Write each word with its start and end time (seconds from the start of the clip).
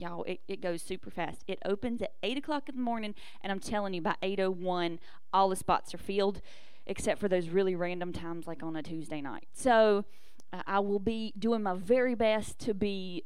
y'all 0.00 0.22
it, 0.24 0.40
it 0.48 0.60
goes 0.60 0.82
super 0.82 1.10
fast 1.10 1.42
it 1.46 1.58
opens 1.64 2.00
at 2.02 2.12
8 2.22 2.38
o'clock 2.38 2.68
in 2.68 2.76
the 2.76 2.82
morning 2.82 3.14
and 3.42 3.52
i'm 3.52 3.60
telling 3.60 3.94
you 3.94 4.00
by 4.00 4.16
8.01 4.22 4.98
all 5.32 5.48
the 5.48 5.56
spots 5.56 5.94
are 5.94 5.98
filled 5.98 6.40
except 6.86 7.20
for 7.20 7.28
those 7.28 7.48
really 7.48 7.74
random 7.74 8.12
times 8.12 8.46
like 8.46 8.62
on 8.62 8.76
a 8.76 8.82
tuesday 8.82 9.20
night 9.20 9.46
so 9.52 10.04
uh, 10.52 10.62
i 10.66 10.78
will 10.78 10.98
be 10.98 11.32
doing 11.38 11.62
my 11.62 11.74
very 11.74 12.14
best 12.14 12.58
to 12.58 12.74
be 12.74 13.24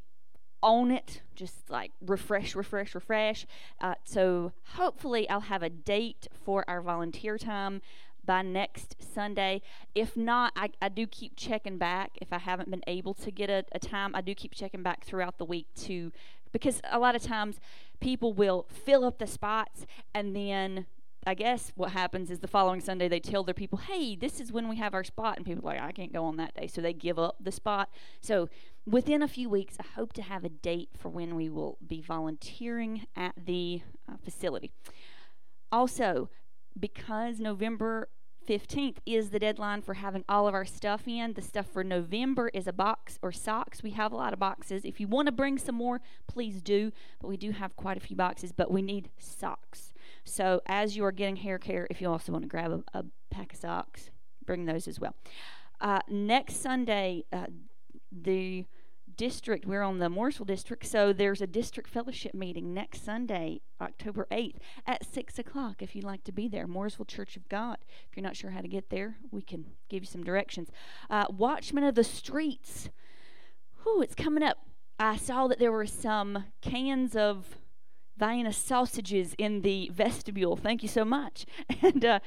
on 0.63 0.91
it 0.91 1.21
just 1.35 1.71
like 1.71 1.93
refresh 2.01 2.55
refresh 2.55 2.95
refresh 2.95 3.47
uh, 3.81 3.95
so 4.05 4.53
hopefully 4.75 5.29
i'll 5.29 5.41
have 5.41 5.63
a 5.63 5.71
date 5.71 6.27
for 6.45 6.65
our 6.69 6.81
volunteer 6.81 7.37
time 7.39 7.81
by 8.27 8.43
next 8.43 8.97
Sunday. 9.01 9.61
If 9.95 10.17
not, 10.17 10.53
I, 10.57 10.71
I 10.81 10.89
do 10.89 11.07
keep 11.07 11.37
checking 11.37 11.79
back. 11.79 12.13
If 12.21 12.33
I 12.33 12.39
haven't 12.39 12.71
been 12.71 12.83
able 12.87 13.15
to 13.15 13.31
get 13.31 13.51
a, 13.51 13.65
a 13.73 13.79
time, 13.79 14.15
I 14.15 14.21
do 14.21 14.35
keep 14.35 14.55
checking 14.55 14.83
back 14.83 15.05
throughout 15.05 15.39
the 15.39 15.45
week 15.45 15.67
to 15.83 16.13
because 16.55 16.81
a 16.91 16.99
lot 16.99 17.15
of 17.15 17.23
times 17.23 17.59
people 18.01 18.33
will 18.33 18.65
fill 18.71 19.05
up 19.05 19.19
the 19.19 19.27
spots 19.27 19.85
and 20.15 20.35
then 20.35 20.87
I 21.27 21.35
guess 21.35 21.73
what 21.75 21.91
happens 21.93 22.31
is 22.31 22.41
the 22.41 22.49
following 22.49 22.81
Sunday 22.81 23.09
they 23.09 23.21
tell 23.21 23.45
their 23.45 23.55
people, 23.55 23.79
"Hey, 23.79 24.15
this 24.15 24.41
is 24.41 24.53
when 24.53 24.69
we 24.69 24.77
have 24.77 24.93
our 24.93 25.05
spot," 25.05 25.39
and 25.39 25.47
people 25.47 25.67
are 25.69 25.75
like, 25.75 25.83
"I 25.83 25.93
can't 25.93 26.13
go 26.13 26.25
on 26.25 26.37
that 26.37 26.55
day," 26.55 26.67
so 26.67 26.83
they 26.83 26.93
give 26.93 27.19
up 27.19 27.37
the 27.41 27.51
spot. 27.51 27.89
So 28.21 28.49
within 28.87 29.23
a 29.23 29.29
few 29.29 29.49
weeks, 29.49 29.77
I 29.81 29.85
hope 29.95 30.13
to 30.15 30.23
have 30.23 30.45
a 30.45 30.51
date 30.51 30.91
for 30.95 31.09
when 31.09 31.35
we 31.35 31.49
will 31.49 31.79
be 31.87 32.03
volunteering 32.03 33.07
at 33.17 33.35
the 33.37 33.83
uh, 34.07 34.19
facility. 34.19 34.73
Also, 35.73 36.29
because 36.79 37.41
November 37.41 38.11
15th 38.47 38.97
is 39.07 39.31
the 39.31 39.39
deadline 39.39 39.83
for 39.83 39.95
having 39.95 40.25
all 40.29 40.47
of 40.47 40.55
our 40.55 40.65
stuff 40.65 41.07
in. 41.07 41.33
The 41.33 41.43
stuff 41.43 41.67
for 41.67 41.83
November 41.83 42.51
is 42.53 42.67
a 42.67 42.73
box 42.73 43.19
or 43.23 43.33
socks. 43.33 43.83
We 43.83 43.91
have 43.91 44.13
a 44.13 44.17
lot 44.17 44.33
of 44.33 44.39
boxes. 44.39 44.85
If 44.85 45.01
you 45.01 45.09
want 45.09 45.27
to 45.27 45.33
bring 45.33 45.59
some 45.59 45.75
more, 45.75 46.01
please 46.27 46.61
do. 46.63 46.93
But 47.21 47.29
we 47.29 47.37
do 47.37 47.53
have 47.53 47.77
quite 47.77 47.97
a 47.97 48.01
few 48.01 48.17
boxes, 48.17 48.53
but 48.53 48.71
we 48.71 48.83
need 48.83 49.11
socks. 49.19 49.93
So 50.25 50.61
as 50.67 50.97
you 50.97 51.05
are 51.05 51.13
getting 51.13 51.37
hair 51.37 51.59
care, 51.59 51.87
if 51.91 52.01
you 52.01 52.09
also 52.11 52.33
want 52.33 52.43
to 52.45 52.49
grab 52.49 52.85
a, 52.95 52.99
a 52.99 53.05
pack 53.31 53.53
of 53.53 53.59
socks, 53.59 54.11
bring 54.45 54.67
those 54.67 54.89
as 54.89 55.01
well. 55.01 55.15
Uh, 55.81 56.01
next 56.09 56.63
Sunday, 56.63 57.25
uh, 57.33 57.47
the 58.13 58.65
district. 59.17 59.67
We're 59.67 59.83
on 59.83 59.99
the 59.99 60.09
Mooresville 60.09 60.47
district, 60.47 60.87
so 60.87 61.13
there's 61.13 61.41
a 61.41 61.47
district 61.47 61.89
fellowship 61.89 62.35
meeting 62.35 62.75
next 62.75 63.05
Sunday, 63.05 63.61
October 63.81 64.27
8th 64.31 64.57
at 64.87 65.05
6 65.05 65.39
o'clock 65.39 65.83
if 65.83 65.95
you'd 65.95 66.05
like 66.05 66.25
to 66.25 66.33
be 66.33 66.49
there. 66.49 66.67
Mooresville 66.67 67.09
Church 67.09 67.37
of 67.37 67.49
God. 67.49 67.79
If 68.11 68.17
you're 68.17 68.25
not 68.25 68.37
sure 68.37 68.51
how 68.51 68.61
to 68.61 68.69
get 68.69 68.91
there, 68.91 69.17
we 69.31 69.43
can 69.43 69.67
give 69.89 70.03
you 70.03 70.07
some 70.07 70.25
directions. 70.25 70.71
Uh, 71.11 71.27
Watchmen 71.31 71.85
of 71.85 71.95
the 71.95 72.05
Streets. 72.05 72.91
Whew, 73.83 74.03
it's 74.03 74.15
coming 74.15 74.43
up. 74.43 74.59
I 74.99 75.17
saw 75.17 75.49
that 75.49 75.59
there 75.59 75.73
were 75.73 75.87
some 75.87 76.45
cans 76.61 77.17
of 77.17 77.59
Vienna 78.17 78.53
sausages 78.53 79.35
in 79.39 79.63
the 79.63 79.91
vestibule. 79.93 80.57
Thank 80.57 80.83
you 80.83 80.89
so 80.89 81.05
much. 81.05 81.47
And 81.83 82.05
uh, 82.05 82.21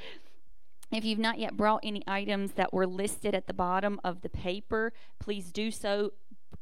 if 0.91 1.03
you've 1.03 1.19
not 1.19 1.39
yet 1.39 1.57
brought 1.57 1.81
any 1.83 2.01
items 2.07 2.53
that 2.53 2.73
were 2.73 2.87
listed 2.87 3.35
at 3.35 3.47
the 3.47 3.53
bottom 3.53 3.99
of 4.03 4.21
the 4.21 4.29
paper, 4.29 4.93
please 5.19 5.51
do 5.51 5.69
so 5.71 6.13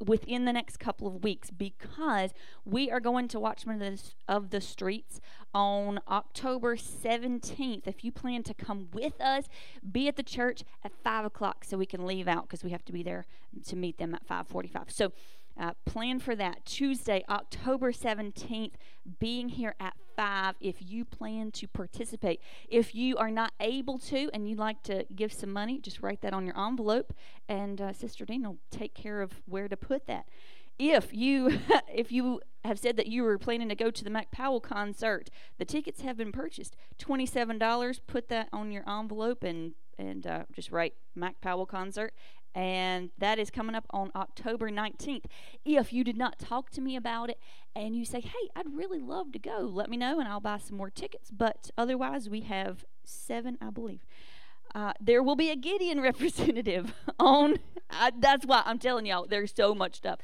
within 0.03 0.45
the 0.45 0.53
next 0.53 0.77
couple 0.77 1.07
of 1.07 1.23
weeks 1.23 1.51
because 1.51 2.31
we 2.65 2.91
are 2.91 2.99
going 2.99 3.27
to 3.29 3.39
Watchmen 3.39 3.81
of 3.81 3.97
the, 3.97 4.03
of 4.27 4.49
the 4.49 4.61
Streets 4.61 5.21
on 5.53 5.99
October 6.09 6.75
17th. 6.75 7.87
If 7.87 8.03
you 8.03 8.11
plan 8.11 8.43
to 8.43 8.53
come 8.53 8.89
with 8.91 9.19
us, 9.21 9.45
be 9.89 10.07
at 10.07 10.15
the 10.15 10.23
church 10.23 10.63
at 10.83 10.91
5 11.03 11.25
o'clock 11.25 11.63
so 11.63 11.77
we 11.77 11.85
can 11.85 12.05
leave 12.05 12.27
out 12.27 12.43
because 12.43 12.63
we 12.63 12.71
have 12.71 12.85
to 12.85 12.93
be 12.93 13.03
there 13.03 13.25
to 13.67 13.75
meet 13.75 13.97
them 13.97 14.13
at 14.13 14.25
545. 14.25 14.91
So 14.91 15.11
uh, 15.59 15.71
plan 15.85 16.19
for 16.19 16.35
that 16.35 16.65
Tuesday, 16.65 17.23
October 17.29 17.91
17th, 17.91 18.73
being 19.19 19.49
here 19.49 19.75
at 19.79 19.93
5 20.15 20.55
if 20.59 20.77
you 20.79 21.05
plan 21.05 21.51
to 21.51 21.67
participate. 21.67 22.41
If 22.69 22.95
you 22.95 23.17
are 23.17 23.31
not 23.31 23.53
able 23.59 23.97
to 23.99 24.29
and 24.33 24.49
you'd 24.49 24.59
like 24.59 24.83
to 24.83 25.05
give 25.15 25.33
some 25.33 25.51
money, 25.51 25.79
just 25.79 26.01
write 26.01 26.21
that 26.21 26.33
on 26.33 26.45
your 26.45 26.59
envelope 26.59 27.13
and 27.47 27.79
uh, 27.81 27.93
Sister 27.93 28.25
Dean 28.25 28.43
will 28.43 28.57
take 28.71 28.93
care 28.93 29.21
of 29.21 29.41
where 29.45 29.67
to 29.67 29.77
put 29.77 30.07
that. 30.07 30.25
If 30.77 31.13
you 31.13 31.59
if 31.93 32.11
you 32.11 32.41
have 32.63 32.79
said 32.79 32.97
that 32.97 33.07
you 33.07 33.23
were 33.23 33.37
planning 33.37 33.69
to 33.69 33.75
go 33.75 33.91
to 33.91 34.03
the 34.03 34.09
Mac 34.09 34.31
Powell 34.31 34.59
concert, 34.59 35.29
the 35.57 35.65
tickets 35.65 36.01
have 36.01 36.17
been 36.17 36.31
purchased. 36.31 36.75
$27, 36.97 37.99
put 38.07 38.27
that 38.29 38.49
on 38.51 38.71
your 38.71 38.83
envelope 38.89 39.43
and 39.43 39.73
and 39.97 40.27
uh, 40.27 40.43
just 40.51 40.71
write 40.71 40.93
Mac 41.15 41.39
Powell 41.39 41.65
concert 41.65 42.13
and 42.55 43.09
that 43.17 43.37
is 43.37 43.51
coming 43.51 43.75
up 43.75 43.85
on 43.89 44.11
October 44.15 44.69
19th. 44.69 45.25
If 45.65 45.91
you 45.91 46.05
did 46.05 46.17
not 46.17 46.39
talk 46.39 46.69
to 46.71 46.81
me 46.81 46.95
about 46.95 47.29
it 47.29 47.37
and 47.75 47.95
you 47.95 48.05
say, 48.05 48.21
hey, 48.21 48.49
I'd 48.55 48.73
really 48.73 48.99
love 48.99 49.33
to 49.33 49.39
go, 49.39 49.59
let 49.71 49.89
me 49.89 49.97
know 49.97 50.19
and 50.19 50.29
I'll 50.29 50.39
buy 50.39 50.57
some 50.59 50.77
more 50.77 50.89
tickets. 50.89 51.29
But 51.29 51.69
otherwise, 51.77 52.29
we 52.29 52.41
have 52.41 52.85
seven, 53.03 53.57
I 53.61 53.71
believe. 53.71 53.99
Uh, 54.73 54.93
there 55.01 55.21
will 55.21 55.35
be 55.35 55.49
a 55.49 55.55
Gideon 55.55 55.99
representative 56.01 56.93
on. 57.19 57.59
Uh, 57.89 58.11
that's 58.17 58.45
why 58.45 58.63
I'm 58.65 58.79
telling 58.79 59.05
y'all, 59.05 59.27
there's 59.27 59.53
so 59.53 59.75
much 59.75 59.95
stuff. 59.95 60.19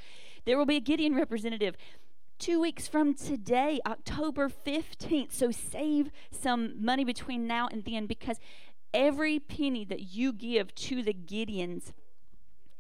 There 0.46 0.58
will 0.58 0.66
be 0.66 0.78
a 0.78 0.82
Gideon 0.82 1.16
representative 1.16 1.76
two 2.40 2.62
weeks 2.62 2.88
from 2.88 3.14
today, 3.14 3.80
October 3.86 4.50
15th. 4.50 5.34
So 5.34 5.52
save 5.52 6.10
some 6.32 6.84
money 6.84 7.04
between 7.04 7.46
now 7.46 7.68
and 7.68 7.84
then 7.84 8.08
because 8.08 8.40
every 8.94 9.38
penny 9.38 9.86
that 9.86 10.14
you 10.14 10.34
give 10.34 10.74
to 10.76 11.04
the 11.04 11.14
Gideons 11.14 11.92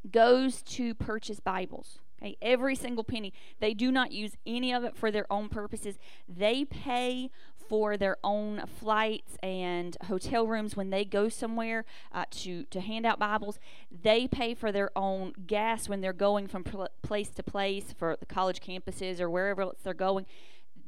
goes 0.09 0.61
to 0.63 0.93
purchase 0.93 1.39
Bibles. 1.39 1.99
Okay, 2.21 2.37
every 2.41 2.75
single 2.75 3.03
penny. 3.03 3.33
They 3.59 3.73
do 3.73 3.91
not 3.91 4.11
use 4.11 4.33
any 4.45 4.71
of 4.71 4.83
it 4.83 4.95
for 4.95 5.09
their 5.09 5.31
own 5.31 5.49
purposes. 5.49 5.97
They 6.27 6.65
pay 6.65 7.31
for 7.67 7.95
their 7.95 8.17
own 8.23 8.63
flights 8.67 9.37
and 9.41 9.95
hotel 10.03 10.45
rooms 10.45 10.75
when 10.75 10.89
they 10.89 11.05
go 11.05 11.29
somewhere 11.29 11.85
uh, 12.11 12.25
to 12.29 12.65
to 12.65 12.81
hand 12.81 13.05
out 13.05 13.17
Bibles. 13.17 13.59
They 13.89 14.27
pay 14.27 14.53
for 14.53 14.71
their 14.71 14.91
own 14.95 15.33
gas 15.47 15.87
when 15.89 16.01
they're 16.01 16.13
going 16.13 16.47
from 16.47 16.63
pl- 16.63 16.89
place 17.01 17.29
to 17.29 17.43
place 17.43 17.93
for 17.97 18.17
the 18.19 18.25
college 18.25 18.59
campuses 18.59 19.19
or 19.19 19.29
wherever 19.29 19.61
else 19.61 19.79
they're 19.83 19.93
going. 19.93 20.25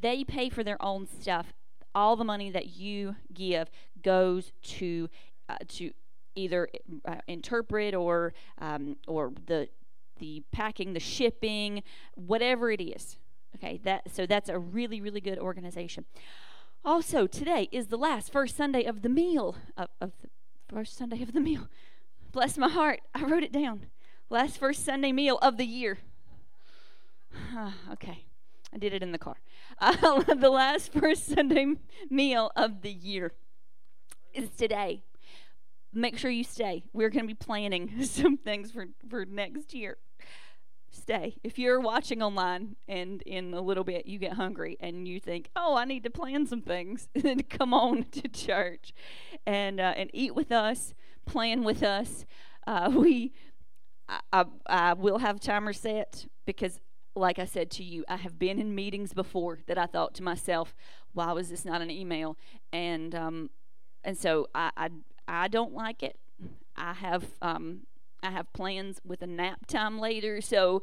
They 0.01 0.23
pay 0.23 0.49
for 0.49 0.63
their 0.63 0.81
own 0.81 1.07
stuff. 1.07 1.53
All 1.95 2.15
the 2.15 2.25
money 2.25 2.51
that 2.51 2.75
you 2.75 3.15
give 3.33 3.69
goes 4.03 4.51
to 4.63 5.09
uh, 5.47 5.57
to 5.69 5.91
either 6.35 6.69
uh, 7.05 7.15
interpret 7.27 7.93
or 7.93 8.33
um, 8.59 8.97
or 9.07 9.33
the 9.45 9.69
the 10.19 10.43
packing, 10.51 10.93
the 10.93 10.99
shipping, 10.99 11.83
whatever 12.15 12.71
it 12.71 12.81
is. 12.81 13.17
Okay, 13.55 13.79
that 13.83 14.11
so 14.11 14.25
that's 14.25 14.49
a 14.49 14.59
really 14.59 15.01
really 15.01 15.21
good 15.21 15.39
organization. 15.39 16.05
Also, 16.85 17.27
today 17.27 17.69
is 17.71 17.87
the 17.87 17.97
last 17.97 18.31
first 18.31 18.57
Sunday 18.57 18.83
of 18.83 19.03
the 19.03 19.09
meal 19.09 19.55
of, 19.77 19.87
of 20.01 20.11
the 20.21 20.27
first 20.67 20.97
Sunday 20.97 21.21
of 21.23 21.31
the 21.33 21.39
meal. 21.39 21.69
Bless 22.31 22.57
my 22.57 22.69
heart, 22.69 23.01
I 23.13 23.23
wrote 23.23 23.43
it 23.43 23.53
down. 23.53 23.85
Last 24.29 24.57
first 24.57 24.83
Sunday 24.83 25.11
meal 25.11 25.37
of 25.41 25.57
the 25.57 25.65
year. 25.65 25.99
okay, 27.91 28.25
I 28.73 28.77
did 28.77 28.93
it 28.93 29.01
in 29.01 29.11
the 29.11 29.17
car. 29.17 29.37
Uh, 29.79 30.23
the 30.35 30.49
last 30.49 30.91
first 30.91 31.27
Sunday 31.27 31.75
meal 32.09 32.51
of 32.55 32.81
the 32.81 32.91
year 32.91 33.31
is 34.33 34.49
today 34.49 35.03
make 35.93 36.17
sure 36.17 36.31
you 36.31 36.43
stay. 36.43 36.83
We're 36.93 37.09
going 37.09 37.23
to 37.23 37.27
be 37.27 37.33
planning 37.33 38.03
some 38.05 38.37
things 38.37 38.71
for, 38.71 38.87
for 39.09 39.25
next 39.25 39.73
year. 39.73 39.97
Stay. 40.91 41.35
If 41.43 41.57
you're 41.57 41.79
watching 41.79 42.21
online 42.21 42.75
and 42.87 43.23
in 43.23 43.53
a 43.55 43.61
little 43.61 43.83
bit 43.83 44.05
you 44.05 44.19
get 44.19 44.33
hungry 44.33 44.77
and 44.79 45.07
you 45.07 45.19
think, 45.19 45.49
"Oh, 45.55 45.75
I 45.75 45.85
need 45.85 46.03
to 46.03 46.11
plan 46.11 46.45
some 46.45 46.61
things," 46.61 47.09
then 47.15 47.41
come 47.43 47.73
on 47.73 48.03
to 48.11 48.27
church 48.27 48.93
and 49.47 49.79
uh, 49.79 49.93
and 49.97 50.11
eat 50.13 50.35
with 50.35 50.51
us, 50.51 50.93
plan 51.25 51.63
with 51.63 51.81
us. 51.81 52.25
Uh, 52.67 52.91
we, 52.93 53.33
I, 54.07 54.19
I, 54.31 54.45
I 54.67 54.93
will 54.93 55.17
have 55.17 55.39
timer 55.39 55.73
set 55.73 56.27
because 56.45 56.79
like 57.15 57.39
I 57.39 57.45
said 57.45 57.71
to 57.71 57.83
you, 57.83 58.05
I 58.07 58.17
have 58.17 58.37
been 58.37 58.59
in 58.59 58.75
meetings 58.75 59.13
before 59.13 59.59
that 59.67 59.77
I 59.77 59.85
thought 59.85 60.13
to 60.15 60.23
myself, 60.23 60.75
why 61.13 61.31
was 61.31 61.49
this 61.49 61.65
not 61.65 61.81
an 61.81 61.91
email? 61.91 62.37
And 62.71 63.13
um, 63.15 63.49
and 64.03 64.17
so 64.17 64.47
I, 64.53 64.71
I 64.75 64.89
I 65.27 65.47
don't 65.47 65.73
like 65.73 66.03
it. 66.03 66.17
I 66.75 66.93
have 66.93 67.25
um, 67.41 67.81
I 68.21 68.31
have 68.31 68.51
plans 68.53 68.99
with 69.05 69.21
a 69.21 69.27
nap 69.27 69.65
time 69.67 69.99
later, 69.99 70.41
so 70.41 70.81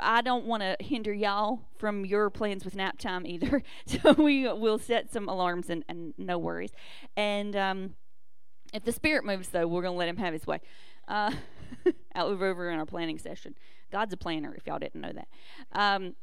I 0.00 0.22
don't 0.22 0.44
want 0.44 0.62
to 0.62 0.76
hinder 0.80 1.12
y'all 1.12 1.60
from 1.78 2.04
your 2.04 2.30
plans 2.30 2.64
with 2.64 2.74
nap 2.74 2.98
time 2.98 3.26
either. 3.26 3.62
So 3.86 4.12
we 4.12 4.50
will 4.52 4.78
set 4.78 5.10
some 5.12 5.28
alarms 5.28 5.70
and, 5.70 5.84
and 5.88 6.14
no 6.18 6.36
worries. 6.36 6.72
And 7.16 7.56
um, 7.56 7.94
if 8.74 8.84
the 8.84 8.92
spirit 8.92 9.24
moves, 9.24 9.48
though, 9.48 9.66
we're 9.66 9.82
gonna 9.82 9.96
let 9.96 10.08
him 10.08 10.18
have 10.18 10.32
his 10.32 10.46
way. 10.46 10.60
Uh, 11.06 11.32
out 12.14 12.28
over 12.28 12.70
in 12.70 12.78
our 12.78 12.86
planning 12.86 13.18
session. 13.18 13.54
God's 13.90 14.12
a 14.12 14.16
planner, 14.16 14.54
if 14.54 14.66
y'all 14.66 14.78
didn't 14.78 15.00
know 15.00 15.12
that. 15.12 15.28
Um, 15.72 16.14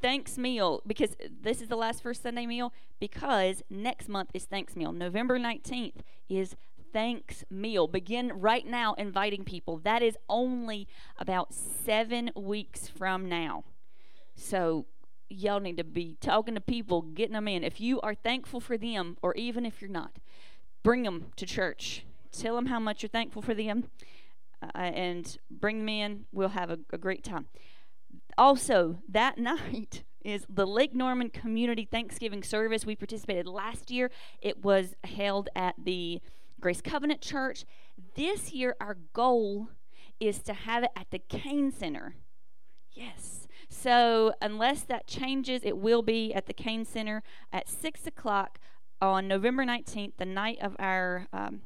thanks 0.00 0.38
meal 0.38 0.82
because 0.86 1.16
this 1.42 1.60
is 1.60 1.68
the 1.68 1.76
last 1.76 2.02
first 2.02 2.22
Sunday 2.22 2.46
meal 2.46 2.72
because 3.00 3.62
next 3.68 4.08
month 4.08 4.30
is 4.34 4.44
thanks 4.44 4.76
meal. 4.76 4.92
November 4.92 5.38
19th 5.38 5.96
is 6.28 6.56
thanks 6.92 7.44
meal. 7.50 7.86
Begin 7.86 8.32
right 8.34 8.66
now 8.66 8.94
inviting 8.94 9.44
people. 9.44 9.78
That 9.78 10.02
is 10.02 10.16
only 10.28 10.86
about 11.18 11.52
seven 11.54 12.30
weeks 12.34 12.88
from 12.88 13.28
now. 13.28 13.64
So 14.34 14.86
y'all 15.28 15.60
need 15.60 15.78
to 15.78 15.84
be 15.84 16.16
talking 16.20 16.54
to 16.54 16.60
people, 16.60 17.02
getting 17.02 17.34
them 17.34 17.48
in. 17.48 17.64
If 17.64 17.80
you 17.80 18.00
are 18.02 18.14
thankful 18.14 18.60
for 18.60 18.76
them, 18.76 19.16
or 19.22 19.34
even 19.34 19.64
if 19.64 19.80
you're 19.80 19.90
not, 19.90 20.18
bring 20.82 21.02
them 21.02 21.26
to 21.36 21.46
church. 21.46 22.04
Tell 22.30 22.56
them 22.56 22.66
how 22.66 22.78
much 22.78 23.02
you're 23.02 23.10
thankful 23.10 23.42
for 23.42 23.54
them, 23.54 23.84
uh, 24.62 24.78
and 24.78 25.36
bring 25.50 25.80
them 25.80 25.88
in. 25.88 26.24
We'll 26.32 26.50
have 26.50 26.70
a, 26.70 26.78
a 26.92 26.98
great 26.98 27.24
time. 27.24 27.46
Also, 28.38 28.98
that 29.08 29.38
night 29.38 30.04
is 30.24 30.46
the 30.48 30.66
Lake 30.66 30.94
Norman 30.94 31.30
Community 31.30 31.86
Thanksgiving 31.90 32.42
service. 32.42 32.86
We 32.86 32.96
participated 32.96 33.46
last 33.46 33.90
year. 33.90 34.10
It 34.40 34.64
was 34.64 34.94
held 35.04 35.48
at 35.54 35.74
the 35.82 36.20
Grace 36.60 36.80
Covenant 36.80 37.20
Church. 37.20 37.64
This 38.14 38.52
year, 38.52 38.76
our 38.80 38.96
goal 39.12 39.68
is 40.20 40.38
to 40.40 40.54
have 40.54 40.84
it 40.84 40.90
at 40.96 41.10
the 41.10 41.18
Cain 41.18 41.72
Center. 41.72 42.14
Yes. 42.92 43.48
So, 43.68 44.34
unless 44.40 44.82
that 44.82 45.06
changes, 45.06 45.62
it 45.64 45.78
will 45.78 46.02
be 46.02 46.32
at 46.34 46.46
the 46.46 46.52
Cain 46.52 46.84
Center 46.84 47.22
at 47.52 47.68
6 47.68 48.06
o'clock 48.06 48.58
on 49.00 49.26
November 49.26 49.64
19th, 49.64 50.12
the 50.18 50.26
night 50.26 50.58
of 50.60 50.76
our, 50.78 51.26
um, 51.32 51.62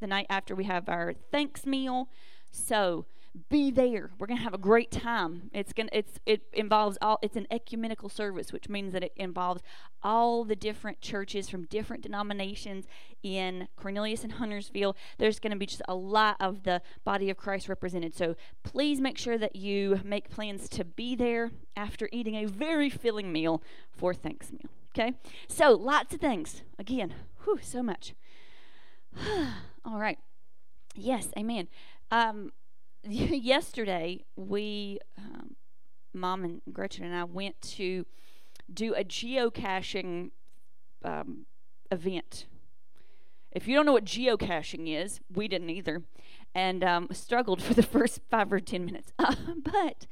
the 0.00 0.06
night 0.06 0.26
after 0.28 0.54
we 0.54 0.64
have 0.64 0.88
our 0.88 1.14
thanks 1.32 1.66
meal. 1.66 2.08
So, 2.52 3.06
be 3.48 3.70
there. 3.70 4.10
We're 4.18 4.26
going 4.26 4.38
to 4.38 4.44
have 4.44 4.54
a 4.54 4.58
great 4.58 4.90
time. 4.90 5.50
It's 5.52 5.72
going 5.72 5.88
to 5.88 5.98
it's 5.98 6.18
it 6.26 6.42
involves 6.52 6.98
all 7.00 7.18
it's 7.22 7.36
an 7.36 7.46
ecumenical 7.50 8.08
service, 8.08 8.52
which 8.52 8.68
means 8.68 8.92
that 8.92 9.02
it 9.02 9.12
involves 9.16 9.62
all 10.02 10.44
the 10.44 10.56
different 10.56 11.00
churches 11.00 11.48
from 11.48 11.64
different 11.66 12.02
denominations 12.02 12.86
in 13.22 13.68
Cornelius 13.76 14.24
and 14.24 14.34
Huntersville. 14.34 14.96
There's 15.18 15.38
going 15.38 15.52
to 15.52 15.58
be 15.58 15.66
just 15.66 15.82
a 15.88 15.94
lot 15.94 16.36
of 16.40 16.62
the 16.64 16.82
body 17.04 17.30
of 17.30 17.36
Christ 17.36 17.68
represented. 17.68 18.14
So 18.14 18.36
please 18.62 19.00
make 19.00 19.18
sure 19.18 19.38
that 19.38 19.56
you 19.56 20.00
make 20.04 20.30
plans 20.30 20.68
to 20.70 20.84
be 20.84 21.14
there 21.14 21.50
after 21.76 22.08
eating 22.12 22.34
a 22.34 22.46
very 22.46 22.90
filling 22.90 23.32
meal 23.32 23.62
for 23.90 24.14
thanks 24.14 24.52
meal. 24.52 24.70
Okay? 24.96 25.12
So 25.48 25.72
lots 25.72 26.14
of 26.14 26.20
things. 26.20 26.62
Again, 26.78 27.14
whew, 27.44 27.58
so 27.60 27.82
much. 27.82 28.14
all 29.84 29.98
right. 29.98 30.18
Yes, 30.94 31.28
amen. 31.36 31.68
Um, 32.10 32.52
yesterday 33.08 34.24
we, 34.34 34.98
um, 35.16 35.56
mom 36.12 36.44
and 36.44 36.60
Gretchen 36.72 37.04
and 37.04 37.14
I 37.14 37.24
went 37.24 37.60
to 37.62 38.04
do 38.72 38.94
a 38.94 39.04
geocaching 39.04 40.30
um, 41.04 41.46
event. 41.90 42.46
If 43.52 43.68
you 43.68 43.76
don't 43.76 43.86
know 43.86 43.92
what 43.92 44.04
geocaching 44.04 44.88
is, 44.88 45.20
we 45.32 45.46
didn't 45.46 45.70
either, 45.70 46.02
and 46.54 46.82
um, 46.82 47.08
struggled 47.12 47.62
for 47.62 47.74
the 47.74 47.82
first 47.82 48.20
five 48.28 48.52
or 48.52 48.60
ten 48.60 48.84
minutes. 48.84 49.12
but 49.18 50.06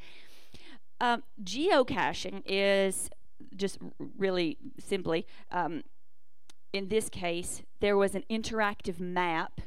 um, 1.00 1.25
geocaching 1.43 2.43
is 2.47 3.11
just 3.56 3.79
really 4.17 4.56
simply, 4.79 5.26
um, 5.50 5.82
in 6.73 6.88
this 6.88 7.08
case, 7.08 7.62
there 7.81 7.97
was 7.97 8.14
an 8.14 8.25
interactive 8.31 9.00
map 9.00 9.61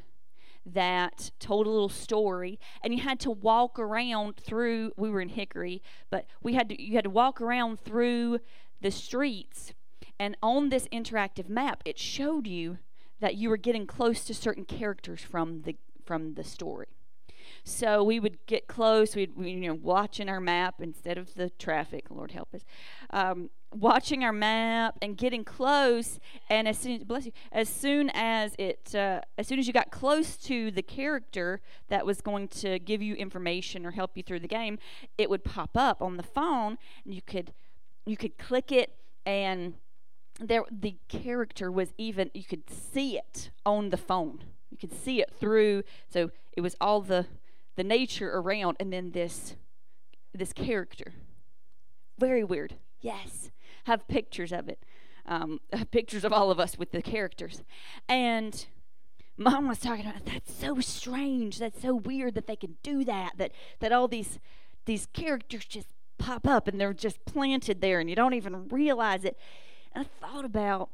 that 0.74 1.30
told 1.38 1.66
a 1.66 1.70
little 1.70 1.88
story 1.88 2.58
and 2.82 2.94
you 2.94 3.00
had 3.00 3.18
to 3.20 3.30
walk 3.30 3.78
around 3.78 4.36
through 4.36 4.92
we 4.96 5.10
were 5.10 5.20
in 5.20 5.30
hickory 5.30 5.82
but 6.10 6.26
we 6.42 6.54
had 6.54 6.68
to 6.68 6.82
you 6.82 6.94
had 6.94 7.04
to 7.04 7.10
walk 7.10 7.40
around 7.40 7.80
through 7.80 8.38
the 8.80 8.90
streets 8.90 9.72
and 10.18 10.36
on 10.42 10.68
this 10.68 10.86
interactive 10.92 11.48
map 11.48 11.82
it 11.84 11.98
showed 11.98 12.46
you 12.46 12.78
that 13.20 13.34
you 13.34 13.48
were 13.48 13.56
getting 13.56 13.86
close 13.86 14.24
to 14.24 14.34
certain 14.34 14.64
characters 14.64 15.20
from 15.20 15.62
the 15.62 15.76
from 16.04 16.34
the 16.34 16.44
story 16.44 16.88
so 17.64 18.02
we 18.02 18.20
would 18.20 18.44
get 18.46 18.66
close. 18.66 19.14
We'd, 19.14 19.36
we, 19.36 19.50
you 19.50 19.68
know, 19.68 19.74
watching 19.74 20.28
our 20.28 20.40
map 20.40 20.76
instead 20.80 21.18
of 21.18 21.34
the 21.34 21.50
traffic. 21.50 22.06
Lord 22.10 22.32
help 22.32 22.54
us. 22.54 22.64
Um, 23.10 23.50
watching 23.74 24.24
our 24.24 24.32
map 24.32 24.98
and 25.02 25.16
getting 25.16 25.44
close. 25.44 26.18
And 26.48 26.66
as 26.66 26.78
soon, 26.78 27.04
bless 27.04 27.26
you, 27.26 27.32
as 27.52 27.68
soon 27.68 28.10
as 28.14 28.54
it, 28.58 28.94
uh, 28.94 29.20
as 29.36 29.46
soon 29.46 29.58
as 29.58 29.66
you 29.66 29.72
got 29.72 29.90
close 29.90 30.36
to 30.38 30.70
the 30.70 30.82
character 30.82 31.60
that 31.88 32.06
was 32.06 32.20
going 32.20 32.48
to 32.48 32.78
give 32.78 33.02
you 33.02 33.14
information 33.14 33.84
or 33.84 33.92
help 33.92 34.16
you 34.16 34.22
through 34.22 34.40
the 34.40 34.48
game, 34.48 34.78
it 35.16 35.28
would 35.30 35.44
pop 35.44 35.70
up 35.74 36.02
on 36.02 36.16
the 36.16 36.22
phone, 36.22 36.78
and 37.04 37.14
you 37.14 37.22
could, 37.22 37.52
you 38.06 38.16
could 38.16 38.38
click 38.38 38.72
it 38.72 38.94
and 39.26 39.74
there 40.40 40.62
the 40.70 40.96
character 41.08 41.70
was 41.70 41.92
even 41.98 42.30
you 42.32 42.44
could 42.44 42.70
see 42.70 43.18
it 43.18 43.50
on 43.66 43.90
the 43.90 43.96
phone. 43.96 44.44
You 44.70 44.78
could 44.78 44.92
see 44.92 45.20
it 45.20 45.32
through 45.38 45.82
so 46.08 46.30
it 46.56 46.60
was 46.60 46.76
all 46.80 47.00
the 47.00 47.26
the 47.74 47.82
nature 47.82 48.30
around 48.30 48.76
and 48.78 48.92
then 48.92 49.10
this 49.10 49.56
this 50.32 50.52
character. 50.52 51.12
Very 52.18 52.44
weird. 52.44 52.76
Yes 53.00 53.50
have 53.88 54.06
pictures 54.06 54.52
of 54.52 54.68
it 54.68 54.78
um, 55.28 55.60
pictures 55.90 56.24
of 56.24 56.32
all 56.32 56.50
of 56.50 56.58
us 56.58 56.76
with 56.76 56.90
the 56.90 57.02
characters. 57.02 57.62
And 58.08 58.66
mom 59.36 59.68
was 59.68 59.78
talking 59.78 60.04
about 60.04 60.26
that's 60.26 60.52
so 60.52 60.80
strange 60.80 61.60
that's 61.60 61.80
so 61.80 61.94
weird 61.94 62.34
that 62.34 62.48
they 62.48 62.56
can 62.56 62.76
do 62.82 63.04
that 63.04 63.30
that 63.36 63.52
that 63.78 63.92
all 63.92 64.08
these 64.08 64.40
these 64.84 65.06
characters 65.12 65.64
just 65.64 65.86
pop 66.18 66.44
up 66.44 66.66
and 66.66 66.80
they're 66.80 66.92
just 66.92 67.24
planted 67.24 67.80
there 67.80 68.00
and 68.00 68.10
you 68.10 68.16
don't 68.16 68.34
even 68.34 68.68
realize 68.68 69.24
it. 69.24 69.38
And 69.92 70.06
i 70.06 70.26
thought 70.26 70.44
about 70.44 70.90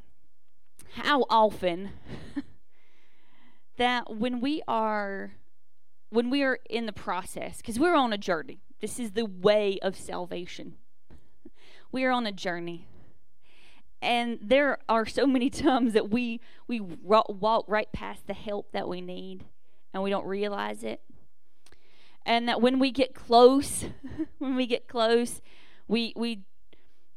how 0.96 1.24
often 1.30 1.90
that 3.78 4.14
when 4.14 4.40
we 4.40 4.62
are 4.68 5.32
when 6.10 6.30
we 6.30 6.42
are 6.42 6.58
in 6.68 6.86
the 6.86 6.92
process, 6.92 7.56
because 7.56 7.78
we're 7.78 7.96
on 7.96 8.12
a 8.12 8.18
journey, 8.18 8.60
this 8.80 9.00
is 9.00 9.12
the 9.12 9.24
way 9.24 9.78
of 9.82 9.96
salvation. 9.96 10.76
We 11.94 12.02
are 12.06 12.10
on 12.10 12.26
a 12.26 12.32
journey. 12.32 12.88
And 14.02 14.40
there 14.42 14.78
are 14.88 15.06
so 15.06 15.28
many 15.28 15.48
times 15.68 15.92
that 15.92 16.10
we 16.10 16.40
we 16.66 16.80
walk 16.80 17.66
right 17.68 17.90
past 17.92 18.26
the 18.26 18.34
help 18.34 18.72
that 18.72 18.88
we 18.88 19.00
need 19.00 19.44
and 19.92 20.02
we 20.02 20.10
don't 20.10 20.26
realize 20.26 20.82
it. 20.82 21.02
And 22.26 22.48
that 22.48 22.60
when 22.60 22.80
we 22.80 22.90
get 22.90 23.14
close, 23.14 23.84
when 24.38 24.56
we 24.56 24.66
get 24.66 24.88
close, 24.88 25.40
we 25.86 26.12
we 26.16 26.42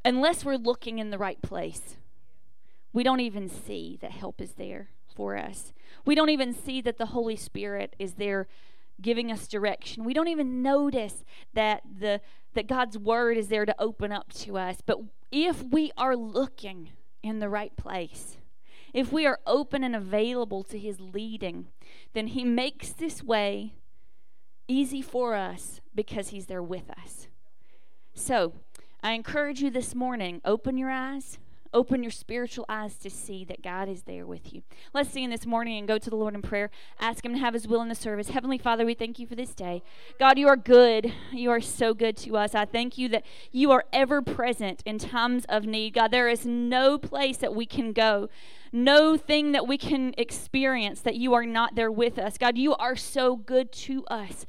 unless 0.05 0.45
we're 0.45 0.57
looking 0.57 0.99
in 0.99 1.09
the 1.09 1.17
right 1.17 1.41
place, 1.41 1.97
we 2.93 3.01
don't 3.01 3.19
even 3.19 3.49
see 3.49 3.97
that 3.99 4.11
help 4.11 4.39
is 4.39 4.53
there 4.53 4.89
for 5.15 5.35
us. 5.35 5.73
We 6.05 6.13
don't 6.13 6.29
even 6.29 6.53
see 6.53 6.81
that 6.81 6.99
the 6.99 7.07
Holy 7.07 7.35
Spirit 7.35 7.95
is 7.97 8.13
there 8.13 8.47
giving 9.01 9.31
us 9.31 9.47
direction. 9.47 10.03
We 10.03 10.13
don't 10.13 10.27
even 10.27 10.61
notice 10.61 11.23
that 11.53 11.81
the 11.99 12.21
that 12.53 12.67
God's 12.67 12.97
word 12.97 13.37
is 13.37 13.49
there 13.49 13.65
to 13.65 13.75
open 13.79 14.11
up 14.11 14.33
to 14.33 14.57
us. 14.57 14.77
But 14.83 14.97
if 15.31 15.61
we 15.61 15.91
are 15.95 16.15
looking 16.15 16.91
in 17.21 17.37
the 17.39 17.49
right 17.49 17.75
place, 17.75 18.37
if 18.93 19.11
we 19.11 19.27
are 19.27 19.39
open 19.45 19.83
and 19.83 19.95
available 19.95 20.63
to 20.63 20.79
his 20.79 20.99
leading, 20.99 21.67
then 22.13 22.27
he 22.27 22.43
makes 22.43 22.89
this 22.89 23.21
way 23.21 23.75
easy 24.67 25.03
for 25.03 25.35
us 25.35 25.81
because 25.93 26.29
he's 26.29 26.47
there 26.47 26.63
with 26.63 26.89
us. 26.89 27.27
So, 28.15 28.53
I 29.03 29.11
encourage 29.11 29.61
you 29.61 29.69
this 29.69 29.93
morning, 29.93 30.41
open 30.43 30.77
your 30.77 30.89
eyes 30.89 31.37
Open 31.73 32.03
your 32.03 32.11
spiritual 32.11 32.65
eyes 32.69 32.95
to 32.97 33.09
see 33.09 33.43
that 33.45 33.61
God 33.61 33.89
is 33.89 34.03
there 34.03 34.25
with 34.25 34.53
you. 34.53 34.61
Let's 34.93 35.09
sing 35.09 35.29
this 35.29 35.45
morning 35.45 35.77
and 35.77 35.87
go 35.87 35.97
to 35.97 36.09
the 36.09 36.15
Lord 36.15 36.33
in 36.33 36.41
prayer. 36.41 36.69
Ask 36.99 37.25
Him 37.25 37.33
to 37.33 37.39
have 37.39 37.53
His 37.53 37.67
will 37.67 37.81
in 37.81 37.89
the 37.89 37.95
service. 37.95 38.29
Heavenly 38.29 38.57
Father, 38.57 38.85
we 38.85 38.93
thank 38.93 39.19
you 39.19 39.27
for 39.27 39.35
this 39.35 39.53
day. 39.53 39.83
God, 40.19 40.37
you 40.37 40.47
are 40.47 40.57
good. 40.57 41.13
You 41.31 41.51
are 41.51 41.61
so 41.61 41.93
good 41.93 42.17
to 42.17 42.37
us. 42.37 42.55
I 42.55 42.65
thank 42.65 42.97
you 42.97 43.09
that 43.09 43.25
you 43.51 43.71
are 43.71 43.85
ever 43.93 44.21
present 44.21 44.81
in 44.85 44.97
times 44.97 45.45
of 45.49 45.65
need. 45.65 45.93
God, 45.93 46.11
there 46.11 46.29
is 46.29 46.45
no 46.45 46.97
place 46.97 47.37
that 47.37 47.55
we 47.55 47.65
can 47.65 47.93
go 47.93 48.29
no 48.71 49.17
thing 49.17 49.53
that 49.53 49.67
we 49.67 49.77
can 49.77 50.13
experience 50.17 51.01
that 51.01 51.15
you 51.15 51.33
are 51.33 51.45
not 51.45 51.75
there 51.75 51.91
with 51.91 52.19
us. 52.19 52.37
God, 52.37 52.57
you 52.57 52.75
are 52.75 52.95
so 52.95 53.35
good 53.35 53.71
to 53.71 54.05
us. 54.07 54.45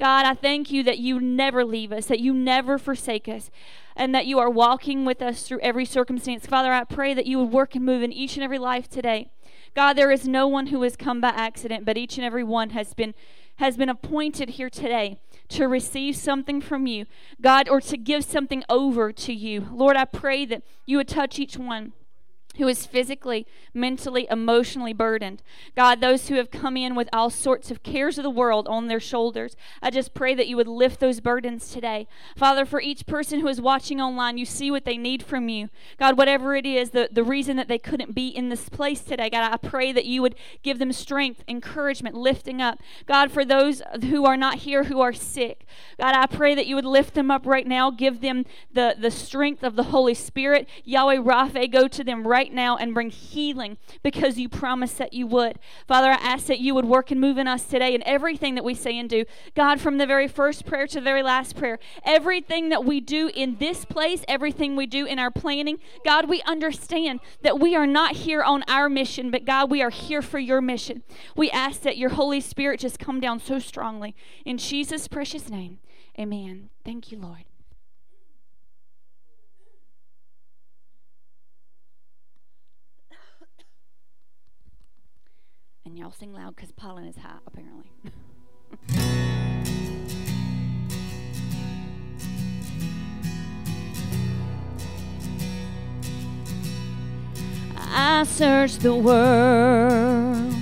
God, 0.00 0.24
I 0.24 0.32
thank 0.32 0.70
you 0.70 0.82
that 0.84 0.96
you 0.96 1.20
never 1.20 1.62
leave 1.62 1.92
us, 1.92 2.06
that 2.06 2.20
you 2.20 2.32
never 2.32 2.78
forsake 2.78 3.28
us 3.28 3.50
and 3.94 4.14
that 4.14 4.24
you 4.24 4.38
are 4.38 4.48
walking 4.48 5.04
with 5.04 5.20
us 5.20 5.42
through 5.42 5.60
every 5.60 5.84
circumstance. 5.84 6.46
Father, 6.46 6.72
I 6.72 6.84
pray 6.84 7.12
that 7.12 7.26
you 7.26 7.38
would 7.38 7.52
work 7.52 7.74
and 7.74 7.84
move 7.84 8.02
in 8.02 8.10
each 8.10 8.34
and 8.34 8.42
every 8.42 8.58
life 8.58 8.88
today. 8.88 9.30
God, 9.76 9.92
there 9.92 10.10
is 10.10 10.26
no 10.26 10.48
one 10.48 10.68
who 10.68 10.80
has 10.84 10.96
come 10.96 11.20
by 11.20 11.28
accident, 11.28 11.84
but 11.84 11.98
each 11.98 12.16
and 12.16 12.24
every 12.24 12.42
one 12.42 12.70
has 12.70 12.94
been 12.94 13.14
has 13.56 13.76
been 13.76 13.90
appointed 13.90 14.50
here 14.50 14.70
today 14.70 15.18
to 15.50 15.68
receive 15.68 16.16
something 16.16 16.62
from 16.62 16.86
you, 16.86 17.04
God, 17.42 17.68
or 17.68 17.78
to 17.82 17.98
give 17.98 18.24
something 18.24 18.64
over 18.70 19.12
to 19.12 19.34
you. 19.34 19.68
Lord, 19.70 19.98
I 19.98 20.06
pray 20.06 20.46
that 20.46 20.62
you 20.86 20.96
would 20.96 21.08
touch 21.08 21.38
each 21.38 21.58
one. 21.58 21.92
Who 22.56 22.66
is 22.68 22.84
physically, 22.84 23.46
mentally, 23.72 24.26
emotionally 24.30 24.92
burdened. 24.92 25.42
God, 25.76 26.00
those 26.00 26.28
who 26.28 26.34
have 26.34 26.50
come 26.50 26.76
in 26.76 26.94
with 26.94 27.08
all 27.12 27.30
sorts 27.30 27.70
of 27.70 27.82
cares 27.82 28.18
of 28.18 28.24
the 28.24 28.30
world 28.30 28.66
on 28.68 28.88
their 28.88 29.00
shoulders, 29.00 29.56
I 29.80 29.90
just 29.90 30.14
pray 30.14 30.34
that 30.34 30.48
you 30.48 30.56
would 30.56 30.68
lift 30.68 31.00
those 31.00 31.20
burdens 31.20 31.70
today. 31.70 32.08
Father, 32.36 32.64
for 32.64 32.80
each 32.80 33.06
person 33.06 33.40
who 33.40 33.48
is 33.48 33.60
watching 33.60 34.00
online, 34.00 34.36
you 34.36 34.44
see 34.44 34.70
what 34.70 34.84
they 34.84 34.96
need 34.96 35.22
from 35.22 35.48
you. 35.48 35.68
God, 35.98 36.18
whatever 36.18 36.54
it 36.56 36.66
is, 36.66 36.90
the, 36.90 37.08
the 37.10 37.24
reason 37.24 37.56
that 37.56 37.68
they 37.68 37.78
couldn't 37.78 38.14
be 38.14 38.28
in 38.28 38.48
this 38.48 38.68
place 38.68 39.00
today, 39.00 39.30
God, 39.30 39.50
I 39.50 39.56
pray 39.56 39.92
that 39.92 40.04
you 40.04 40.20
would 40.20 40.34
give 40.62 40.78
them 40.78 40.92
strength, 40.92 41.44
encouragement, 41.46 42.16
lifting 42.16 42.60
up. 42.60 42.80
God, 43.06 43.30
for 43.30 43.44
those 43.44 43.80
who 44.02 44.26
are 44.26 44.36
not 44.36 44.56
here 44.56 44.84
who 44.84 45.00
are 45.00 45.12
sick, 45.12 45.66
God, 45.98 46.14
I 46.14 46.26
pray 46.26 46.54
that 46.54 46.66
you 46.66 46.74
would 46.74 46.84
lift 46.84 47.14
them 47.14 47.30
up 47.30 47.46
right 47.46 47.66
now, 47.66 47.90
give 47.90 48.20
them 48.20 48.44
the, 48.72 48.96
the 48.98 49.10
strength 49.10 49.62
of 49.62 49.76
the 49.76 49.84
Holy 49.84 50.14
Spirit. 50.14 50.68
Yahweh 50.84 51.16
Rapha, 51.16 51.70
go 51.70 51.86
to 51.88 52.04
them 52.04 52.26
right 52.26 52.39
right 52.40 52.54
now 52.54 52.74
and 52.78 52.94
bring 52.94 53.10
healing 53.10 53.76
because 54.02 54.38
you 54.38 54.48
promised 54.48 54.96
that 54.96 55.12
you 55.12 55.26
would. 55.26 55.58
Father, 55.86 56.10
I 56.10 56.14
ask 56.14 56.46
that 56.46 56.58
you 56.58 56.74
would 56.74 56.86
work 56.86 57.10
and 57.10 57.20
move 57.20 57.36
in 57.36 57.46
us 57.46 57.64
today 57.64 57.94
in 57.94 58.02
everything 58.06 58.54
that 58.54 58.64
we 58.64 58.74
say 58.74 58.98
and 58.98 59.10
do. 59.10 59.26
God, 59.54 59.78
from 59.78 59.98
the 59.98 60.06
very 60.06 60.26
first 60.26 60.64
prayer 60.64 60.86
to 60.86 60.94
the 60.94 61.04
very 61.04 61.22
last 61.22 61.54
prayer, 61.54 61.78
everything 62.02 62.70
that 62.70 62.82
we 62.82 62.98
do 62.98 63.30
in 63.34 63.58
this 63.58 63.84
place, 63.84 64.24
everything 64.26 64.74
we 64.74 64.86
do 64.86 65.04
in 65.04 65.18
our 65.18 65.30
planning, 65.30 65.80
God, 66.02 66.30
we 66.30 66.40
understand 66.46 67.20
that 67.42 67.60
we 67.60 67.76
are 67.76 67.86
not 67.86 68.12
here 68.16 68.42
on 68.42 68.62
our 68.68 68.88
mission, 68.88 69.30
but 69.30 69.44
God, 69.44 69.70
we 69.70 69.82
are 69.82 69.90
here 69.90 70.22
for 70.22 70.38
your 70.38 70.62
mission. 70.62 71.02
We 71.36 71.50
ask 71.50 71.82
that 71.82 71.98
your 71.98 72.10
Holy 72.10 72.40
Spirit 72.40 72.80
just 72.80 72.98
come 72.98 73.20
down 73.20 73.38
so 73.40 73.58
strongly. 73.58 74.16
In 74.46 74.56
Jesus' 74.56 75.08
precious 75.08 75.50
name, 75.50 75.78
amen. 76.18 76.70
Thank 76.86 77.12
you, 77.12 77.18
Lord. 77.18 77.49
And 85.90 85.98
y'all 85.98 86.12
sing 86.12 86.32
loud 86.32 86.54
because 86.54 86.70
pollen 86.70 87.04
is 87.04 87.16
high, 87.16 87.38
apparently. 87.48 87.90
I 97.76 98.22
searched 98.22 98.82
the 98.82 98.94
world, 98.94 100.54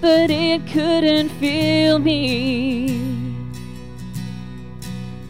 but 0.00 0.30
it 0.30 0.64
couldn't 0.68 1.30
fill 1.30 1.98
me. 1.98 2.96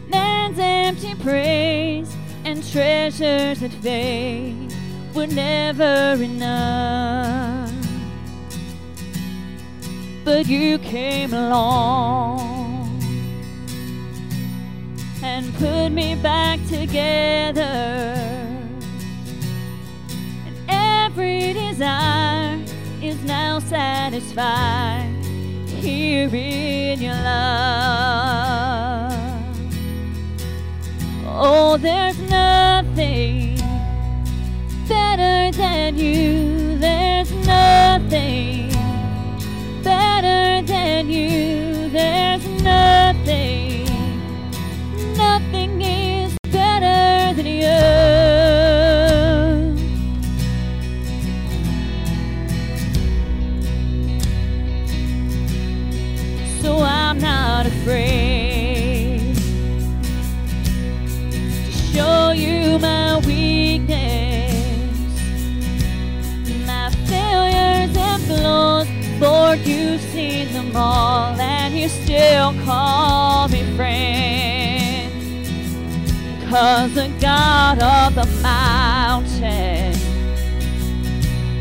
Man's 0.07 0.59
empty 0.59 1.15
praise 1.15 2.15
and 2.45 2.63
treasures 2.71 3.61
that 3.61 3.73
fade 3.81 4.70
were 5.13 5.27
never 5.27 6.15
enough. 6.21 7.71
But 10.23 10.47
you 10.47 10.77
came 10.79 11.33
along 11.33 13.01
and 15.23 15.53
put 15.55 15.89
me 15.89 16.15
back 16.15 16.59
together. 16.67 17.61
And 20.45 20.55
every 20.69 21.53
desire 21.53 22.59
is 23.01 23.23
now 23.23 23.59
satisfied 23.59 25.13
here 25.65 26.29
in 26.33 27.01
your 27.01 27.15
love. 27.15 28.31
Oh, 31.25 31.77
there's 31.77 32.19
nothing 32.29 33.50
better 34.87 35.51
than 35.57 35.97
you. 35.97 36.77
There's 36.77 37.31
nothing 37.31 38.69
better 39.83 40.61
than 40.65 41.09
you. 41.09 41.89
There's 41.89 42.45
nothing, 42.63 43.85
nothing 45.17 45.81
and 70.79 71.75
you 71.75 71.89
still 71.89 72.53
call 72.65 73.47
me 73.49 73.63
friend. 73.75 75.11
Cause 76.49 76.93
the 76.93 77.09
God 77.19 77.81
of 77.81 78.15
the 78.15 78.25
mountain 78.41 79.93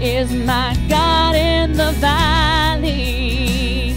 is 0.03 0.33
my 0.33 0.77
God 0.89 1.35
in 1.37 1.75
the 1.75 1.93
valley. 1.93 3.95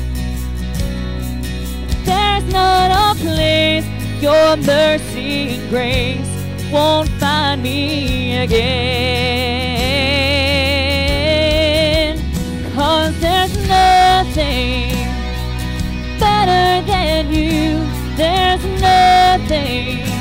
There's 2.06 2.46
not 2.54 2.92
a 2.92 3.16
place 3.20 3.86
your 4.22 4.58
mercy 4.58 5.56
and 5.56 5.70
grace 5.70 6.28
won't 6.72 7.10
find 7.20 7.62
me 7.62 8.38
again. 8.38 8.64
Cause 12.74 13.20
there's 13.20 13.56
nothing 13.68 14.83
you. 17.34 17.84
There's 18.16 18.64
nothing 18.80 20.13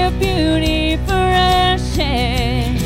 You 0.00 0.08
give 0.08 0.20
beauty 0.20 0.96
for 1.06 1.12
ashes. 1.12 2.82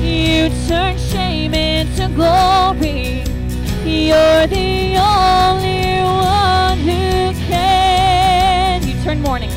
You 0.00 0.48
turn 0.68 0.96
shame 0.96 1.52
into 1.52 2.06
glory. 2.14 3.24
You're 3.84 4.46
the 4.46 4.96
only 4.96 6.00
one 6.00 6.78
who 6.78 7.32
can. 7.48 8.86
You 8.86 8.94
turn 9.02 9.20
mourning. 9.20 9.50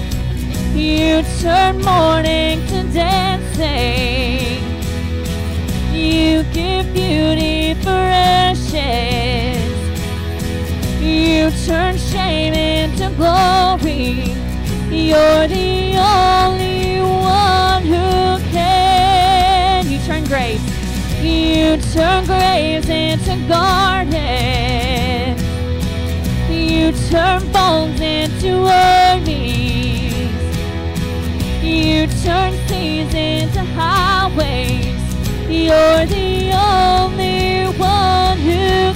You 0.74 1.22
turn 1.40 1.84
mourning 1.84 2.66
to 2.68 2.84
dancing. 2.92 4.64
You 5.94 6.44
give 6.52 6.92
beauty 6.96 7.76
for 7.84 7.90
ashes. 7.92 8.74
You 11.00 11.52
turn 11.68 11.96
shame 11.96 12.54
into 12.54 13.12
glory. 13.18 14.37
You're 14.98 15.48
the 15.48 15.96
only 15.96 17.00
one 17.00 17.84
who 17.84 18.40
can. 18.52 19.88
You 19.88 20.00
turn 20.00 20.24
graves. 20.26 20.64
You 21.24 21.78
turn 21.94 22.26
graves 22.26 22.90
into 22.90 23.38
gardens. 23.48 24.18
You 26.50 26.92
turn 27.10 27.52
bones 27.52 28.02
into 28.02 28.66
armies. 28.66 30.14
You 31.64 32.08
turn 32.24 32.54
seas 32.68 33.14
into 33.14 33.64
highways. 33.76 34.98
You're 35.48 36.06
the 36.08 36.52
only 36.54 37.68
one 37.78 38.38
who 38.40 38.87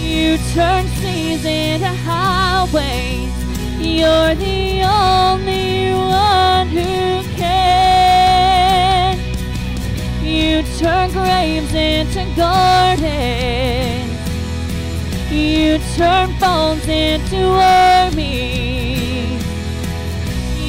You 0.00 0.38
turn 0.54 0.86
seas 1.00 1.44
into 1.44 1.86
highways. 1.86 3.30
You're 3.78 4.34
the 4.36 4.84
only 4.84 5.92
one 5.92 6.68
who 6.68 7.22
can. 7.36 9.18
You 10.22 10.62
turn 10.78 11.10
graves 11.12 11.74
into 11.74 12.24
gardens. 12.34 14.12
You 15.30 15.78
turn 15.94 16.34
bones 16.40 16.88
into 16.88 17.44
armies. 17.60 18.24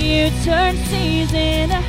You 0.03 0.31
turn 0.43 0.75
seas 0.87 1.33
into. 1.33 1.84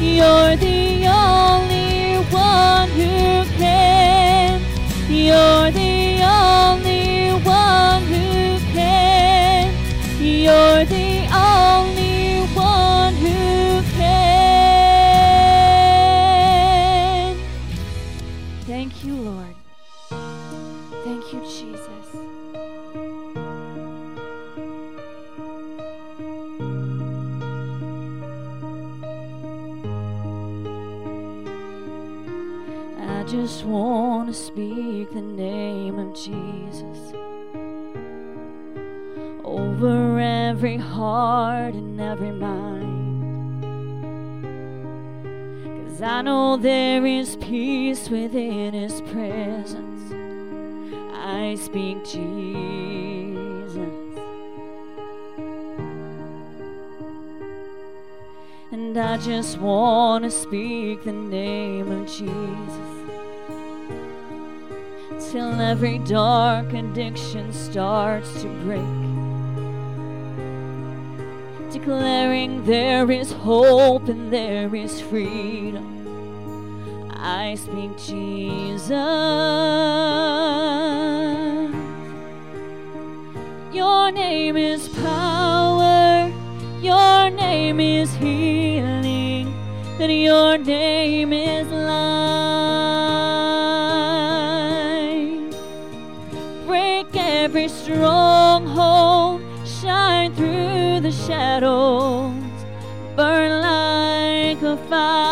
You're 0.00 0.54
the 0.56 1.08
only 1.08 2.18
one 2.30 2.88
who 2.90 3.44
can. 3.58 4.60
You're 5.10 5.72
the 5.72 6.22
only 6.22 7.30
one 7.42 8.04
who 8.04 8.60
can. 8.72 9.74
You're 10.20 10.84
the 10.84 11.26
only 11.34 11.97
Jesus 36.28 37.14
over 39.44 40.18
every 40.18 40.76
heart 40.76 41.74
and 41.74 41.98
every 42.00 42.32
mind. 42.32 43.64
Cause 45.88 46.02
I 46.02 46.22
know 46.22 46.56
there 46.56 47.06
is 47.06 47.36
peace 47.36 48.10
within 48.10 48.74
His 48.74 49.00
presence. 49.02 50.12
I 51.14 51.54
speak 51.54 52.04
Jesus. 52.04 52.18
And 58.70 58.98
I 58.98 59.16
just 59.16 59.58
want 59.58 60.24
to 60.24 60.30
speak 60.30 61.04
the 61.04 61.12
name 61.12 61.90
of 61.90 62.06
Jesus 62.06 62.97
till 65.18 65.60
every 65.60 65.98
dark 65.98 66.72
addiction 66.72 67.52
starts 67.52 68.40
to 68.40 68.48
break. 68.64 68.80
Declaring 71.72 72.64
there 72.64 73.10
is 73.10 73.32
hope 73.32 74.08
and 74.08 74.32
there 74.32 74.74
is 74.74 75.00
freedom. 75.00 75.86
I 77.10 77.56
speak 77.56 77.98
Jesus. 77.98 78.90
Your 83.72 84.10
name 84.12 84.56
is 84.56 84.88
power, 84.88 86.32
your 86.80 87.30
name 87.30 87.80
is 87.80 88.14
healing, 88.14 89.52
and 90.00 90.12
your 90.12 90.58
name 90.58 91.32
is 91.32 91.68
life. 91.68 92.57
Stronghold, 98.08 99.42
shine 99.66 100.34
through 100.34 101.00
the 101.00 101.12
shadows, 101.12 102.32
burn 103.14 103.60
like 103.60 104.62
a 104.62 104.76
fire. 104.88 105.28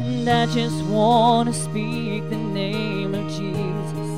And 0.00 0.28
I 0.28 0.46
just 0.46 0.84
want 0.86 1.48
to 1.48 1.54
speak 1.54 2.28
the 2.30 2.36
name 2.36 3.14
of 3.14 3.24
Jesus 3.30 4.10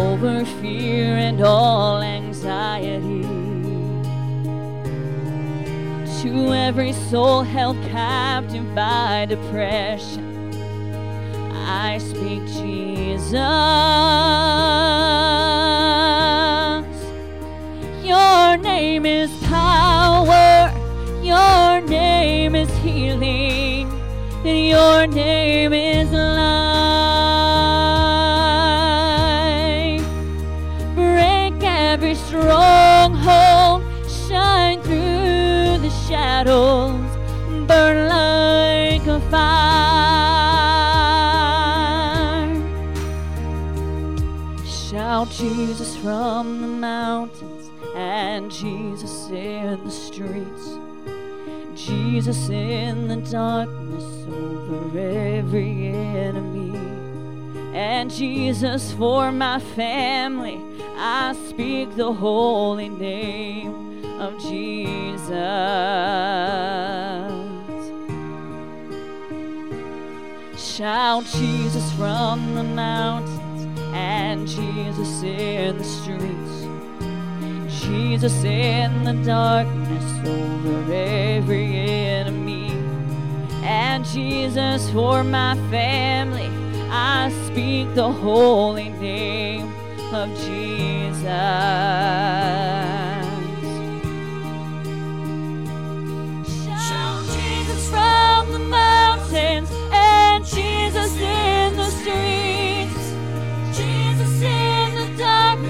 over 0.00 0.44
fear 0.60 1.16
and 1.16 1.40
all 1.42 2.02
anxiety. 2.02 3.22
To 6.22 6.52
every 6.52 6.92
soul 6.92 7.42
held 7.44 7.80
captive 7.84 8.74
by 8.74 9.26
depression, 9.28 10.35
I 11.68 11.98
speak 11.98 12.46
Jesus. 12.46 13.32
Your 18.04 18.56
name 18.56 19.04
is 19.04 19.30
power, 19.48 20.72
your 21.22 21.80
name 21.80 22.54
is 22.54 22.70
healing, 22.78 23.90
your 24.44 25.08
name 25.08 25.72
is 25.72 26.12
life. 26.12 26.65
Jesus 45.46 45.96
from 45.98 46.60
the 46.60 46.66
mountains 46.66 47.70
and 47.94 48.50
Jesus 48.50 49.28
in 49.30 49.84
the 49.84 49.90
streets. 49.92 50.76
Jesus 51.76 52.48
in 52.48 53.06
the 53.06 53.18
darkness 53.30 54.26
over 54.26 54.98
every 54.98 55.86
enemy. 55.86 56.76
And 57.78 58.10
Jesus 58.10 58.92
for 58.94 59.30
my 59.30 59.60
family, 59.60 60.60
I 60.96 61.36
speak 61.48 61.94
the 61.94 62.12
holy 62.12 62.88
name 62.88 64.04
of 64.20 64.40
Jesus. 64.40 65.30
Shout 70.58 71.24
Jesus 71.24 71.92
from 71.92 72.56
the 72.56 72.64
mountains 72.64 73.35
and 73.96 74.46
Jesus 74.46 75.22
in 75.22 75.78
the 75.78 75.84
streets. 75.84 76.56
Jesus 77.82 78.44
in 78.44 79.04
the 79.04 79.14
darkness 79.24 80.28
over 80.28 80.92
every 80.92 81.66
enemy. 81.76 82.72
And 83.62 84.04
Jesus 84.04 84.90
for 84.90 85.24
my 85.24 85.54
family, 85.70 86.50
I 86.90 87.32
speak 87.46 87.94
the 87.94 88.10
holy 88.10 88.90
name 88.90 89.72
of 90.12 90.28
Jesus. 90.44 91.22
Shout 96.86 97.24
Jesus 97.38 97.90
from 97.90 98.52
the 98.52 98.58
mountains 98.58 99.70
and 99.90 100.44
Jesus 100.44 101.12
in 101.16 101.76
the 101.76 101.90
streets. 101.90 102.35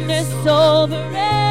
Darkness 0.07 0.47
over 0.47 0.95
every 0.95 1.46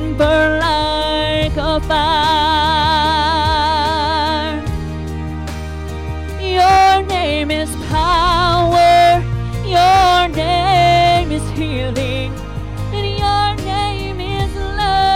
and 0.00 0.16
burn 0.16 0.60
like 0.60 1.56
a 1.56 1.80
fire. 1.86 2.10
Your 6.40 7.02
name 7.02 7.50
is 7.50 7.70
power, 7.88 9.22
your 9.64 10.28
name 10.28 11.30
is 11.32 11.50
healing, 11.50 12.32
and 12.92 13.06
your 13.18 13.54
name 13.66 14.20
is 14.20 14.54
life. 14.76 15.10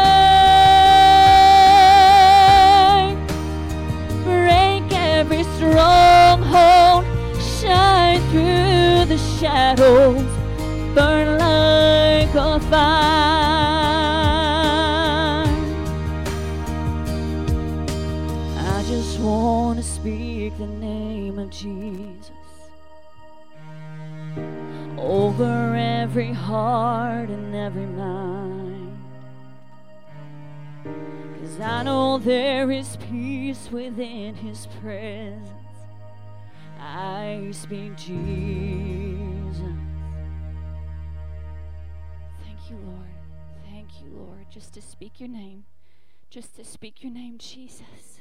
Break 4.24 4.84
every 4.92 5.44
stronghold, 5.56 7.04
shine 7.40 8.20
through 8.30 9.06
the 9.06 9.18
shadows, 9.38 10.24
burn 10.94 11.33
Jesus 21.64 22.30
over 24.98 25.74
every 25.74 26.30
heart 26.30 27.30
and 27.30 27.54
every 27.54 27.86
mind. 27.86 28.98
Cause 31.40 31.60
I 31.60 31.82
know 31.84 32.18
there 32.18 32.70
is 32.70 32.98
peace 33.10 33.70
within 33.72 34.34
his 34.34 34.68
presence. 34.82 35.48
I 36.78 37.48
speak 37.52 37.96
Jesus. 37.96 38.12
Thank 42.44 42.68
you, 42.68 42.76
Lord. 42.84 43.14
Thank 43.70 43.88
you, 44.02 44.10
Lord. 44.14 44.50
Just 44.50 44.74
to 44.74 44.82
speak 44.82 45.18
your 45.18 45.30
name. 45.30 45.64
Just 46.28 46.56
to 46.56 46.64
speak 46.64 47.02
your 47.02 47.12
name, 47.12 47.38
Jesus. 47.38 48.20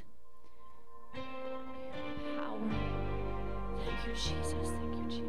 Power. 1.12 3.03
Thank 3.84 4.06
you, 4.06 4.12
Jesus. 4.12 4.70
Thank 4.70 4.94
you, 4.96 5.04
Jesus. 5.08 5.24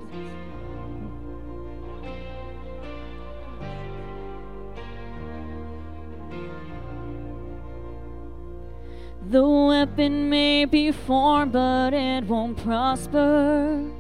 The 9.30 9.48
weapon 9.48 10.30
may 10.30 10.66
be 10.66 10.92
formed, 10.92 11.52
but 11.54 11.94
it 11.94 12.26
won't 12.26 12.58
prosper. 12.58 13.92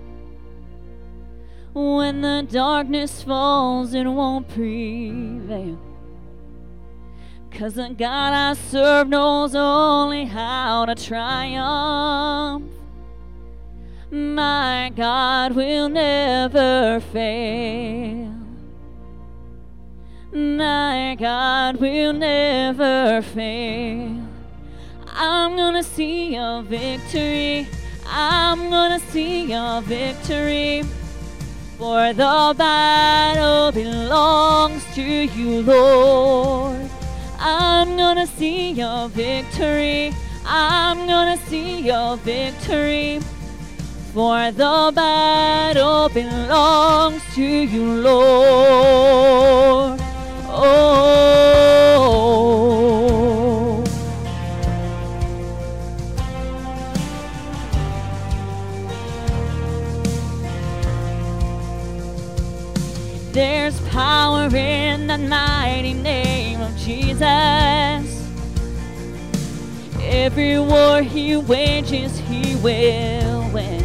When 1.74 2.22
the 2.22 2.48
darkness 2.50 3.22
falls, 3.22 3.94
it 3.94 4.06
won't 4.06 4.48
prevail. 4.48 5.78
Cause 7.52 7.74
the 7.74 7.90
God 7.90 8.34
I 8.34 8.54
serve 8.54 9.10
knows 9.10 9.56
only 9.56 10.26
how 10.26 10.86
to 10.86 10.96
triumph. 10.96 12.75
My 14.16 14.94
God 14.96 15.58
will 15.58 15.90
never 15.90 17.02
fail. 17.12 18.32
My 20.32 21.18
God 21.20 21.76
will 21.82 22.14
never 22.14 23.22
fail. 23.22 24.26
I'm 25.08 25.58
gonna 25.58 25.84
see 25.84 26.38
a 26.38 26.64
victory. 26.66 27.68
I'm 28.08 28.70
gonna 28.70 29.00
see 29.00 29.52
a 29.52 29.82
victory. 29.84 30.84
For 31.78 32.14
the 32.14 32.56
battle 32.58 33.74
belongs 33.74 34.82
to 34.96 35.04
you, 35.04 35.62
Lord. 35.62 36.90
I'm 37.38 37.98
gonna 37.98 38.28
see 38.28 38.72
your 38.72 39.10
victory. 39.10 40.14
I'm 40.46 41.06
gonna 41.06 41.36
see 41.36 41.82
your 41.82 42.16
victory. 42.16 43.20
For 44.16 44.52
the 44.52 44.92
battle 44.96 46.08
belongs 46.08 47.22
to 47.36 47.44
you, 47.44 48.00
Lord. 48.00 50.00
Oh. 50.48 51.04
There's 63.34 63.82
power 63.90 64.48
in 64.56 65.08
the 65.08 65.18
mighty 65.18 65.94
name 65.94 66.62
of 66.62 66.74
Jesus. 66.78 67.20
Every 70.00 70.58
war 70.58 71.02
he 71.02 71.36
wages, 71.36 72.18
he 72.20 72.56
will 72.56 73.52
win. 73.52 73.85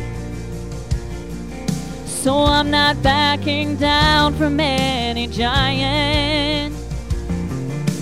So 2.22 2.36
I'm 2.44 2.70
not 2.70 3.02
backing 3.02 3.76
down 3.76 4.34
from 4.34 4.60
any 4.60 5.26
giant. 5.26 6.74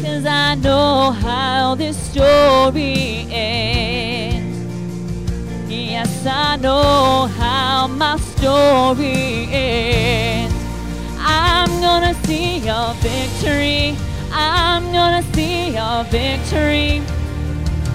Cause 0.03 0.27
I 0.27 0.57
know 0.57 1.13
how 1.13 1.77
this 1.77 1.97
story 1.97 3.29
ends. 3.31 4.59
Yes, 5.69 6.27
I 6.27 6.57
know 6.57 7.29
how 7.37 7.87
my 7.87 8.17
story 8.17 9.47
ends. 9.53 10.53
I'm 11.21 11.71
gonna 11.81 12.15
see 12.25 12.67
a 12.67 12.95
victory. 12.99 13.97
I'm 14.33 14.91
gonna 14.91 15.23
see 15.33 15.77
a 15.77 16.05
victory. 16.11 17.03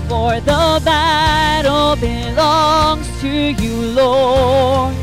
For 0.07 0.39
the 0.39 0.81
battle 0.85 1.97
belongs 1.97 3.09
to 3.19 3.27
you, 3.27 3.75
Lord. 3.91 5.02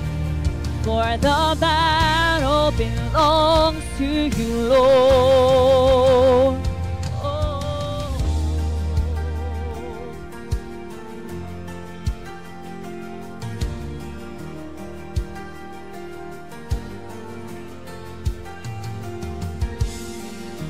For 0.83 1.15
the 1.17 1.57
battle 1.59 2.71
belongs 2.71 3.83
to 3.99 4.05
you, 4.05 4.67
Lord. 4.67 6.59
Oh. 7.21 8.17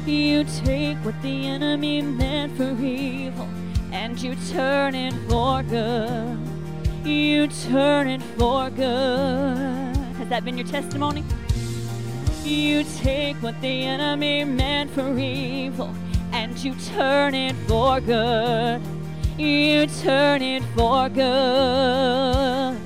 You 0.05 0.43
take 0.65 0.97
what 1.05 1.21
the 1.21 1.47
enemy 1.47 2.01
meant 2.01 2.57
for 2.57 2.75
evil 2.83 3.47
and 3.93 4.21
you 4.21 4.35
turn 4.51 4.93
it 4.93 5.13
for 5.29 5.63
good. 5.63 6.37
You 7.05 7.47
turn 7.47 8.09
it 8.09 8.21
for 8.37 8.69
good. 8.69 9.90
That 10.31 10.45
been 10.45 10.57
your 10.57 10.65
testimony? 10.65 11.25
You 12.45 12.85
take 12.99 13.35
what 13.43 13.59
the 13.59 13.83
enemy 13.83 14.45
meant 14.45 14.89
for 14.91 15.17
evil 15.19 15.93
and 16.31 16.57
you 16.57 16.73
turn 16.95 17.35
it 17.35 17.53
for 17.67 17.99
good. 17.99 18.81
You 19.37 19.87
turn 19.87 20.41
it 20.41 20.63
for 20.73 21.09
good. 21.09 22.79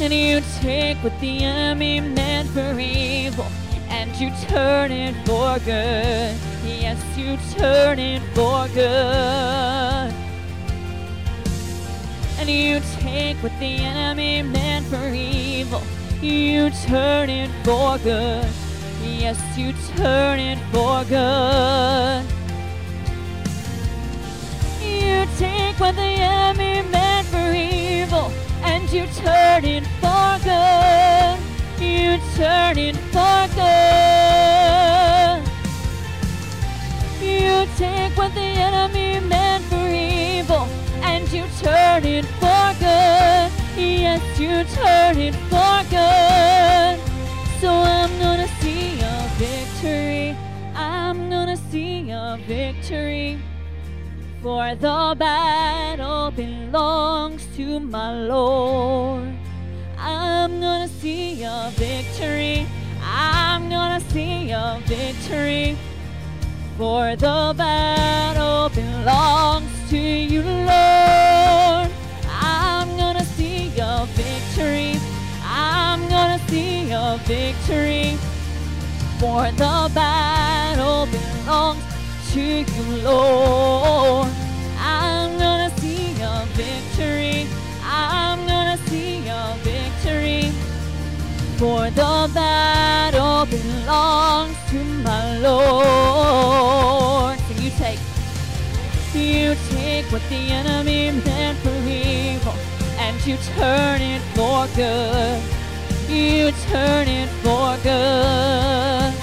And 0.00 0.12
you 0.12 0.40
take 0.60 0.98
what 0.98 1.18
the 1.20 1.42
enemy 1.42 1.98
meant 1.98 2.48
for 2.50 2.78
evil 2.78 3.46
and 3.88 4.14
you 4.20 4.30
turn 4.42 4.92
it 4.92 5.16
for 5.26 5.58
good. 5.64 6.36
Yes, 6.64 7.02
you 7.18 7.36
turn 7.58 7.98
it 7.98 8.22
for 8.36 8.68
good. 8.68 10.19
And 12.40 12.48
you 12.48 12.80
take 13.00 13.36
what 13.42 13.52
the 13.60 13.66
enemy 13.66 14.40
meant 14.42 14.86
for 14.86 15.12
evil, 15.12 15.82
you 16.22 16.70
turn 16.86 17.28
it 17.28 17.50
for 17.62 17.98
good. 17.98 18.48
Yes, 19.04 19.38
you 19.58 19.74
turn 19.94 20.38
it 20.40 20.58
for 20.72 21.04
good. 21.04 22.24
You 24.80 25.26
take 25.36 25.78
what 25.78 25.94
the 25.96 26.00
enemy 26.00 26.80
meant 26.90 27.26
for 27.26 27.52
evil, 27.52 28.32
and 28.62 28.90
you 28.90 29.04
turn 29.16 29.66
it 29.66 29.84
for 30.00 30.38
good. 30.42 31.38
You 31.78 32.18
turn 32.36 32.78
it 32.78 32.96
for 33.12 33.48
good. 33.54 35.42
You 37.20 37.66
take 37.76 38.16
what 38.16 38.32
the 38.34 38.40
enemy 38.40 39.20
meant 39.28 39.62
for 39.64 39.86
evil 39.86 40.09
you 41.32 41.44
turn 41.62 42.04
it 42.04 42.24
for 42.40 42.74
good. 42.80 43.50
Yes, 43.76 44.40
you 44.40 44.64
turn 44.74 45.16
it 45.18 45.34
for 45.48 45.80
good. 45.88 46.98
So 47.60 47.70
I'm 47.70 48.10
gonna 48.18 48.48
see 48.60 48.98
a 49.00 49.28
victory. 49.38 50.36
I'm 50.74 51.30
gonna 51.30 51.56
see 51.56 52.10
a 52.10 52.36
victory. 52.48 53.38
For 54.42 54.74
the 54.74 55.14
battle 55.16 56.32
belongs 56.32 57.46
to 57.56 57.78
my 57.78 58.12
Lord. 58.12 59.32
I'm 59.98 60.60
gonna 60.60 60.88
see 60.88 61.44
a 61.44 61.70
victory. 61.74 62.66
I'm 63.04 63.70
gonna 63.70 64.00
see 64.10 64.50
a 64.50 64.80
victory. 64.86 65.76
For 66.76 67.14
the 67.14 67.54
battle 67.56 68.68
belongs 68.70 69.70
to 69.90 69.98
you, 69.98 70.42
Lord. 70.42 70.99
Victory. 77.30 78.18
For 79.20 79.52
the 79.52 79.88
battle 79.94 81.06
belongs 81.06 81.84
to 82.32 82.40
you, 82.40 82.96
Lord. 83.04 84.28
I'm 84.78 85.38
gonna 85.38 85.70
see 85.78 86.10
a 86.20 86.44
victory. 86.58 87.46
I'm 87.84 88.48
gonna 88.48 88.78
see 88.88 89.22
a 89.28 89.54
victory. 89.62 90.50
For 91.58 91.90
the 91.90 92.28
battle 92.34 93.46
belongs 93.46 94.56
to 94.70 94.82
my 95.06 95.38
Lord. 95.38 97.38
Can 97.46 97.62
you 97.62 97.70
take? 97.78 98.00
You 99.14 99.54
take 99.70 100.06
what 100.10 100.22
the 100.30 100.50
enemy 100.60 101.12
meant 101.24 101.58
for 101.58 101.76
evil 101.86 102.54
and 102.98 103.14
you 103.24 103.36
turn 103.54 104.00
it 104.00 104.22
for 104.34 104.66
good. 104.74 105.49
You 106.10 106.50
turn 106.68 107.06
it 107.06 107.28
for 107.44 107.76
good. 107.84 109.14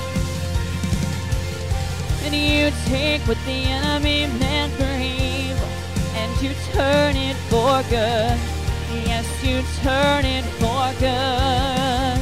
And 2.24 2.34
you 2.34 2.72
take 2.86 3.22
what 3.28 3.38
the 3.46 3.52
enemy 3.52 4.28
meant 4.40 4.72
for 4.72 4.96
evil 4.96 5.68
and 6.16 6.42
you 6.42 6.52
turn 6.72 7.18
it 7.18 7.36
for 7.52 7.84
good. 7.90 8.38
Yes, 9.04 9.28
you 9.44 9.62
turn 9.84 10.24
it 10.24 10.46
for 10.62 10.88
good. 11.04 12.22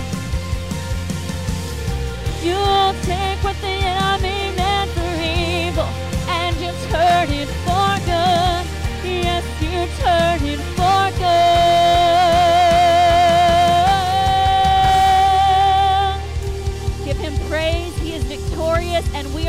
You'll 2.41 2.93
take 3.03 3.43
what 3.43 3.57
the 3.61 3.77
enemy 3.85 4.49
meant 4.57 4.89
for 4.97 5.13
evil 5.21 5.89
and 6.27 6.55
you 6.57 6.71
turn 6.89 7.29
it 7.29 7.49
for 7.65 7.91
good. 8.09 8.65
Yes, 9.05 9.45
you 9.61 9.85
turn 10.01 10.43
it 10.43 10.59
for 10.73 11.19
good. 11.19 11.84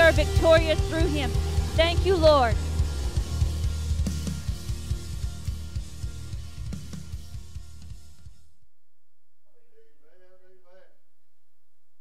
Are 0.07 0.13
victorious 0.13 0.79
through 0.89 1.09
him. 1.09 1.29
Thank 1.75 2.07
you, 2.07 2.15
Lord. 2.15 2.55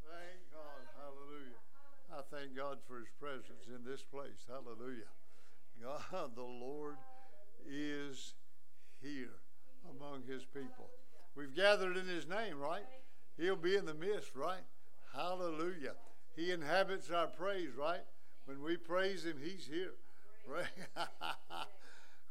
Thank 0.05 0.37
God. 0.53 0.85
Hallelujah. 1.01 1.57
I 2.13 2.21
thank 2.31 2.55
God 2.55 2.77
for 2.87 2.99
his 2.99 3.07
presence 3.19 3.65
in 3.75 3.83
this 3.83 4.03
place. 4.03 4.45
Hallelujah. 4.47 5.09
God, 5.81 6.35
the 6.35 6.43
Lord 6.43 6.97
is 7.67 8.35
here 9.01 9.39
among 9.89 10.21
his 10.27 10.45
people. 10.45 10.91
We've 11.35 11.55
gathered 11.55 11.97
in 11.97 12.05
his 12.05 12.27
name, 12.27 12.59
right? 12.59 12.85
He'll 13.35 13.55
be 13.55 13.75
in 13.75 13.85
the 13.85 13.95
midst, 13.95 14.35
right? 14.35 14.61
Hallelujah. 15.11 15.95
He 16.35 16.51
inhabits 16.51 17.09
our 17.09 17.27
praise, 17.27 17.69
right? 17.77 18.03
When 18.45 18.61
we 18.61 18.77
praise 18.77 19.23
him, 19.23 19.37
he's 19.41 19.67
here. 19.67 19.93
Right? 20.47 20.67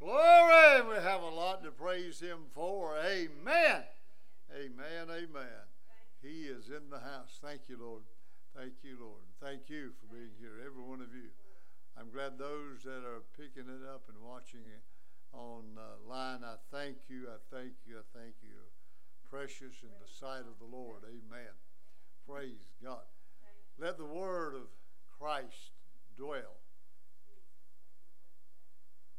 Glory! 0.01 0.89
We 0.89 1.03
have 1.03 1.23
a 1.23 1.29
lot 1.29 1.65
to 1.65 1.71
praise 1.71 2.21
him 2.21 2.47
for. 2.53 2.97
Amen. 2.99 3.83
Amen. 4.53 5.07
Amen. 5.11 5.65
He 6.23 6.45
is 6.45 6.69
in 6.69 6.91
the 6.91 7.01
house. 7.01 7.39
Thank 7.43 7.63
you, 7.69 7.79
Lord. 7.81 8.03
Thank 8.57 8.75
you, 8.83 8.97
Lord. 9.01 9.25
Thank 9.43 9.69
you 9.69 9.91
for 9.99 10.15
being 10.15 10.31
here, 10.39 10.63
every 10.65 10.83
one 10.83 11.01
of 11.01 11.13
you. 11.15 11.31
I'm 11.99 12.11
glad 12.11 12.39
those 12.39 12.83
that 12.85 13.03
are 13.03 13.23
picking 13.37 13.71
it 13.71 13.83
up 13.87 14.05
and 14.09 14.23
watching 14.23 14.67
it 14.67 14.83
online, 15.33 16.45
I 16.45 16.57
thank 16.71 17.09
you. 17.09 17.27
I 17.29 17.39
thank 17.55 17.73
you. 17.87 17.99
I 17.99 18.19
thank 18.19 18.35
you. 18.43 18.71
Precious 19.31 19.83
in 19.83 19.95
the 19.99 20.11
sight 20.11 20.47
of 20.47 20.59
the 20.61 20.71
Lord. 20.71 21.03
Amen. 21.03 21.55
Praise 22.27 22.69
God. 22.83 23.14
Let 23.79 23.99
the 23.99 24.05
word 24.05 24.55
of 24.55 24.69
Christ 25.19 25.73
dwell. 26.17 26.57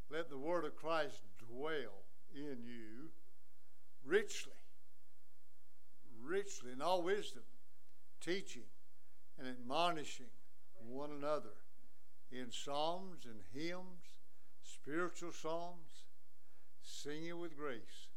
Let 0.09 0.29
the 0.29 0.37
word 0.37 0.65
of 0.65 0.75
Christ 0.75 1.21
dwell 1.39 2.03
in 2.33 2.63
you 2.63 3.09
richly 4.05 4.53
richly 6.25 6.71
in 6.71 6.81
all 6.81 7.01
wisdom, 7.01 7.43
teaching 8.21 8.63
and 9.37 9.47
admonishing 9.47 10.27
one 10.79 11.11
another 11.11 11.55
in 12.31 12.51
psalms 12.51 13.25
and 13.25 13.41
hymns, 13.53 14.15
spiritual 14.63 15.31
psalms, 15.31 16.05
singing 16.81 17.39
with 17.39 17.57
grace 17.57 18.09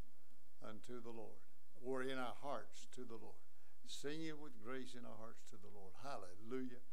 unto 0.66 1.00
the 1.02 1.10
Lord, 1.10 1.38
or 1.84 2.02
in 2.02 2.18
our 2.18 2.34
hearts 2.42 2.86
to 2.94 3.02
the 3.02 3.14
Lord. 3.14 3.47
Singing 3.88 4.34
with 4.42 4.52
grace 4.62 4.92
in 4.92 5.06
our 5.06 5.16
hearts 5.18 5.40
to 5.48 5.56
the 5.56 5.74
Lord. 5.74 5.92
Hallelujah. 6.04 6.84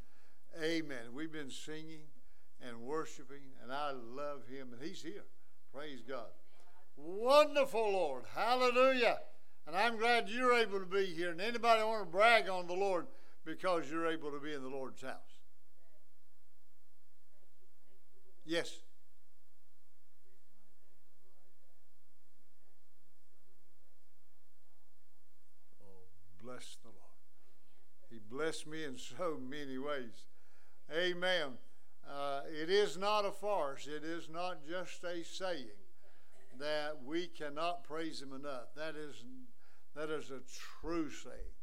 Amen. 0.64 1.14
We've 1.14 1.32
been 1.32 1.52
singing 1.52 2.08
and 2.66 2.80
worshiping, 2.80 3.52
and 3.62 3.72
I 3.72 3.92
love 3.92 4.48
Him, 4.48 4.70
and 4.72 4.82
He's 4.82 5.04
here. 5.04 5.26
Praise 5.74 6.00
God. 6.08 6.30
Wonderful 6.96 7.92
Lord. 7.92 8.24
Hallelujah. 8.34 9.18
And 9.68 9.76
I'm 9.76 9.98
glad 9.98 10.30
you're 10.30 10.54
able 10.54 10.80
to 10.80 10.86
be 10.86 11.06
here. 11.08 11.32
And 11.32 11.42
anybody 11.42 11.84
want 11.84 12.06
to 12.06 12.10
brag 12.10 12.48
on 12.48 12.66
the 12.66 12.74
Lord 12.74 13.08
because 13.44 13.92
you're 13.92 14.08
able 14.08 14.32
to 14.32 14.40
be 14.40 14.54
in 14.54 14.64
the 14.64 14.70
Lord's 14.70 15.02
house? 15.02 15.42
Yes. 18.46 18.80
Bless 26.46 26.78
the 26.84 26.90
Lord. 26.90 27.06
He 28.12 28.20
blessed 28.20 28.68
me 28.68 28.84
in 28.84 29.00
so 29.00 29.40
many 29.42 29.80
ways. 29.80 30.28
Amen. 30.96 31.58
Uh, 32.08 32.42
it 32.62 32.70
is 32.70 32.98
not 32.98 33.26
a 33.26 33.32
farce. 33.32 33.88
It 33.88 34.04
is 34.04 34.30
not 34.30 34.60
just 34.70 35.04
a 35.04 35.24
saying 35.24 35.82
that 36.60 37.04
we 37.04 37.26
cannot 37.26 37.84
praise 37.84 38.22
Him 38.22 38.32
enough. 38.32 38.76
That 38.76 38.96
is 38.96 39.24
that 39.96 40.12
is 40.12 40.30
a 40.30 40.42
true 40.82 41.10
saying. 41.10 41.56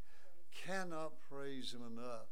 Cannot 0.65 1.13
praise 1.29 1.73
Him 1.73 1.83
enough 1.97 2.27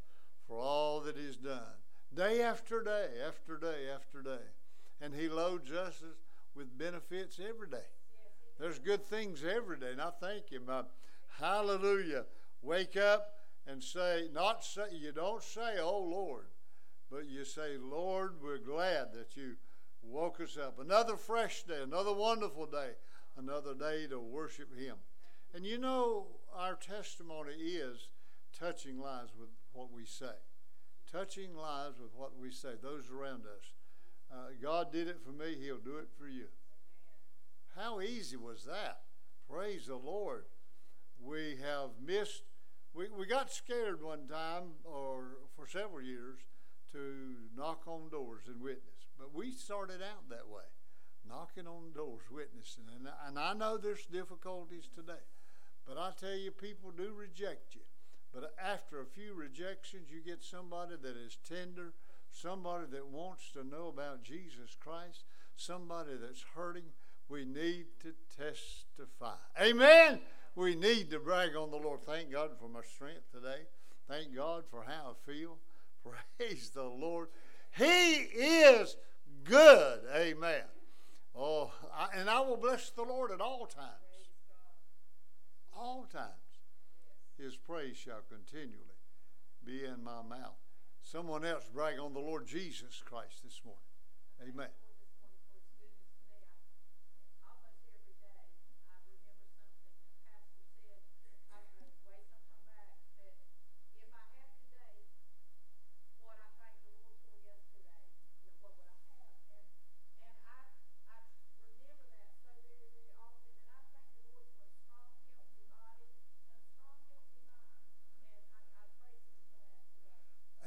for 0.45 0.59
all 0.59 0.99
that 1.01 1.15
He's 1.15 1.37
done. 1.37 1.79
Day 2.13 2.41
after 2.41 2.83
day, 2.83 3.07
after 3.25 3.57
day, 3.57 3.87
after 3.95 4.21
day. 4.21 4.43
And 4.99 5.13
He 5.13 5.29
loads 5.29 5.71
us 5.71 6.03
with 6.53 6.77
benefits 6.77 7.39
every 7.39 7.69
day. 7.69 7.87
There's 8.59 8.77
good 8.77 9.05
things 9.05 9.41
every 9.41 9.79
day, 9.79 9.91
and 9.93 10.01
I 10.01 10.09
thank 10.19 10.49
Him. 10.49 10.63
Uh, 10.67 10.83
hallelujah. 11.39 12.25
Wake 12.61 12.97
up 12.97 13.27
and 13.67 13.83
say, 13.83 14.29
not 14.33 14.63
say, 14.63 14.87
you 14.91 15.11
don't 15.11 15.43
say, 15.43 15.79
oh 15.79 15.99
Lord, 15.99 16.47
but 17.09 17.27
you 17.27 17.43
say, 17.43 17.77
Lord, 17.77 18.35
we're 18.41 18.57
glad 18.57 19.13
that 19.13 19.35
you 19.35 19.55
woke 20.01 20.39
us 20.39 20.57
up. 20.57 20.79
Another 20.79 21.15
fresh 21.15 21.63
day, 21.63 21.81
another 21.83 22.13
wonderful 22.13 22.65
day, 22.65 22.91
another 23.37 23.73
day 23.73 24.07
to 24.07 24.19
worship 24.19 24.77
Him. 24.77 24.95
And 25.53 25.65
you 25.65 25.77
know, 25.77 26.27
our 26.55 26.75
testimony 26.75 27.53
is 27.53 28.07
touching 28.57 28.99
lives 28.99 29.31
with 29.37 29.49
what 29.73 29.91
we 29.91 30.05
say. 30.05 30.37
Touching 31.11 31.55
lives 31.55 31.99
with 31.99 32.11
what 32.15 32.37
we 32.39 32.51
say, 32.51 32.69
those 32.81 33.09
around 33.09 33.41
us. 33.41 33.73
Uh, 34.31 34.51
God 34.61 34.93
did 34.93 35.07
it 35.07 35.19
for 35.25 35.31
me, 35.31 35.57
He'll 35.59 35.77
do 35.77 35.97
it 35.97 36.07
for 36.17 36.27
you. 36.27 36.45
How 37.75 37.99
easy 38.01 38.37
was 38.37 38.63
that? 38.63 39.01
Praise 39.49 39.87
the 39.87 39.95
Lord. 39.95 40.45
We 41.21 41.57
have 41.61 41.89
missed, 42.05 42.43
we, 42.93 43.07
we 43.17 43.25
got 43.25 43.51
scared 43.51 44.03
one 44.03 44.27
time, 44.27 44.75
or 44.83 45.37
for 45.55 45.67
several 45.67 46.01
years, 46.01 46.39
to 46.91 47.35
knock 47.55 47.83
on 47.87 48.09
doors 48.09 48.43
and 48.47 48.61
witness. 48.61 49.07
But 49.17 49.33
we 49.33 49.51
started 49.51 50.01
out 50.01 50.29
that 50.29 50.49
way, 50.49 50.63
knocking 51.27 51.67
on 51.67 51.93
doors, 51.93 52.23
witnessing. 52.29 52.83
And, 52.95 53.07
and 53.27 53.39
I 53.39 53.53
know 53.53 53.77
there's 53.77 54.05
difficulties 54.05 54.89
today. 54.93 55.23
But 55.87 55.97
I 55.97 56.11
tell 56.19 56.35
you, 56.35 56.51
people 56.51 56.91
do 56.91 57.13
reject 57.13 57.75
you. 57.75 57.81
But 58.33 58.53
after 58.63 59.01
a 59.01 59.05
few 59.05 59.33
rejections, 59.33 60.09
you 60.09 60.21
get 60.21 60.43
somebody 60.43 60.95
that 61.01 61.17
is 61.17 61.37
tender, 61.47 61.93
somebody 62.29 62.85
that 62.91 63.07
wants 63.07 63.51
to 63.51 63.63
know 63.63 63.87
about 63.87 64.23
Jesus 64.23 64.75
Christ, 64.79 65.23
somebody 65.55 66.11
that's 66.21 66.45
hurting. 66.55 66.91
We 67.27 67.45
need 67.45 67.85
to 68.01 68.13
testify. 68.37 69.35
Amen. 69.59 70.19
We 70.55 70.75
need 70.75 71.09
to 71.11 71.19
brag 71.19 71.55
on 71.55 71.71
the 71.71 71.77
Lord. 71.77 72.01
Thank 72.01 72.31
God 72.31 72.51
for 72.59 72.67
my 72.67 72.81
strength 72.81 73.31
today. 73.31 73.63
Thank 74.07 74.35
God 74.35 74.63
for 74.69 74.83
how 74.85 75.11
I 75.11 75.31
feel. 75.31 75.57
Praise 76.37 76.69
the 76.69 76.83
Lord. 76.83 77.29
He 77.77 77.83
is 77.83 78.97
good. 79.45 79.99
Amen. 80.13 80.63
Oh, 81.33 81.71
I, 81.95 82.07
and 82.17 82.29
I 82.29 82.41
will 82.41 82.57
bless 82.57 82.89
the 82.89 83.03
Lord 83.03 83.31
at 83.31 83.39
all 83.39 83.65
times. 83.65 84.29
All 85.73 86.05
times. 86.11 86.27
His 87.37 87.55
praise 87.55 87.95
shall 87.95 88.21
continually 88.29 88.75
be 89.65 89.85
in 89.85 90.03
my 90.03 90.21
mouth. 90.21 90.59
Someone 91.01 91.45
else 91.45 91.69
brag 91.73 91.97
on 91.97 92.13
the 92.13 92.19
Lord 92.19 92.45
Jesus 92.45 93.01
Christ 93.03 93.41
this 93.43 93.61
morning. 93.63 93.81
Amen. 94.41 94.67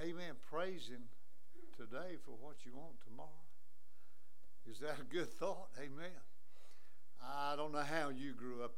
Amen. 0.05 0.35
Praise 0.85 0.97
Him 0.97 1.05
today 1.77 2.17
for 2.25 2.33
what 2.33 2.57
you 2.65 2.73
want 2.75 2.95
tomorrow. 3.07 3.29
Is 4.71 4.81
that 4.81 4.99
a 5.01 5.05
good 5.05 5.33
thought? 5.33 5.69
Amen. 5.79 6.11
I 7.23 7.55
don't 7.57 7.73
know 7.73 7.79
how 7.79 8.11
you 8.11 8.33
grew 8.33 8.63
up. 8.63 8.75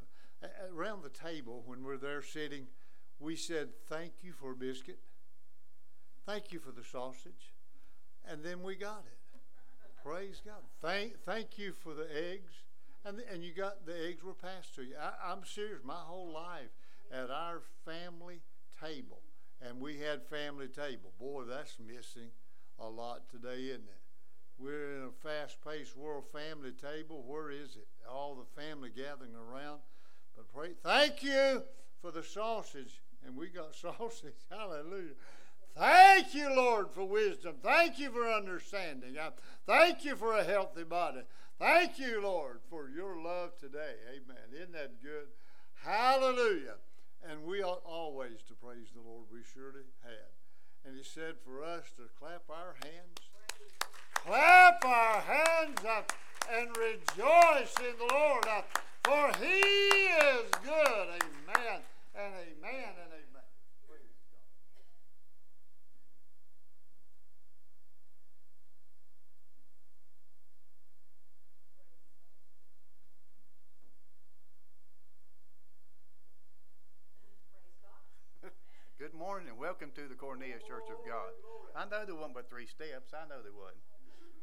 Around 0.73 1.03
the 1.03 1.09
table, 1.09 1.63
when 1.67 1.83
we're 1.83 1.97
there 1.97 2.23
sitting, 2.23 2.67
we 3.19 3.35
said, 3.35 3.69
Thank 3.89 4.13
you 4.23 4.33
for 4.33 4.53
a 4.53 4.55
biscuit. 4.55 4.99
Thank 6.27 6.53
you 6.53 6.59
for 6.59 6.71
the 6.71 6.85
sausage. 6.85 7.55
And 8.29 8.45
then 8.45 8.63
we 8.63 8.77
got 8.77 9.05
it. 9.07 9.41
Praise 10.05 10.43
God. 10.45 10.63
Thank, 10.81 11.25
thank 11.25 11.59
you 11.59 11.73
for 11.73 11.95
the 11.95 12.07
eggs. 12.15 12.53
And, 13.05 13.21
and 13.33 13.43
you 13.43 13.53
got 13.53 13.87
the 13.87 14.07
eggs 14.09 14.23
were 14.23 14.35
passed 14.35 14.75
to 14.77 14.83
you. 14.83 14.95
I, 15.01 15.33
I'm 15.33 15.45
serious. 15.45 15.81
My 15.85 15.95
whole 15.95 16.33
life 16.33 16.71
at 17.13 17.31
our 17.31 17.63
family 17.85 18.43
table, 18.81 19.23
and 19.61 19.81
we 19.81 19.99
had 19.99 20.23
family 20.25 20.69
table. 20.69 21.13
Boy, 21.19 21.45
that's 21.45 21.77
missing 21.79 22.31
a 22.79 22.89
lot 22.89 23.29
today, 23.31 23.65
isn't 23.65 23.89
it? 23.89 24.01
We're 24.59 24.97
in 24.97 25.03
a 25.03 25.11
fast-paced 25.11 25.97
world 25.97 26.25
family 26.33 26.73
table. 26.73 27.23
Where 27.27 27.51
is 27.51 27.77
it? 27.77 27.87
All 28.11 28.35
the 28.35 28.61
family 28.61 28.91
gathering 28.91 29.35
around. 29.35 29.81
But 30.35 30.53
pray, 30.53 30.71
thank 30.83 31.23
you 31.23 31.63
for 32.01 32.11
the 32.11 32.23
sausage, 32.23 33.03
and 33.27 33.37
we 33.37 33.49
got 33.49 33.75
sausage. 33.75 34.35
Hallelujah. 34.51 35.15
Thank 35.77 36.35
you, 36.35 36.55
Lord, 36.55 36.91
for 36.91 37.05
wisdom. 37.05 37.57
Thank 37.63 37.99
you 37.99 38.11
for 38.11 38.27
understanding. 38.27 39.15
Thank 39.67 40.05
you 40.05 40.17
for 40.17 40.35
a 40.35 40.45
healthy 40.45 40.85
body. 40.85 41.21
Thank 41.59 41.99
you, 41.99 42.23
Lord, 42.23 42.61
for 42.71 42.89
your 42.89 43.21
love 43.21 43.59
today. 43.59 43.95
Amen. 44.11 44.43
Isn't 44.55 44.73
that 44.73 45.03
good? 45.03 45.29
Hallelujah. 45.83 46.77
And 47.29 47.45
we 47.45 47.63
ought 47.63 47.83
always 47.85 48.43
to 48.49 48.55
praise 48.55 48.89
the 48.95 49.01
Lord. 49.01 49.27
We 49.33 49.41
surely 49.53 49.87
had. 50.03 50.31
And 50.85 50.97
he 50.97 51.03
said 51.03 51.35
for 51.45 51.65
us 51.65 51.85
to 51.97 52.03
clap 52.19 52.45
our 52.49 52.77
hands, 52.83 53.19
clap 54.15 54.85
our 54.85 55.21
hands 55.21 55.85
up 55.85 56.13
and 56.53 56.69
rejoice 56.77 57.75
in 57.81 57.99
the 57.99 58.15
Lord, 58.15 58.47
for 59.03 59.33
he 59.43 59.59
is 59.59 60.51
good. 60.63 61.09
Amen 61.09 61.83
and 62.15 62.35
amen 62.35 62.95
and 63.03 63.11
amen. 63.11 63.26
Good 78.97 79.13
morning 79.13 79.53
and 79.53 79.61
welcome 79.61 79.93
to 79.93 80.09
the 80.09 80.17
Cornelius 80.17 80.65
Church 80.65 80.89
of 80.89 80.97
God. 81.05 81.29
I 81.77 81.85
know 81.85 82.09
there 82.09 82.17
wasn't 82.17 82.33
but 82.33 82.49
three 82.49 82.65
steps. 82.65 83.13
I 83.13 83.29
know 83.29 83.45
there 83.45 83.53
wasn't. 83.53 83.85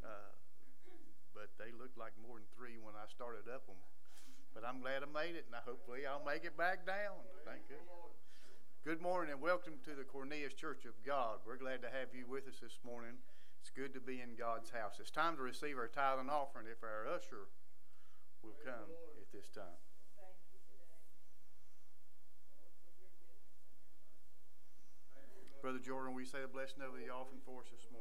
Uh, 0.06 0.30
but 1.34 1.50
they 1.58 1.74
looked 1.74 1.98
like 1.98 2.14
more 2.22 2.38
than 2.38 2.46
three 2.54 2.78
when 2.78 2.94
I 2.94 3.10
started 3.10 3.50
up 3.50 3.66
them. 3.66 3.82
But 4.54 4.62
I'm 4.62 4.78
glad 4.78 5.02
I 5.02 5.10
made 5.10 5.34
it, 5.34 5.50
and 5.50 5.58
hopefully 5.58 6.06
I'll 6.06 6.22
make 6.22 6.46
it 6.46 6.54
back 6.54 6.86
down. 6.86 7.18
Thank 7.42 7.66
you. 7.66 7.82
Good 8.86 9.02
morning 9.02 9.34
and 9.34 9.42
welcome 9.42 9.82
to 9.90 9.98
the 9.98 10.06
Cornelius 10.06 10.54
Church 10.54 10.86
of 10.86 10.94
God. 11.02 11.42
We're 11.50 11.58
glad 11.58 11.82
to 11.82 11.90
have 11.90 12.14
you 12.14 12.30
with 12.30 12.46
us 12.46 12.62
this 12.62 12.78
morning. 12.86 13.18
It's 13.58 13.74
good 13.74 13.90
to 13.98 14.02
be 14.06 14.22
in 14.22 14.38
God's 14.38 14.70
house. 14.70 15.02
It's 15.02 15.10
time 15.10 15.34
to 15.34 15.42
receive 15.42 15.82
our 15.82 15.90
tithe 15.90 16.22
and 16.22 16.30
offering 16.30 16.70
if 16.70 16.86
our 16.86 17.10
usher 17.10 17.50
will 18.46 18.54
come 18.62 18.94
at 19.18 19.34
this 19.34 19.50
time. 19.50 19.82
Brother 25.64 25.80
Jordan, 25.80 26.12
will 26.12 26.20
you 26.20 26.28
say 26.28 26.44
a 26.44 26.48
blessing 26.52 26.84
over 26.84 27.00
the 27.00 27.08
offering 27.08 27.40
for 27.48 27.62
us 27.64 27.72
this 27.72 27.88
morning? 27.88 27.93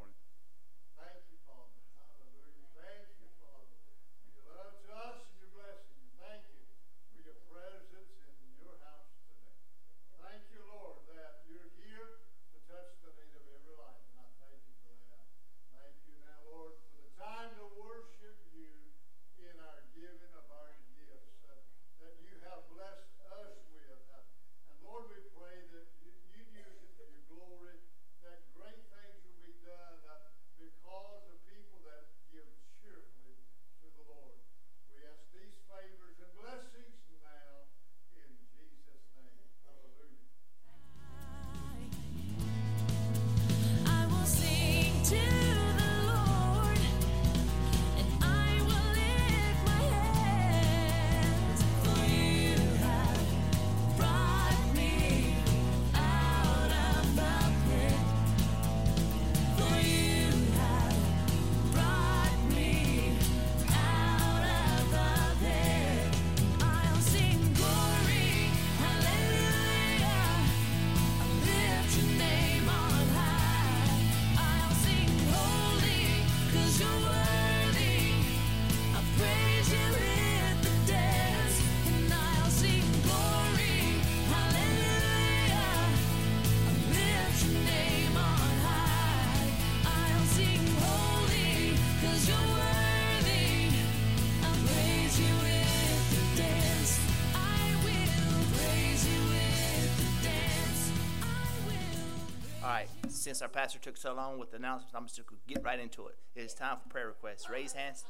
Since 103.22 103.40
our 103.40 103.48
pastor 103.48 103.78
took 103.78 103.96
so 103.96 104.12
long 104.12 104.38
with 104.38 104.50
the 104.50 104.56
announcements, 104.56 104.94
I'm 104.94 105.06
just 105.06 105.24
going 105.24 105.40
to 105.46 105.54
get 105.54 105.64
right 105.64 105.78
into 105.78 106.08
it. 106.08 106.16
It 106.34 106.40
is 106.42 106.54
time 106.54 106.78
for 106.82 106.88
prayer 106.88 107.06
requests. 107.06 107.48
Raise 107.48 107.72
hands. 107.72 108.04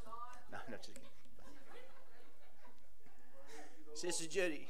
No, 0.50 0.58
no, 0.70 0.76
just 0.78 0.94
kidding. 0.94 1.08
Sister 3.94 4.26
Judy. 4.26 4.68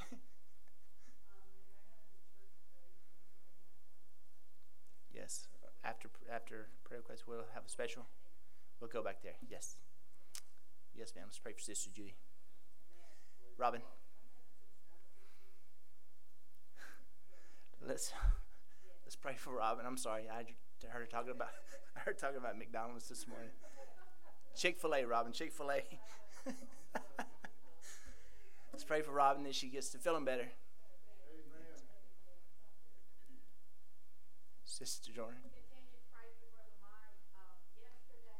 Yes. 5.14 5.46
after 5.84 6.08
after 6.32 6.66
prayer 6.82 7.00
requests, 7.00 7.26
we'll 7.26 7.44
have 7.54 7.64
a 7.64 7.68
special. 7.68 8.06
We'll 8.80 8.90
go 8.90 9.02
back 9.02 9.22
there. 9.22 9.34
Yes. 9.48 9.76
Yes, 10.94 11.12
ma'am. 11.14 11.26
Let's 11.28 11.38
pray 11.38 11.52
for 11.52 11.60
Sister 11.60 11.90
Judy. 11.94 12.16
Robin. 13.56 13.82
Let's 17.86 18.12
let's 19.12 19.20
pray 19.20 19.34
for 19.36 19.50
Robin. 19.50 19.84
I'm 19.84 19.98
sorry. 19.98 20.22
I 20.32 20.46
heard 20.88 21.00
her 21.02 21.06
talking 21.06 21.32
about 21.32 21.48
I 21.96 22.00
heard 22.00 22.16
talking 22.16 22.38
about 22.38 22.56
McDonald's 22.56 23.10
this 23.10 23.28
morning. 23.28 23.50
Chick 24.56 24.80
Fil 24.80 24.94
A, 24.94 25.04
Robin. 25.04 25.32
Chick 25.32 25.52
Fil 25.52 25.70
A. 25.70 25.82
let's 28.72 28.84
pray 28.84 29.02
for 29.02 29.12
Robin 29.12 29.44
that 29.44 29.54
she 29.54 29.68
gets 29.68 29.90
to 29.90 29.98
feeling 29.98 30.24
better. 30.24 30.48
Sister 34.64 35.12
Jordan. 35.12 35.44
continue 35.44 35.92
to 35.92 36.00
pray 36.08 36.32
for 36.40 36.48
Brother 36.56 36.72
Mike. 36.80 37.20
Um, 37.36 37.60
yesterday, 37.76 38.32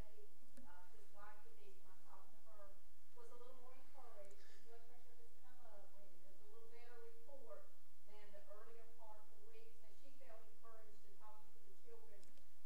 uh, 0.64 0.80
his 0.96 1.04
wife 1.12 1.36
Denise, 1.44 1.76
when 1.84 1.92
I 1.92 2.00
talked 2.08 2.32
to 2.32 2.40
her, 2.48 2.72
was 3.20 3.28
a 3.28 3.36
little 3.36 3.60
more 3.60 3.76
encouraged. 3.76 4.40
His 4.40 4.56
blood 4.64 4.80
pressure 4.88 5.20
has 5.20 5.36
come 5.36 5.52
up. 5.68 5.92
and 5.92 6.08
It's 6.08 6.24
a 6.24 6.48
little 6.48 6.72
better 6.72 6.96
report 7.12 7.60
than 8.08 8.24
the 8.32 8.40
earlier 8.48 8.88
part 8.96 9.20
of 9.20 9.36
the 9.44 9.52
week. 9.52 9.76
So 9.76 9.92
she 10.00 10.08
felt 10.24 10.40
encouraged 10.48 11.04
in 11.04 11.12
talking 11.20 11.52
to 11.52 11.60
the 11.68 11.76
children. 11.84 12.16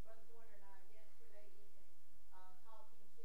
Brother 0.07 0.23
Joyner 0.31 0.55
and 0.57 0.63
I 0.71 0.79
yesterday 0.87 1.51
evening, 1.59 1.91
uh, 2.31 2.55
talking 2.63 3.03
to 3.19 3.25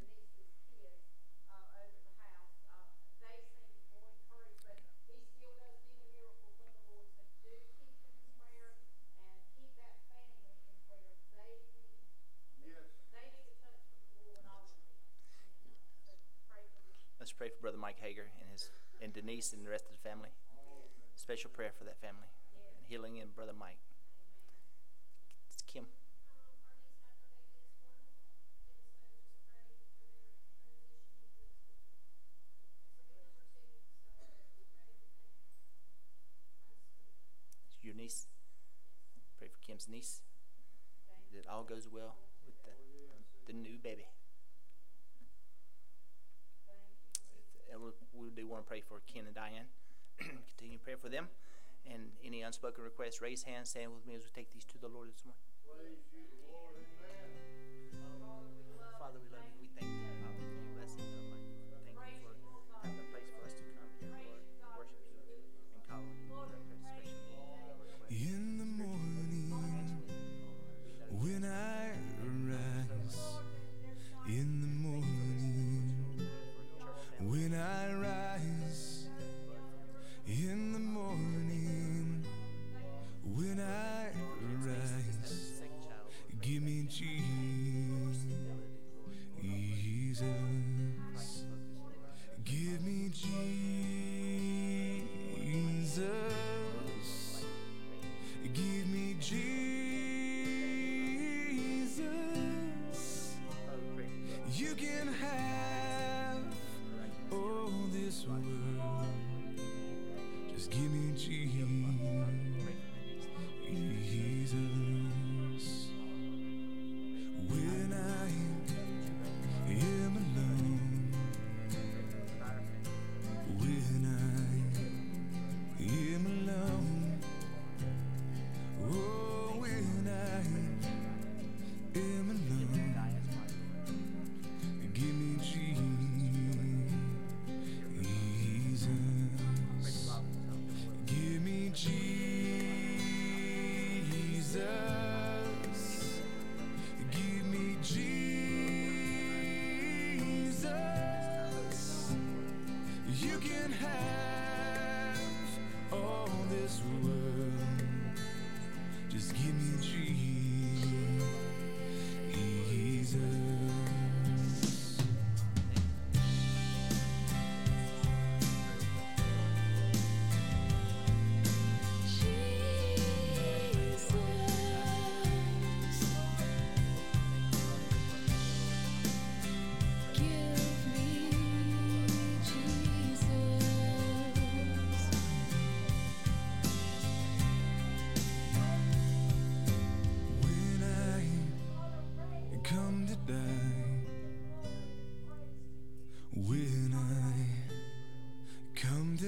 Denise's 0.00 0.56
kids, 0.72 1.04
uh, 1.52 1.84
over 1.84 2.00
at 2.00 2.16
the 2.16 2.16
house. 2.32 2.56
Uh, 2.72 2.88
they 3.20 3.44
seemed 3.52 3.76
more 3.92 4.08
encouraged, 4.08 4.64
but 4.64 4.80
he 4.80 5.20
still 5.36 5.52
does 5.60 5.76
need 5.84 6.00
a 6.00 6.08
miracle 6.16 6.48
from 6.56 6.72
the 6.72 6.84
Lord. 6.88 7.12
So 7.12 7.22
do 7.44 7.52
keep 7.76 7.92
him 8.00 8.16
in 8.16 8.24
prayer 8.40 8.80
and 9.20 9.36
keep 9.52 9.76
that 9.76 10.00
family 10.08 10.56
in 10.56 10.76
prayer. 10.88 11.12
They 11.36 11.52
need, 11.68 12.00
Yes. 12.64 12.88
they 13.12 13.26
need 13.28 13.46
a 13.52 13.56
touch 13.60 13.82
from 13.92 14.08
the 14.16 14.22
Lord 14.32 14.46
also. 14.48 14.80
You 15.66 15.74
know, 15.76 15.92
so 16.06 16.12
pray 16.48 16.64
for 16.72 16.80
them. 16.86 16.96
Let's 17.20 17.31
pray 17.42 17.48
for 17.48 17.62
Brother 17.62 17.78
Mike 17.78 17.98
Hager 18.00 18.30
and 18.40 18.52
his 18.52 18.70
and 19.02 19.12
Denise 19.12 19.52
and 19.52 19.66
the 19.66 19.70
rest 19.70 19.86
of 19.86 20.00
the 20.00 20.08
family. 20.08 20.28
Special 21.16 21.50
prayer 21.50 21.72
for 21.76 21.82
that 21.82 22.00
family. 22.00 22.30
And 22.78 22.86
healing 22.86 23.16
in 23.16 23.30
Brother 23.34 23.50
Mike. 23.58 23.78
It's 25.48 25.60
Kim. 25.66 25.86
Your 37.82 37.96
niece. 37.96 38.26
Pray 39.40 39.48
for 39.48 39.58
Kim's 39.66 39.88
niece. 39.88 40.20
That 41.34 41.50
all 41.50 41.64
goes 41.64 41.88
well 41.92 42.14
with 42.46 42.54
the, 42.62 43.52
the 43.52 43.58
new 43.58 43.78
baby. 43.82 44.06
And 47.72 47.80
we'll, 47.80 47.94
we 48.12 48.28
do 48.28 48.46
to 48.62 48.68
pray 48.68 48.80
for 48.80 49.02
Ken 49.12 49.24
and 49.26 49.34
Diane. 49.34 49.68
Continue 50.18 50.78
to 50.78 50.84
pray 50.84 50.94
for 50.94 51.08
them. 51.08 51.28
And 51.84 52.14
any 52.24 52.42
unspoken 52.42 52.84
requests, 52.84 53.20
raise 53.20 53.42
hands, 53.42 53.70
stand 53.70 53.92
with 53.92 54.06
me 54.06 54.14
as 54.14 54.22
we 54.22 54.30
take 54.30 54.52
these 54.52 54.64
to 54.66 54.78
the 54.78 54.88
Lord 54.88 55.10
this 55.10 55.24
morning. 55.26 55.42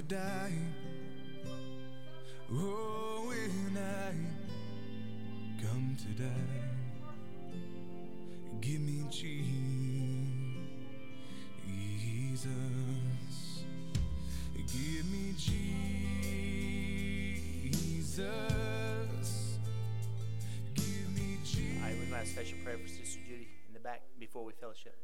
Die, 0.09 0.53
oh, 2.53 3.25
when 3.27 3.77
I 3.79 4.13
come 5.63 5.97
to 5.99 6.09
die, 6.23 6.31
give 8.61 8.81
me 8.81 9.05
Jesus, 9.11 9.65
give 14.57 15.07
me 15.11 15.35
Jesus. 15.37 15.99
Give 20.75 21.11
me 21.17 21.39
Jesus. 21.45 21.99
All 22.15 22.21
right, 22.21 22.29
special 22.29 22.59
prayer 22.63 22.79
for 22.79 22.89
Sister 22.89 23.21
Judy 23.27 23.49
in 23.67 23.75
the 23.75 23.81
back 23.81 24.03
before 24.21 24.45
we 24.45 24.53
fellowship. 24.53 25.04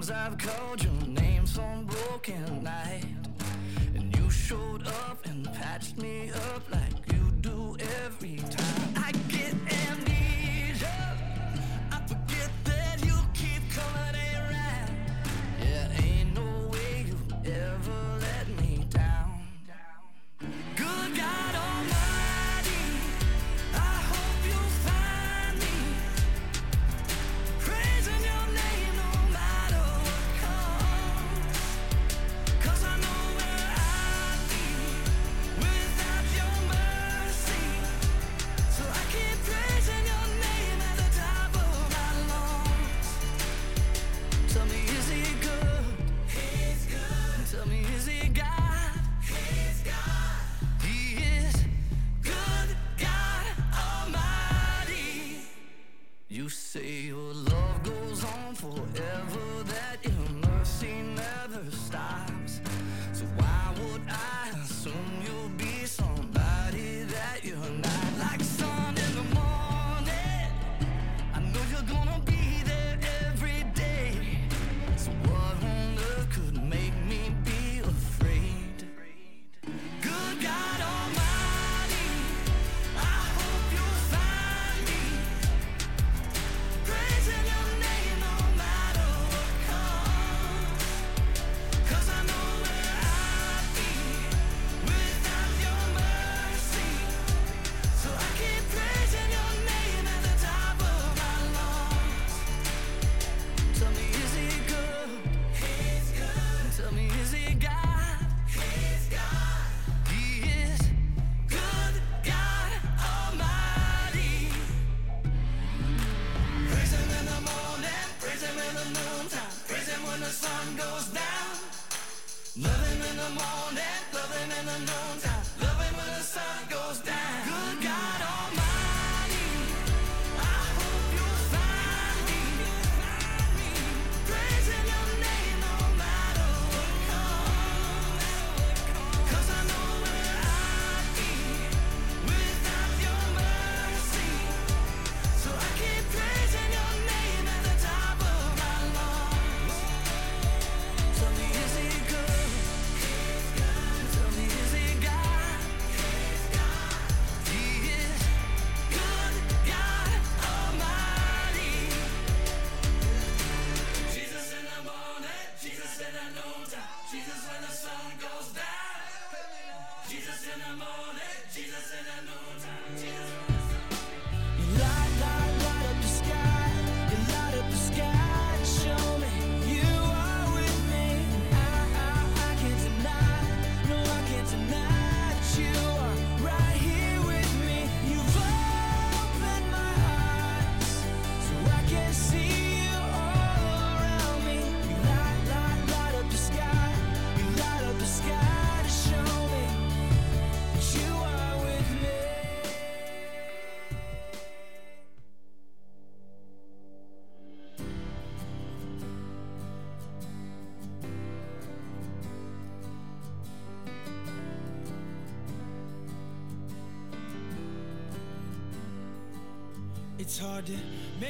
times 0.00 0.10
I've 0.10 0.38
called 0.38 0.82
your 0.82 0.92
name 1.06 1.46
some 1.46 1.84
broken 1.84 2.62
night, 2.64 3.04
and 3.94 4.16
you 4.16 4.30
showed 4.30 4.86
up 4.86 5.26
and 5.26 5.44
patched 5.52 5.98
me. 5.98 6.09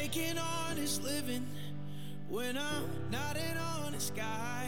An 0.09 0.38
honest 0.38 1.03
living 1.05 1.46
when 2.28 2.57
I'm 2.57 2.84
not 3.11 3.36
an 3.36 3.59
honest 3.59 4.14
guy. 4.16 4.59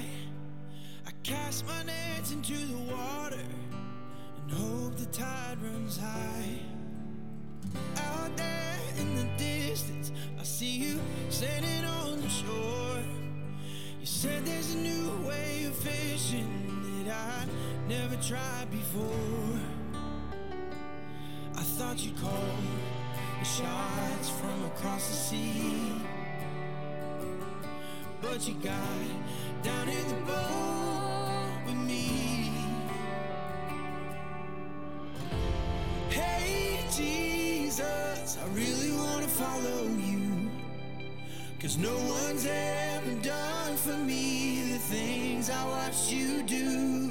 But 28.42 28.48
you 28.48 28.54
got 28.54 29.62
down 29.62 29.88
in 29.88 30.08
the 30.08 30.14
boat 30.26 31.62
with 31.64 31.76
me. 31.76 32.50
Hey, 36.10 36.84
Jesus, 36.90 38.38
I 38.42 38.46
really 38.48 38.90
want 38.96 39.22
to 39.22 39.28
follow 39.28 39.84
you. 39.84 40.50
Cause 41.60 41.78
no 41.78 41.94
one's 41.94 42.44
ever 42.44 43.14
done 43.22 43.76
for 43.76 43.96
me 43.96 44.72
the 44.72 44.78
things 44.78 45.48
I 45.48 45.64
watched 45.68 46.10
you 46.10 46.42
do. 46.42 47.01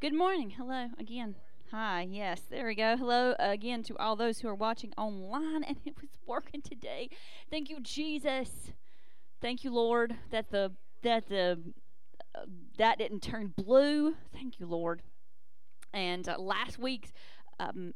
Good 0.00 0.14
morning. 0.14 0.50
Hello 0.50 0.90
again. 0.96 1.34
Hi. 1.72 2.06
Yes. 2.08 2.42
There 2.48 2.68
we 2.68 2.76
go. 2.76 2.96
Hello 2.96 3.34
again 3.40 3.82
to 3.82 3.96
all 3.98 4.14
those 4.14 4.38
who 4.38 4.46
are 4.46 4.54
watching 4.54 4.92
online, 4.96 5.64
and 5.64 5.76
it 5.84 5.96
was 6.00 6.10
working 6.24 6.62
today. 6.62 7.10
Thank 7.50 7.68
you, 7.68 7.80
Jesus. 7.80 8.70
Thank 9.40 9.64
you, 9.64 9.74
Lord, 9.74 10.14
that 10.30 10.50
the 10.50 10.70
that 11.02 11.26
the 11.26 11.58
uh, 12.32 12.42
that 12.76 12.98
didn't 12.98 13.24
turn 13.24 13.52
blue. 13.56 14.14
Thank 14.32 14.60
you, 14.60 14.66
Lord. 14.66 15.02
And 15.92 16.28
uh, 16.28 16.38
last 16.38 16.78
week's 16.78 17.12
um, 17.58 17.92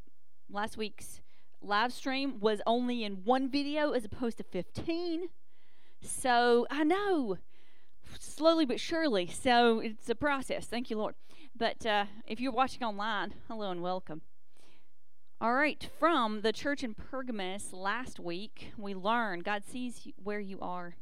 last 0.51 0.77
week's 0.77 1.21
live 1.63 1.93
stream 1.93 2.41
was 2.41 2.61
only 2.67 3.05
in 3.05 3.23
one 3.23 3.49
video 3.49 3.93
as 3.93 4.05
opposed 4.05 4.39
to 4.39 4.43
15. 4.43 5.29
So 6.01 6.67
I 6.69 6.83
know, 6.83 7.39
slowly 8.19 8.67
but 8.67 8.81
surely. 8.81 9.29
So 9.29 9.79
it's 9.79 10.09
a 10.11 10.17
process. 10.17 10.67
Thank 10.67 10.91
you, 10.91 10.97
Lord. 10.99 11.15
But 11.55 11.85
uh, 11.85 12.07
if 12.27 12.41
you're 12.41 12.53
watching 12.53 12.83
online, 12.83 13.35
hello 13.47 13.71
and 13.71 13.83
welcome. 13.83 14.23
All 15.41 15.55
right, 15.55 15.89
from 15.99 16.41
the 16.41 16.53
church 16.53 16.83
in 16.83 16.95
Pergamus 16.95 17.73
last 17.73 18.19
week, 18.19 18.73
we 18.79 18.95
learned 18.95 19.45
God 19.45 19.65
sees 19.65 20.09
where 20.17 20.41
you 20.41 20.59
are. 20.61 20.97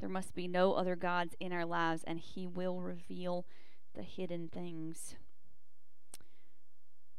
There 0.00 0.08
must 0.08 0.34
be 0.34 0.48
no 0.48 0.72
other 0.72 0.96
gods 0.96 1.34
in 1.38 1.52
our 1.52 1.64
lives, 1.64 2.02
and 2.04 2.18
He 2.18 2.46
will 2.46 2.80
reveal 2.80 3.46
the 3.94 4.02
hidden 4.02 4.48
things. 4.48 5.14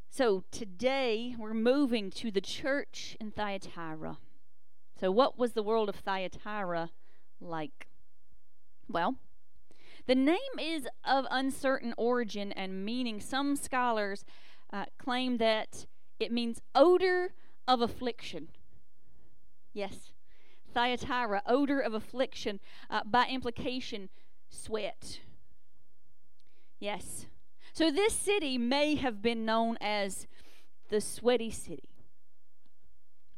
So 0.10 0.44
today 0.52 1.36
we're 1.38 1.54
moving 1.54 2.10
to 2.12 2.32
the 2.32 2.42
church 2.42 3.16
in 3.22 3.32
Thyatira. 3.32 4.18
So, 5.00 5.12
what 5.12 5.38
was 5.38 5.54
the 5.54 5.64
world 5.64 5.88
of 5.88 5.96
Thyatira 5.96 6.90
like? 7.40 7.88
Well, 8.90 9.16
the 10.10 10.16
name 10.16 10.58
is 10.60 10.88
of 11.06 11.28
uncertain 11.30 11.94
origin 11.96 12.52
and 12.54 12.84
meaning. 12.84 13.22
Some 13.22 13.56
scholars 13.56 14.26
uh, 14.74 14.86
claim 14.98 15.38
that 15.38 15.86
it 16.20 16.32
means 16.32 16.64
odor 16.74 17.34
of 17.68 17.82
affliction. 17.82 18.48
Yes, 19.72 20.12
Thyatira, 20.74 21.44
odor 21.46 21.80
of 21.80 21.94
affliction, 21.94 22.60
uh, 22.90 23.02
by 23.06 23.28
implication, 23.28 24.10
sweat. 24.50 25.20
Yes. 26.80 27.28
So, 27.72 27.92
this 27.92 28.16
city 28.16 28.58
may 28.58 28.96
have 28.96 29.22
been 29.22 29.46
known 29.46 29.78
as 29.80 30.26
the 30.90 31.02
sweaty 31.02 31.52
city 31.52 31.90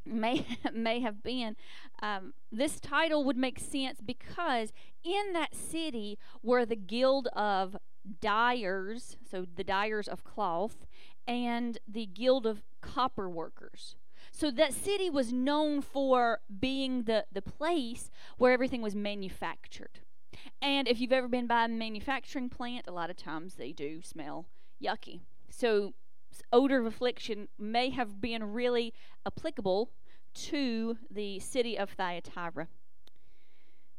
may 0.06 0.46
may 0.74 1.00
have 1.02 1.24
been. 1.24 1.56
Um, 2.02 2.34
this 2.52 2.80
title 2.80 3.24
would 3.24 3.38
make 3.38 3.60
sense 3.60 4.00
because 4.04 4.74
in 5.04 5.34
that 5.34 5.56
city 5.56 6.18
were 6.42 6.66
the 6.66 6.76
guild 6.76 7.28
of 7.28 7.78
dyers, 8.20 9.18
so 9.30 9.46
the 9.56 9.64
dyers 9.64 10.08
of 10.08 10.24
cloth, 10.24 10.88
and 11.28 11.78
the 11.88 12.08
guild 12.08 12.46
of 12.48 12.64
copper 12.82 13.30
workers. 13.30 13.96
So 14.32 14.50
that 14.52 14.74
city 14.74 15.10
was 15.10 15.32
known 15.32 15.82
for 15.82 16.40
being 16.60 17.04
the, 17.04 17.26
the 17.32 17.42
place 17.42 18.10
where 18.38 18.54
everything 18.54 18.82
was 18.82 18.96
manufactured. 18.96 20.00
And 20.62 20.88
if 20.88 21.00
you've 21.00 21.12
ever 21.12 21.28
been 21.28 21.48
by 21.48 21.66
a 21.66 21.68
manufacturing 21.68 22.50
plant, 22.50 22.88
a 22.88 22.92
lot 22.92 23.10
of 23.10 23.18
times 23.18 23.56
they 23.56 23.72
do 23.72 24.02
smell 24.02 24.46
yucky. 24.84 25.22
So 25.50 25.94
odor 26.52 26.80
of 26.80 26.86
affliction 26.86 27.50
may 27.60 27.90
have 27.90 28.22
been 28.22 28.54
really 28.54 28.94
applicable 29.26 29.92
to 30.34 30.98
the 31.10 31.40
city 31.40 31.78
of 31.78 31.92
Thyatira. 31.92 32.68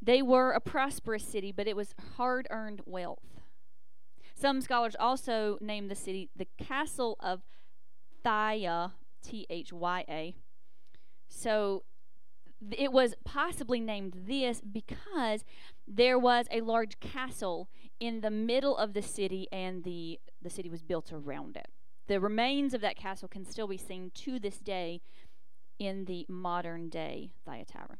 They 0.01 0.23
were 0.23 0.51
a 0.51 0.61
prosperous 0.61 1.25
city, 1.25 1.53
but 1.53 1.69
it 1.69 1.77
was 1.77 1.95
hard 2.17 2.47
earned 2.51 2.83
wealth. 2.87 3.41
Some 4.35 4.61
scholars 4.61 4.97
also 4.99 5.59
name 5.61 5.89
the 5.89 5.95
city 5.95 6.31
the 6.35 6.49
castle 6.59 7.17
of 7.21 7.43
Thya, 8.25 8.93
T 9.23 9.47
H 9.49 9.73
Y 9.73 10.05
A. 10.09 10.35
So 11.29 11.85
it 12.71 12.93
was 12.93 13.15
possibly 13.25 13.81
named 13.81 14.15
this 14.27 14.61
because 14.61 15.45
there 15.87 16.19
was 16.19 16.47
a 16.51 16.61
large 16.61 17.01
castle 17.01 17.69
in 17.99 18.21
the 18.21 18.31
middle 18.31 18.77
of 18.77 18.95
the 18.95 19.03
city 19.03 19.49
and 19.53 19.85
the, 19.85 20.21
the 20.41 20.51
city 20.51 20.69
was 20.69 20.83
built 20.83 21.13
around 21.13 21.57
it. 21.57 21.69
The 22.07 22.21
remains 22.21 22.75
of 22.75 22.81
that 22.81 22.97
castle 22.97 23.29
can 23.29 23.45
still 23.45 23.67
be 23.67 23.77
seen 23.77 24.11
to 24.15 24.39
this 24.39 24.59
day 24.59 25.01
in 25.79 26.05
the 26.05 26.27
modern 26.29 26.89
day 26.89 27.33
Thyatira. 27.45 27.99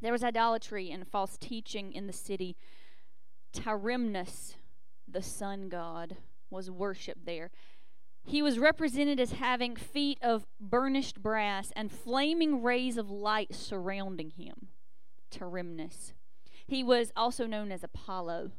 There 0.00 0.12
was 0.12 0.22
idolatry 0.22 0.90
and 0.90 1.06
false 1.06 1.36
teaching 1.36 1.92
in 1.92 2.06
the 2.06 2.12
city. 2.12 2.56
Tyrimnus, 3.52 4.54
the 5.06 5.22
sun 5.22 5.68
god, 5.68 6.16
was 6.50 6.70
worshipped 6.70 7.26
there. 7.26 7.50
He 8.24 8.42
was 8.42 8.58
represented 8.58 9.18
as 9.18 9.32
having 9.32 9.74
feet 9.74 10.18
of 10.22 10.46
burnished 10.60 11.22
brass 11.22 11.72
and 11.74 11.90
flaming 11.90 12.62
rays 12.62 12.96
of 12.96 13.10
light 13.10 13.54
surrounding 13.54 14.30
him. 14.30 14.68
Tyrimnus. 15.30 16.12
He 16.66 16.84
was 16.84 17.10
also 17.16 17.46
known 17.46 17.72
as 17.72 17.82
Apollo. 17.82 18.52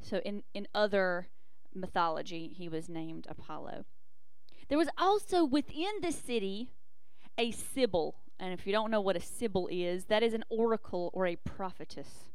So 0.00 0.18
in, 0.24 0.44
in 0.54 0.68
other 0.74 1.28
mythology, 1.74 2.54
he 2.56 2.68
was 2.68 2.88
named 2.88 3.26
Apollo. 3.28 3.84
There 4.68 4.78
was 4.78 4.88
also 4.96 5.44
within 5.44 6.00
the 6.00 6.12
city 6.12 6.70
a 7.38 7.50
Sibyl. 7.50 8.16
And 8.38 8.52
if 8.52 8.66
you 8.66 8.72
don't 8.72 8.90
know 8.90 9.00
what 9.00 9.16
a 9.16 9.20
Sibyl 9.20 9.68
is, 9.70 10.06
that 10.06 10.22
is 10.22 10.34
an 10.34 10.44
oracle 10.50 11.10
or 11.14 11.26
a 11.26 11.36
prophetess. 11.36 12.30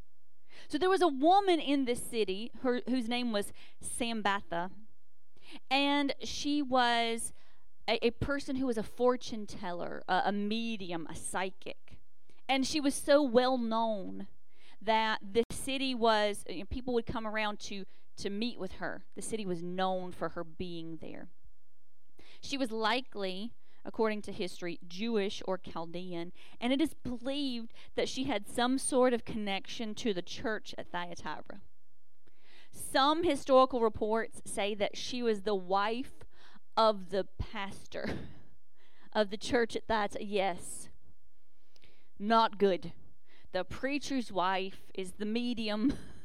So 0.67 0.77
there 0.77 0.89
was 0.89 1.01
a 1.01 1.07
woman 1.07 1.59
in 1.59 1.85
this 1.85 2.01
city 2.01 2.51
her, 2.63 2.81
whose 2.87 3.07
name 3.07 3.31
was 3.31 3.51
Sambatha, 3.83 4.71
and 5.69 6.13
she 6.23 6.61
was 6.61 7.33
a, 7.87 8.05
a 8.05 8.11
person 8.11 8.55
who 8.55 8.67
was 8.67 8.77
a 8.77 8.83
fortune 8.83 9.45
teller, 9.45 10.01
a, 10.07 10.23
a 10.25 10.31
medium, 10.31 11.07
a 11.09 11.15
psychic. 11.15 11.97
And 12.47 12.65
she 12.65 12.79
was 12.79 12.95
so 12.95 13.21
well 13.21 13.57
known 13.57 14.27
that 14.81 15.19
the 15.33 15.43
city 15.51 15.93
was, 15.93 16.43
you 16.49 16.59
know, 16.59 16.65
people 16.69 16.93
would 16.93 17.05
come 17.05 17.27
around 17.27 17.59
to, 17.59 17.85
to 18.17 18.29
meet 18.29 18.59
with 18.59 18.73
her. 18.73 19.03
The 19.15 19.21
city 19.21 19.45
was 19.45 19.61
known 19.61 20.11
for 20.11 20.29
her 20.29 20.43
being 20.43 20.97
there. 21.01 21.27
She 22.41 22.57
was 22.57 22.71
likely, 22.71 23.53
according 23.83 24.21
to 24.23 24.31
history, 24.31 24.79
Jewish 24.87 25.41
or 25.45 25.57
Chaldean, 25.57 26.31
and 26.59 26.71
it 26.71 26.81
is 26.81 26.93
believed 26.93 27.73
that 27.95 28.09
she 28.09 28.25
had 28.25 28.47
some 28.47 28.77
sort 28.77 29.13
of 29.13 29.25
connection 29.25 29.95
to 29.95 30.13
the 30.13 30.21
church 30.21 30.75
at 30.77 30.91
Thyatira. 30.91 31.61
Some 32.71 33.23
historical 33.23 33.81
reports 33.81 34.41
say 34.45 34.75
that 34.75 34.95
she 34.95 35.21
was 35.21 35.41
the 35.41 35.55
wife 35.55 36.23
of 36.77 37.09
the 37.09 37.27
pastor 37.37 38.09
of 39.13 39.29
the 39.29 39.37
church 39.37 39.75
at 39.75 39.87
Thyatira. 39.87 40.23
Yes, 40.23 40.89
not 42.17 42.57
good. 42.57 42.93
The 43.51 43.63
preacher's 43.63 44.31
wife 44.31 44.81
is 44.93 45.13
the 45.13 45.25
medium. 45.25 45.93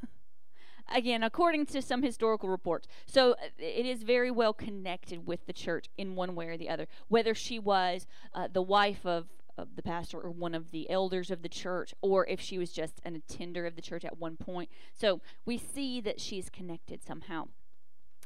Again, 0.94 1.22
according 1.22 1.66
to 1.66 1.82
some 1.82 2.02
historical 2.02 2.48
reports. 2.48 2.86
So 3.06 3.32
uh, 3.32 3.48
it 3.58 3.86
is 3.86 4.02
very 4.02 4.30
well 4.30 4.52
connected 4.52 5.26
with 5.26 5.46
the 5.46 5.52
church 5.52 5.86
in 5.96 6.14
one 6.14 6.34
way 6.34 6.46
or 6.46 6.56
the 6.56 6.68
other. 6.68 6.86
Whether 7.08 7.34
she 7.34 7.58
was 7.58 8.06
uh, 8.32 8.48
the 8.52 8.62
wife 8.62 9.04
of, 9.04 9.26
of 9.58 9.74
the 9.76 9.82
pastor 9.82 10.20
or 10.20 10.30
one 10.30 10.54
of 10.54 10.70
the 10.70 10.88
elders 10.88 11.30
of 11.30 11.42
the 11.42 11.48
church, 11.48 11.94
or 12.00 12.26
if 12.28 12.40
she 12.40 12.58
was 12.58 12.70
just 12.70 13.00
an 13.04 13.16
attender 13.16 13.66
of 13.66 13.74
the 13.74 13.82
church 13.82 14.04
at 14.04 14.18
one 14.18 14.36
point. 14.36 14.70
So 14.94 15.20
we 15.44 15.58
see 15.58 16.00
that 16.02 16.20
she's 16.20 16.48
connected 16.48 17.02
somehow. 17.02 17.48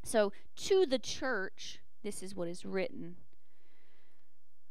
So 0.03 0.33
to 0.57 0.87
the 0.87 0.99
church, 0.99 1.81
this 2.03 2.23
is 2.23 2.35
what 2.35 2.49
is 2.49 2.65
written 2.65 3.17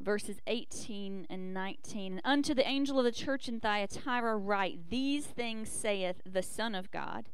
verses 0.02 0.40
18 0.48 1.28
and 1.30 1.54
19. 1.54 2.14
And 2.14 2.22
unto 2.24 2.54
the 2.54 2.68
angel 2.68 3.00
of 3.00 3.06
the 3.06 3.12
church 3.12 3.48
in 3.48 3.60
Thyatira 3.60 4.38
write, 4.38 4.90
These 4.90 5.26
things 5.26 5.70
saith 5.70 6.22
the 6.26 6.44
Son 6.44 6.76
of 6.76 6.92
God, 6.92 7.30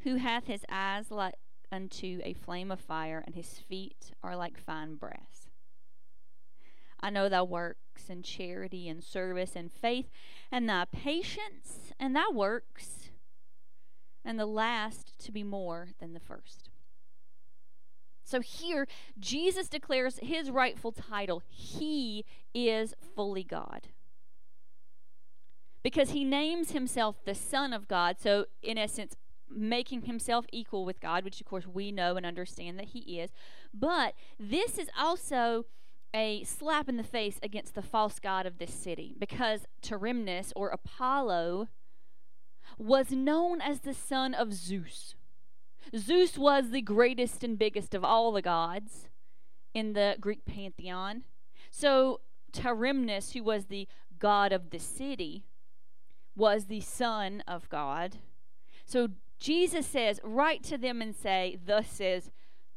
who 0.00 0.16
hath 0.16 0.46
his 0.46 0.64
eyes 0.70 1.10
like 1.10 1.34
unto 1.70 2.20
a 2.24 2.32
flame 2.32 2.70
of 2.70 2.80
fire, 2.80 3.22
and 3.26 3.34
his 3.34 3.58
feet 3.58 4.12
are 4.22 4.36
like 4.36 4.58
fine 4.58 4.94
brass. 4.94 5.48
I 7.00 7.10
know 7.10 7.28
thy 7.28 7.42
works 7.42 8.08
and 8.08 8.24
charity 8.24 8.88
and 8.88 9.02
service 9.02 9.52
and 9.54 9.70
faith 9.70 10.08
and 10.50 10.68
thy 10.68 10.84
patience 10.86 11.92
and 11.98 12.16
thy 12.16 12.28
works, 12.32 13.10
and 14.24 14.38
the 14.38 14.46
last 14.46 15.18
to 15.20 15.32
be 15.32 15.42
more 15.42 15.90
than 16.00 16.14
the 16.14 16.20
first. 16.20 16.70
So 18.24 18.40
here, 18.40 18.86
Jesus 19.18 19.68
declares 19.68 20.18
his 20.22 20.50
rightful 20.50 20.92
title. 20.92 21.42
He 21.48 22.26
is 22.52 22.94
fully 23.14 23.42
God. 23.42 23.88
Because 25.82 26.10
he 26.10 26.24
names 26.24 26.72
himself 26.72 27.24
the 27.24 27.34
Son 27.34 27.72
of 27.72 27.88
God. 27.88 28.16
So, 28.20 28.44
in 28.62 28.76
essence, 28.76 29.16
making 29.50 30.02
himself 30.02 30.46
equal 30.52 30.84
with 30.84 31.00
God, 31.00 31.24
which 31.24 31.40
of 31.40 31.46
course 31.46 31.66
we 31.66 31.92
know 31.92 32.16
and 32.16 32.26
understand 32.26 32.78
that 32.78 32.88
he 32.88 33.18
is. 33.20 33.30
But 33.72 34.14
this 34.38 34.78
is 34.78 34.88
also 34.98 35.64
a 36.14 36.42
slap 36.44 36.88
in 36.88 36.96
the 36.96 37.02
face 37.02 37.38
against 37.42 37.74
the 37.74 37.82
false 37.82 38.18
god 38.18 38.46
of 38.46 38.58
this 38.58 38.72
city 38.72 39.14
because 39.18 39.66
Tyrimnus 39.82 40.52
or 40.56 40.68
Apollo 40.68 41.68
was 42.78 43.10
known 43.10 43.60
as 43.60 43.80
the 43.80 43.94
son 43.94 44.34
of 44.34 44.52
Zeus. 44.52 45.14
Zeus 45.96 46.36
was 46.36 46.70
the 46.70 46.82
greatest 46.82 47.42
and 47.42 47.58
biggest 47.58 47.94
of 47.94 48.04
all 48.04 48.32
the 48.32 48.42
gods 48.42 49.08
in 49.74 49.92
the 49.92 50.16
Greek 50.20 50.44
pantheon. 50.44 51.24
So 51.70 52.20
Tyrimnus, 52.52 53.32
who 53.32 53.42
was 53.42 53.66
the 53.66 53.88
god 54.18 54.52
of 54.52 54.70
the 54.70 54.78
city, 54.78 55.44
was 56.36 56.66
the 56.66 56.80
son 56.80 57.42
of 57.46 57.68
God. 57.68 58.16
So 58.84 59.08
Jesus 59.38 59.86
says, 59.86 60.20
Write 60.24 60.62
to 60.64 60.78
them 60.78 61.00
and 61.00 61.14
say, 61.14 61.58
Thus 61.64 61.88
says 61.88 62.30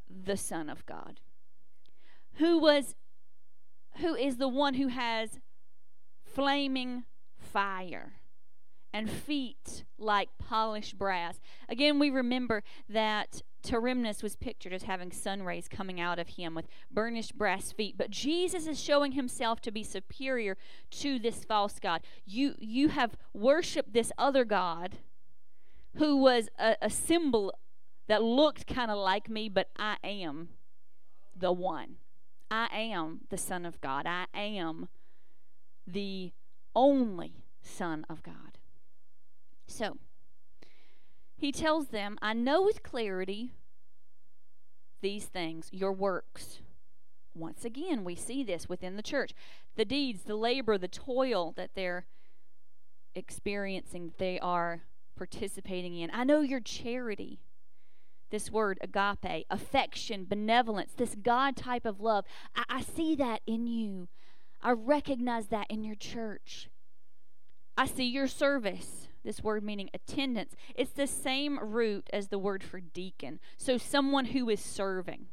the 0.09 0.37
Son 0.37 0.69
of 0.69 0.85
God. 0.85 1.19
Who 2.35 2.59
was 2.59 2.95
who 3.97 4.15
is 4.15 4.37
the 4.37 4.47
one 4.47 4.75
who 4.75 4.87
has 4.87 5.39
flaming 6.23 7.03
fire 7.37 8.13
and 8.93 9.09
feet 9.09 9.85
like 9.97 10.29
polished 10.37 10.97
brass. 10.97 11.39
Again, 11.69 11.99
we 11.99 12.09
remember 12.09 12.63
that 12.89 13.41
Tyrimnus 13.63 14.23
was 14.23 14.35
pictured 14.35 14.73
as 14.73 14.83
having 14.83 15.11
sun 15.11 15.43
rays 15.43 15.67
coming 15.67 15.99
out 15.99 16.19
of 16.19 16.29
him 16.29 16.55
with 16.55 16.67
burnished 16.89 17.37
brass 17.37 17.71
feet. 17.71 17.95
But 17.97 18.09
Jesus 18.09 18.67
is 18.67 18.81
showing 18.81 19.13
himself 19.13 19.61
to 19.61 19.71
be 19.71 19.83
superior 19.83 20.57
to 20.91 21.19
this 21.19 21.45
false 21.45 21.79
God. 21.79 22.01
You, 22.25 22.55
you 22.59 22.89
have 22.89 23.15
worshiped 23.33 23.93
this 23.93 24.11
other 24.17 24.43
God 24.43 24.97
who 25.95 26.17
was 26.17 26.49
a, 26.57 26.75
a 26.81 26.89
symbol 26.89 27.53
that 28.07 28.23
looked 28.23 28.67
kind 28.67 28.91
of 28.91 28.97
like 28.97 29.29
me, 29.29 29.49
but 29.49 29.69
I 29.77 29.97
am 30.03 30.49
the 31.35 31.51
one. 31.51 31.95
I 32.49 32.67
am 32.73 33.21
the 33.29 33.37
Son 33.37 33.65
of 33.65 33.79
God. 33.79 34.05
I 34.05 34.25
am 34.35 34.89
the 35.87 36.31
only 36.75 37.45
Son 37.61 38.05
of 38.09 38.23
God. 38.23 38.57
So, 39.67 39.97
he 41.37 41.51
tells 41.51 41.87
them, 41.87 42.17
I 42.21 42.33
know 42.33 42.61
with 42.61 42.83
clarity 42.83 43.53
these 45.01 45.25
things, 45.25 45.69
your 45.71 45.93
works. 45.93 46.59
Once 47.33 47.63
again, 47.63 48.03
we 48.03 48.15
see 48.15 48.43
this 48.43 48.67
within 48.67 48.97
the 48.97 49.01
church. 49.01 49.33
The 49.75 49.85
deeds, 49.85 50.23
the 50.23 50.35
labor, 50.35 50.77
the 50.77 50.87
toil 50.87 51.53
that 51.55 51.71
they're 51.75 52.05
experiencing, 53.15 54.13
they 54.17 54.39
are 54.39 54.83
participating 55.21 55.95
in. 55.95 56.09
I 56.11 56.23
know 56.23 56.41
your 56.41 56.59
charity. 56.59 57.37
This 58.31 58.49
word, 58.49 58.79
agape, 58.81 59.45
affection, 59.51 60.25
benevolence, 60.27 60.93
this 60.97 61.13
God 61.13 61.55
type 61.55 61.85
of 61.85 62.01
love. 62.01 62.25
I, 62.55 62.63
I 62.67 62.81
see 62.81 63.13
that 63.17 63.41
in 63.45 63.67
you. 63.67 64.07
I 64.63 64.71
recognize 64.71 65.49
that 65.49 65.67
in 65.69 65.83
your 65.83 65.93
church. 65.93 66.71
I 67.77 67.85
see 67.85 68.05
your 68.05 68.27
service. 68.27 69.09
This 69.23 69.43
word 69.43 69.63
meaning 69.63 69.91
attendance. 69.93 70.55
It's 70.73 70.93
the 70.93 71.05
same 71.05 71.59
root 71.59 72.09
as 72.11 72.29
the 72.29 72.39
word 72.39 72.63
for 72.63 72.79
deacon. 72.79 73.39
So, 73.57 73.77
someone 73.77 74.25
who 74.25 74.49
is 74.49 74.59
serving. 74.59 75.27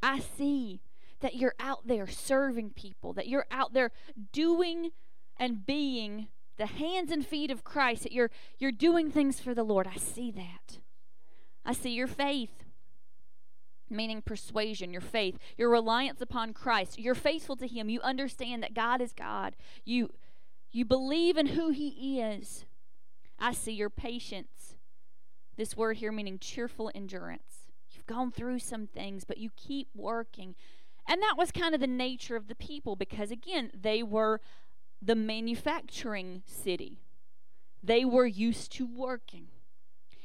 I 0.00 0.20
see 0.20 0.80
that 1.22 1.34
you're 1.34 1.56
out 1.58 1.88
there 1.88 2.06
serving 2.06 2.70
people, 2.70 3.12
that 3.14 3.26
you're 3.26 3.46
out 3.50 3.72
there 3.72 3.90
doing 4.30 4.92
and 5.40 5.66
being 5.66 6.28
the 6.56 6.66
hands 6.66 7.10
and 7.10 7.26
feet 7.26 7.50
of 7.50 7.64
Christ, 7.64 8.04
that 8.04 8.12
you're, 8.12 8.30
you're 8.58 8.72
doing 8.72 9.10
things 9.10 9.40
for 9.40 9.54
the 9.54 9.64
Lord. 9.64 9.86
I 9.86 9.96
see 9.96 10.30
that. 10.32 10.78
I 11.64 11.72
see 11.72 11.90
your 11.90 12.06
faith, 12.06 12.64
meaning 13.88 14.22
persuasion, 14.22 14.92
your 14.92 15.00
faith, 15.00 15.38
your 15.56 15.70
reliance 15.70 16.20
upon 16.20 16.52
Christ. 16.52 16.98
You're 16.98 17.14
faithful 17.14 17.56
to 17.56 17.66
Him. 17.66 17.88
You 17.88 18.00
understand 18.02 18.62
that 18.62 18.74
God 18.74 19.00
is 19.00 19.12
God. 19.12 19.56
You, 19.84 20.10
you 20.70 20.84
believe 20.84 21.36
in 21.36 21.46
who 21.46 21.70
He 21.70 22.20
is. 22.20 22.64
I 23.38 23.52
see 23.52 23.72
your 23.72 23.90
patience. 23.90 24.76
This 25.56 25.76
word 25.76 25.98
here 25.98 26.12
meaning 26.12 26.38
cheerful 26.38 26.90
endurance. 26.94 27.70
You've 27.90 28.06
gone 28.06 28.32
through 28.32 28.58
some 28.58 28.86
things, 28.86 29.24
but 29.24 29.38
you 29.38 29.50
keep 29.56 29.88
working. 29.94 30.54
And 31.06 31.22
that 31.22 31.34
was 31.36 31.50
kind 31.50 31.74
of 31.74 31.80
the 31.80 31.86
nature 31.86 32.36
of 32.36 32.48
the 32.48 32.54
people 32.54 32.96
because, 32.96 33.30
again, 33.30 33.70
they 33.78 34.02
were 34.02 34.40
the 35.04 35.14
manufacturing 35.14 36.42
city. 36.46 37.00
They 37.82 38.04
were 38.04 38.26
used 38.26 38.72
to 38.72 38.86
working. 38.86 39.48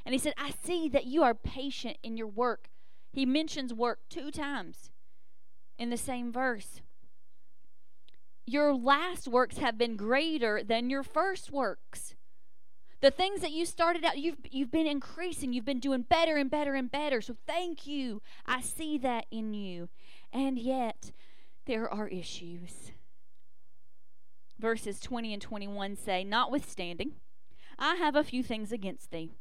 And 0.06 0.14
he 0.14 0.20
said, 0.20 0.34
I 0.38 0.52
see 0.64 0.88
that 0.90 1.06
you 1.06 1.24
are 1.24 1.36
patient 1.36 1.98
in 2.02 2.16
your 2.16 2.28
work. 2.28 2.70
He 3.12 3.26
mentions 3.26 3.74
work 3.74 4.00
two 4.10 4.32
times 4.32 4.90
in 5.78 5.90
the 5.90 5.98
same 5.98 6.32
verse. 6.32 6.82
Your 8.46 8.74
last 8.74 9.28
works 9.28 9.58
have 9.58 9.78
been 9.78 9.96
greater 9.96 10.64
than 10.64 10.90
your 10.90 11.04
first 11.04 11.52
works. 11.52 12.16
The 13.02 13.12
things 13.12 13.42
that 13.42 13.52
you 13.52 13.66
started 13.66 14.04
out, 14.04 14.18
you've 14.18 14.40
you've 14.50 14.72
been 14.72 14.88
increasing. 14.88 15.54
You've 15.54 15.66
been 15.66 15.80
doing 15.80 16.02
better 16.02 16.36
and 16.36 16.50
better 16.50 16.74
and 16.74 16.92
better. 16.92 17.22
So 17.22 17.36
thank 17.48 17.88
you. 17.88 18.22
I 18.46 18.62
see 18.62 18.98
that 18.98 19.26
in 19.32 19.54
you. 19.54 19.90
And 20.34 20.58
yet 20.58 21.12
there 21.66 21.90
are 21.90 22.08
issues. 22.08 22.92
Verses 24.60 25.00
20 25.00 25.34
and 25.34 25.42
21 25.42 25.96
say, 25.96 26.24
Notwithstanding, 26.24 27.14
I 27.78 27.96
have 27.96 28.16
a 28.16 28.24
few 28.24 28.44
things 28.44 28.72
against 28.72 29.12
thee, 29.12 29.32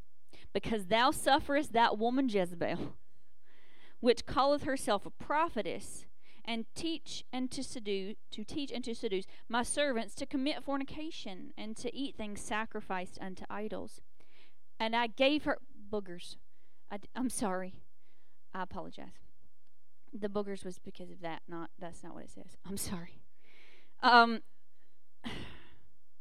because 0.52 0.86
thou 0.86 1.10
sufferest 1.10 1.72
that 1.72 1.98
woman 1.98 2.28
Jezebel, 2.28 2.94
which 4.00 4.26
calleth 4.26 4.62
herself 4.62 5.04
a 5.04 5.10
prophetess, 5.10 6.06
and 6.48 6.64
teach 6.74 7.24
and 7.30 7.50
to 7.50 7.62
seduce 7.62 8.16
to 8.30 8.42
teach 8.42 8.72
and 8.72 8.82
to 8.82 8.94
seduce 8.94 9.26
my 9.50 9.62
servants 9.62 10.14
to 10.14 10.24
commit 10.24 10.64
fornication 10.64 11.52
and 11.58 11.76
to 11.76 11.94
eat 11.94 12.16
things 12.16 12.40
sacrificed 12.40 13.18
unto 13.20 13.44
idols. 13.50 14.00
And 14.80 14.96
I 14.96 15.08
gave 15.08 15.44
her 15.44 15.58
boogers. 15.92 16.36
I, 16.90 16.98
am 17.14 17.28
sorry. 17.28 17.74
I 18.54 18.62
apologize. 18.62 19.28
The 20.10 20.28
boogers 20.28 20.64
was 20.64 20.78
because 20.78 21.10
of 21.10 21.20
that. 21.20 21.42
Not 21.46 21.68
that's 21.78 22.02
not 22.02 22.14
what 22.14 22.24
it 22.24 22.30
says. 22.30 22.56
I'm 22.66 22.78
sorry. 22.78 23.20
Um. 24.02 24.40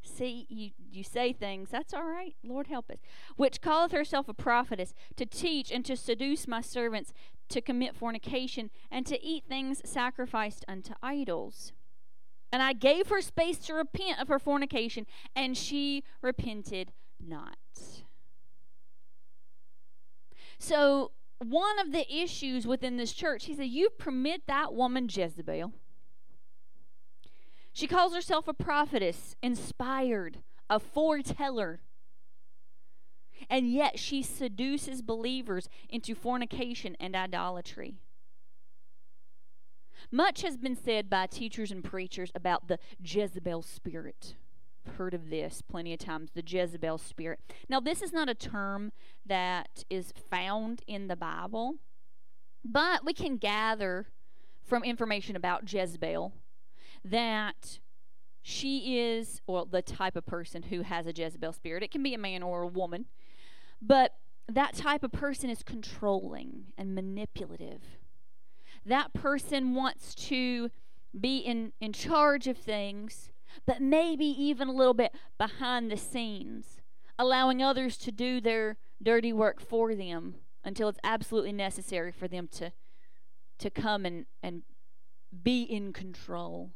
See, 0.03 0.47
you, 0.49 0.71
you 0.91 1.03
say 1.03 1.31
things, 1.33 1.69
that's 1.69 1.93
all 1.93 2.05
right, 2.05 2.35
Lord 2.43 2.67
help 2.67 2.89
us. 2.89 2.97
Which 3.35 3.61
calleth 3.61 3.91
herself 3.91 4.27
a 4.27 4.33
prophetess, 4.33 4.93
to 5.15 5.25
teach 5.25 5.71
and 5.71 5.85
to 5.85 5.95
seduce 5.95 6.47
my 6.47 6.61
servants 6.61 7.13
to 7.49 7.61
commit 7.61 7.95
fornication, 7.95 8.69
and 8.89 9.05
to 9.05 9.23
eat 9.23 9.45
things 9.47 9.81
sacrificed 9.85 10.65
unto 10.67 10.93
idols. 11.01 11.71
And 12.51 12.63
I 12.63 12.73
gave 12.73 13.09
her 13.09 13.21
space 13.21 13.57
to 13.59 13.73
repent 13.73 14.19
of 14.19 14.27
her 14.27 14.39
fornication, 14.39 15.05
and 15.35 15.57
she 15.57 16.03
repented 16.21 16.93
not. 17.19 17.57
So, 20.59 21.11
one 21.39 21.79
of 21.79 21.91
the 21.91 22.11
issues 22.11 22.65
within 22.65 22.97
this 22.97 23.13
church, 23.13 23.45
he 23.45 23.55
said, 23.55 23.67
You 23.67 23.89
permit 23.89 24.43
that 24.47 24.73
woman 24.73 25.07
Jezebel 25.11 25.73
she 27.78 27.86
calls 27.86 28.15
herself 28.15 28.47
a 28.47 28.55
prophetess, 28.55 29.36
inspired, 29.43 30.39
a 30.67 30.80
foreteller. 30.80 31.80
And 33.51 33.71
yet 33.71 33.99
she 33.99 34.23
seduces 34.23 35.03
believers 35.03 35.69
into 35.88 36.15
fornication 36.15 36.97
and 36.99 37.15
idolatry. 37.15 37.99
Much 40.09 40.41
has 40.41 40.57
been 40.57 40.75
said 40.75 41.07
by 41.07 41.28
teachers 41.28 41.71
and 41.71 41.84
preachers 41.84 42.32
about 42.34 42.67
the 42.67 42.80
Jezebel 42.99 43.61
spirit. 43.61 44.34
I've 44.88 44.95
heard 44.95 45.13
of 45.13 45.30
this 45.30 45.61
plenty 45.61 45.93
of 45.93 45.99
times, 45.99 46.32
the 46.34 46.43
Jezebel 46.43 46.97
spirit. 46.97 47.39
Now, 47.69 47.80
this 47.80 48.01
is 48.01 48.11
not 48.11 48.28
a 48.28 48.34
term 48.34 48.91
that 49.23 49.84
is 49.88 50.15
found 50.32 50.82
in 50.88 51.09
the 51.09 51.15
Bible, 51.15 51.75
but 52.65 53.05
we 53.05 53.13
can 53.13 53.38
gather 53.38 54.07
from 54.63 54.84
information 54.84 55.36
about 55.36 55.71
Jezebel 55.71 56.34
that 57.09 57.79
she 58.41 58.99
is, 58.99 59.41
well, 59.45 59.65
the 59.65 59.81
type 59.81 60.15
of 60.15 60.25
person 60.25 60.63
who 60.63 60.81
has 60.81 61.05
a 61.05 61.11
Jezebel 61.11 61.53
spirit. 61.53 61.83
It 61.83 61.91
can 61.91 62.03
be 62.03 62.13
a 62.13 62.17
man 62.17 62.43
or 62.43 62.61
a 62.61 62.67
woman, 62.67 63.05
but 63.81 64.15
that 64.47 64.73
type 64.73 65.03
of 65.03 65.11
person 65.11 65.49
is 65.49 65.63
controlling 65.63 66.67
and 66.77 66.95
manipulative. 66.95 67.81
That 68.85 69.13
person 69.13 69.75
wants 69.75 70.15
to 70.15 70.71
be 71.19 71.39
in, 71.39 71.73
in 71.81 71.91
charge 71.91 72.47
of 72.47 72.57
things, 72.57 73.31
but 73.65 73.81
maybe 73.81 74.25
even 74.25 74.69
a 74.69 74.73
little 74.73 74.93
bit 74.93 75.13
behind 75.37 75.91
the 75.91 75.97
scenes, 75.97 76.77
allowing 77.19 77.61
others 77.61 77.97
to 77.97 78.11
do 78.11 78.39
their 78.39 78.77
dirty 79.01 79.33
work 79.33 79.59
for 79.59 79.93
them 79.93 80.35
until 80.63 80.89
it's 80.89 80.99
absolutely 81.03 81.51
necessary 81.51 82.11
for 82.11 82.27
them 82.27 82.47
to 82.47 82.71
to 83.59 83.69
come 83.69 84.05
and, 84.05 84.25
and 84.43 84.63
be 85.43 85.63
in 85.63 85.91
control. 85.91 86.71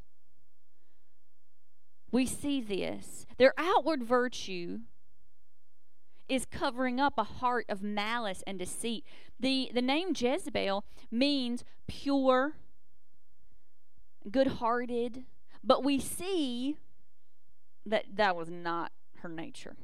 We 2.12 2.26
see 2.26 2.62
this. 2.62 3.26
Their 3.38 3.53
outward 3.57 4.03
virtue 4.03 4.80
is 6.28 6.45
covering 6.45 6.99
up 6.99 7.18
a 7.18 7.24
heart 7.24 7.66
of 7.68 7.82
malice 7.82 8.43
and 8.47 8.57
deceit. 8.57 9.05
The, 9.39 9.72
the 9.74 9.82
name 9.82 10.14
Jezebel 10.16 10.86
means 11.09 11.64
pure, 11.88 12.53
good 14.30 14.47
hearted, 14.47 15.26
but 15.64 15.84
we 15.84 15.99
see 15.99 16.78
that 17.86 18.05
that 18.16 18.36
was 18.36 18.49
not 18.49 18.91
her 19.20 19.30
nature. 19.30 19.76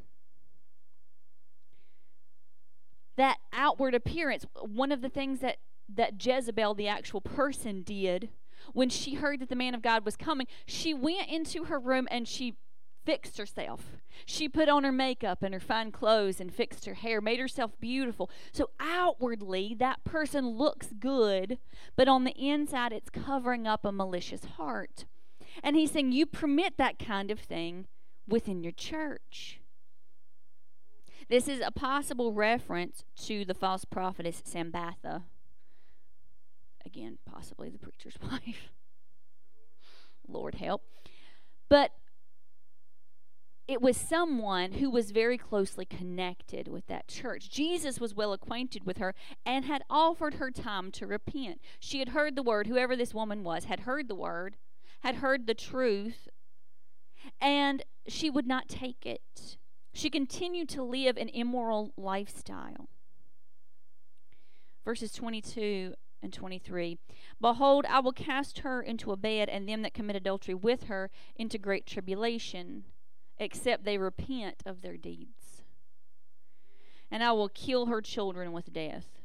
That 3.17 3.37
outward 3.51 3.93
appearance, 3.93 4.45
one 4.61 4.91
of 4.91 5.01
the 5.01 5.09
things 5.09 5.39
that, 5.39 5.57
that 5.93 6.23
Jezebel, 6.23 6.75
the 6.75 6.87
actual 6.87 7.19
person, 7.19 7.81
did 7.81 8.29
when 8.73 8.89
she 8.89 9.15
heard 9.15 9.39
that 9.39 9.49
the 9.49 9.55
man 9.55 9.73
of 9.73 9.81
God 9.81 10.05
was 10.05 10.15
coming, 10.15 10.47
she 10.65 10.93
went 10.93 11.29
into 11.29 11.65
her 11.65 11.79
room 11.79 12.07
and 12.09 12.27
she 12.27 12.55
fixed 13.05 13.37
herself. 13.37 14.01
She 14.25 14.49
put 14.49 14.67
on 14.67 14.83
her 14.83 14.91
makeup 14.91 15.41
and 15.41 15.53
her 15.53 15.61
fine 15.61 15.93
clothes 15.93 16.41
and 16.41 16.53
fixed 16.53 16.85
her 16.85 16.95
hair, 16.95 17.21
made 17.21 17.39
herself 17.39 17.71
beautiful. 17.79 18.29
So 18.51 18.69
outwardly, 18.81 19.73
that 19.79 20.03
person 20.03 20.49
looks 20.49 20.87
good, 20.99 21.57
but 21.95 22.09
on 22.09 22.25
the 22.25 22.31
inside, 22.31 22.91
it's 22.91 23.09
covering 23.09 23.65
up 23.65 23.85
a 23.85 23.93
malicious 23.93 24.43
heart. 24.57 25.05
And 25.63 25.77
he's 25.77 25.91
saying, 25.91 26.11
You 26.11 26.25
permit 26.25 26.73
that 26.77 26.99
kind 26.99 27.31
of 27.31 27.39
thing 27.39 27.87
within 28.27 28.61
your 28.61 28.73
church. 28.73 29.61
This 31.29 31.47
is 31.47 31.61
a 31.65 31.71
possible 31.71 32.33
reference 32.33 33.05
to 33.23 33.45
the 33.45 33.53
false 33.53 33.85
prophetess 33.85 34.41
Sambatha. 34.45 35.23
Again, 36.87 37.17
possibly 37.25 37.69
the 37.69 37.77
preacher's 37.77 38.17
wife. 38.31 38.71
Lord 40.25 40.55
help. 40.55 40.83
But 41.69 41.91
it 43.67 43.81
was 43.81 43.97
someone 43.97 44.73
who 44.73 44.89
was 44.89 45.11
very 45.11 45.37
closely 45.37 45.83
connected 45.83 46.69
with 46.69 46.87
that 46.87 47.09
church. 47.09 47.49
Jesus 47.49 47.99
was 47.99 48.15
well 48.15 48.31
acquainted 48.31 48.85
with 48.85 48.99
her 48.99 49.13
and 49.45 49.65
had 49.65 49.83
offered 49.89 50.35
her 50.35 50.49
time 50.49 50.89
to 50.93 51.05
repent. 51.05 51.59
She 51.77 51.99
had 51.99 52.09
heard 52.09 52.37
the 52.37 52.43
word, 52.43 52.67
whoever 52.67 52.95
this 52.95 53.13
woman 53.13 53.43
was, 53.43 53.65
had 53.65 53.81
heard 53.81 54.07
the 54.07 54.15
word, 54.15 54.55
had 55.01 55.15
heard 55.15 55.45
the 55.45 55.53
truth, 55.53 56.29
and 57.41 57.83
she 58.07 58.29
would 58.29 58.47
not 58.47 58.69
take 58.69 59.05
it. 59.05 59.57
She 59.93 60.09
continued 60.09 60.69
to 60.69 60.83
live 60.83 61.17
an 61.17 61.27
immoral 61.27 61.91
lifestyle. 61.97 62.87
Verses 64.85 65.11
22 65.11 65.95
and 66.21 66.33
23 66.33 66.97
Behold, 67.39 67.85
I 67.87 67.99
will 67.99 68.11
cast 68.11 68.59
her 68.59 68.81
into 68.81 69.11
a 69.11 69.17
bed, 69.17 69.49
and 69.49 69.67
them 69.67 69.81
that 69.81 69.93
commit 69.93 70.15
adultery 70.15 70.55
with 70.55 70.83
her 70.83 71.09
into 71.35 71.57
great 71.57 71.85
tribulation, 71.85 72.85
except 73.37 73.83
they 73.83 73.97
repent 73.97 74.63
of 74.65 74.81
their 74.81 74.97
deeds. 74.97 75.63
And 77.09 77.23
I 77.23 77.31
will 77.31 77.49
kill 77.49 77.85
her 77.85 78.01
children 78.01 78.51
with 78.51 78.73
death. 78.73 79.21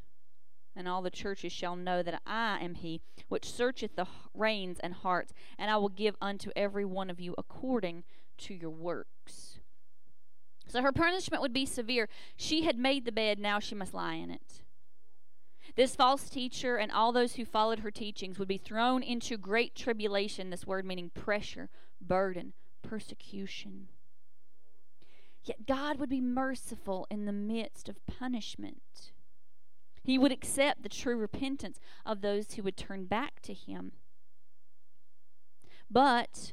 And 0.74 0.88
all 0.88 1.02
the 1.02 1.10
churches 1.10 1.52
shall 1.52 1.76
know 1.76 2.02
that 2.02 2.22
I 2.26 2.58
am 2.60 2.76
he 2.76 3.02
which 3.28 3.50
searcheth 3.50 3.96
the 3.96 4.06
reins 4.32 4.78
and 4.82 4.94
hearts, 4.94 5.32
and 5.58 5.70
I 5.70 5.76
will 5.76 5.90
give 5.90 6.16
unto 6.20 6.50
every 6.56 6.84
one 6.84 7.10
of 7.10 7.20
you 7.20 7.34
according 7.36 8.04
to 8.38 8.54
your 8.54 8.70
works. 8.70 9.58
So 10.66 10.80
her 10.80 10.92
punishment 10.92 11.42
would 11.42 11.52
be 11.52 11.66
severe. 11.66 12.08
She 12.36 12.62
had 12.62 12.78
made 12.78 13.04
the 13.04 13.12
bed, 13.12 13.38
now 13.38 13.58
she 13.58 13.74
must 13.74 13.92
lie 13.92 14.14
in 14.14 14.30
it. 14.30 14.61
This 15.74 15.96
false 15.96 16.28
teacher 16.28 16.76
and 16.76 16.92
all 16.92 17.12
those 17.12 17.34
who 17.34 17.44
followed 17.44 17.80
her 17.80 17.90
teachings 17.90 18.38
would 18.38 18.48
be 18.48 18.58
thrown 18.58 19.02
into 19.02 19.38
great 19.38 19.74
tribulation, 19.74 20.50
this 20.50 20.66
word 20.66 20.84
meaning 20.84 21.10
pressure, 21.10 21.70
burden, 22.00 22.52
persecution. 22.82 23.88
Yet 25.44 25.66
God 25.66 25.98
would 25.98 26.10
be 26.10 26.20
merciful 26.20 27.06
in 27.10 27.24
the 27.24 27.32
midst 27.32 27.88
of 27.88 28.04
punishment. 28.06 29.12
He 30.02 30.18
would 30.18 30.32
accept 30.32 30.82
the 30.82 30.88
true 30.88 31.16
repentance 31.16 31.80
of 32.04 32.20
those 32.20 32.52
who 32.52 32.62
would 32.62 32.76
turn 32.76 33.06
back 33.06 33.40
to 33.42 33.54
Him. 33.54 33.92
But 35.90 36.52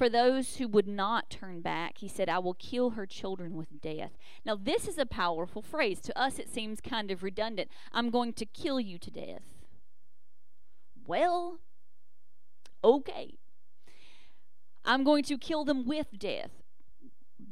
for 0.00 0.08
those 0.08 0.56
who 0.56 0.66
would 0.66 0.88
not 0.88 1.28
turn 1.28 1.60
back, 1.60 1.98
he 1.98 2.08
said, 2.08 2.30
I 2.30 2.38
will 2.38 2.54
kill 2.54 2.92
her 2.92 3.04
children 3.04 3.54
with 3.54 3.82
death. 3.82 4.12
Now, 4.46 4.56
this 4.56 4.88
is 4.88 4.96
a 4.96 5.04
powerful 5.04 5.60
phrase. 5.60 6.00
To 6.00 6.18
us, 6.18 6.38
it 6.38 6.48
seems 6.48 6.80
kind 6.80 7.10
of 7.10 7.22
redundant. 7.22 7.70
I'm 7.92 8.08
going 8.08 8.32
to 8.32 8.46
kill 8.46 8.80
you 8.80 8.96
to 8.96 9.10
death. 9.10 9.42
Well, 11.06 11.58
okay. 12.82 13.34
I'm 14.86 15.04
going 15.04 15.22
to 15.24 15.36
kill 15.36 15.66
them 15.66 15.84
with 15.86 16.18
death. 16.18 16.52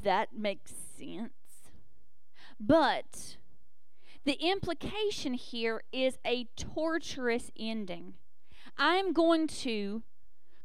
That 0.02 0.28
makes 0.34 0.72
sense. 0.98 1.32
But 2.58 3.36
the 4.24 4.38
implication 4.40 5.34
here 5.34 5.82
is 5.92 6.16
a 6.26 6.48
torturous 6.56 7.50
ending. 7.58 8.14
I'm 8.78 9.12
going 9.12 9.48
to 9.48 10.02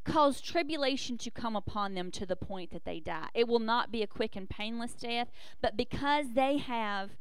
cause 0.03 0.41
tribulation 0.41 1.17
to 1.19 1.31
come 1.31 1.55
upon 1.55 1.93
them 1.93 2.11
to 2.11 2.25
the 2.25 2.35
point 2.35 2.71
that 2.71 2.85
they 2.85 2.99
die. 2.99 3.29
It 3.33 3.47
will 3.47 3.59
not 3.59 3.91
be 3.91 4.03
a 4.03 4.07
quick 4.07 4.35
and 4.35 4.49
painless 4.49 4.93
death, 4.93 5.31
but 5.61 5.77
because 5.77 6.33
they 6.33 6.57
have 6.57 7.11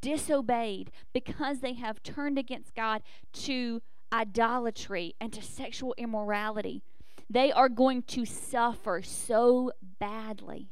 disobeyed, 0.00 0.90
because 1.12 1.60
they 1.60 1.74
have 1.74 2.02
turned 2.02 2.38
against 2.38 2.74
God 2.74 3.02
to 3.32 3.80
idolatry 4.12 5.14
and 5.20 5.32
to 5.32 5.42
sexual 5.42 5.94
immorality, 5.96 6.82
they 7.28 7.50
are 7.50 7.68
going 7.68 8.02
to 8.02 8.24
suffer 8.24 9.02
so 9.02 9.72
badly. 9.98 10.68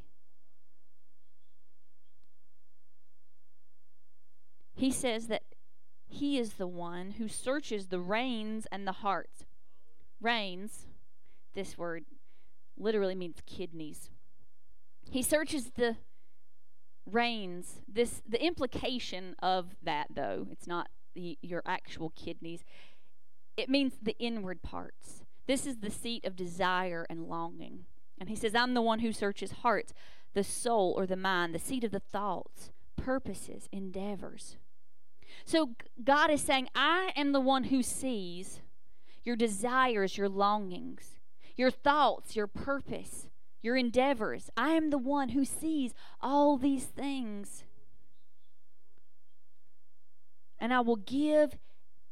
He 4.73 4.91
says 4.91 5.27
that 5.27 5.43
he 6.07 6.37
is 6.37 6.53
the 6.53 6.67
one 6.67 7.11
who 7.11 7.27
searches 7.27 7.87
the 7.87 7.99
reins 7.99 8.67
and 8.71 8.87
the 8.87 8.91
hearts. 8.91 9.45
Reins, 10.21 10.87
this 11.55 11.77
word 11.77 12.05
literally 12.77 13.15
means 13.15 13.37
kidneys. 13.45 14.09
He 15.09 15.21
searches 15.21 15.71
the 15.75 15.97
reins. 17.09 17.81
This 17.87 18.21
the 18.27 18.43
implication 18.43 19.35
of 19.41 19.75
that 19.83 20.07
though, 20.13 20.47
it's 20.51 20.67
not 20.67 20.89
the, 21.15 21.37
your 21.41 21.63
actual 21.65 22.11
kidneys. 22.15 22.63
It 23.57 23.69
means 23.69 23.93
the 24.01 24.17
inward 24.19 24.61
parts. 24.61 25.23
This 25.47 25.65
is 25.65 25.77
the 25.77 25.91
seat 25.91 26.25
of 26.25 26.35
desire 26.35 27.05
and 27.09 27.27
longing. 27.27 27.85
And 28.19 28.29
he 28.29 28.35
says, 28.35 28.55
I'm 28.55 28.73
the 28.73 28.81
one 28.81 28.99
who 28.99 29.11
searches 29.11 29.51
hearts, 29.51 29.93
the 30.33 30.43
soul 30.43 30.93
or 30.97 31.05
the 31.05 31.15
mind, 31.15 31.53
the 31.53 31.59
seat 31.59 31.83
of 31.83 31.91
the 31.91 31.99
thoughts, 31.99 32.71
purposes, 32.95 33.69
endeavors. 33.71 34.57
So 35.45 35.71
God 36.03 36.31
is 36.31 36.41
saying, 36.41 36.69
I 36.75 37.11
am 37.15 37.31
the 37.31 37.41
one 37.41 37.65
who 37.65 37.83
sees 37.83 38.61
your 39.23 39.35
desires, 39.35 40.17
your 40.17 40.29
longings, 40.29 41.14
your 41.55 41.71
thoughts, 41.71 42.35
your 42.35 42.47
purpose, 42.47 43.27
your 43.61 43.75
endeavors. 43.75 44.49
I 44.55 44.69
am 44.71 44.89
the 44.89 44.97
one 44.97 45.29
who 45.29 45.45
sees 45.45 45.93
all 46.21 46.57
these 46.57 46.85
things. 46.85 47.63
And 50.59 50.73
I 50.73 50.79
will 50.79 50.95
give 50.95 51.57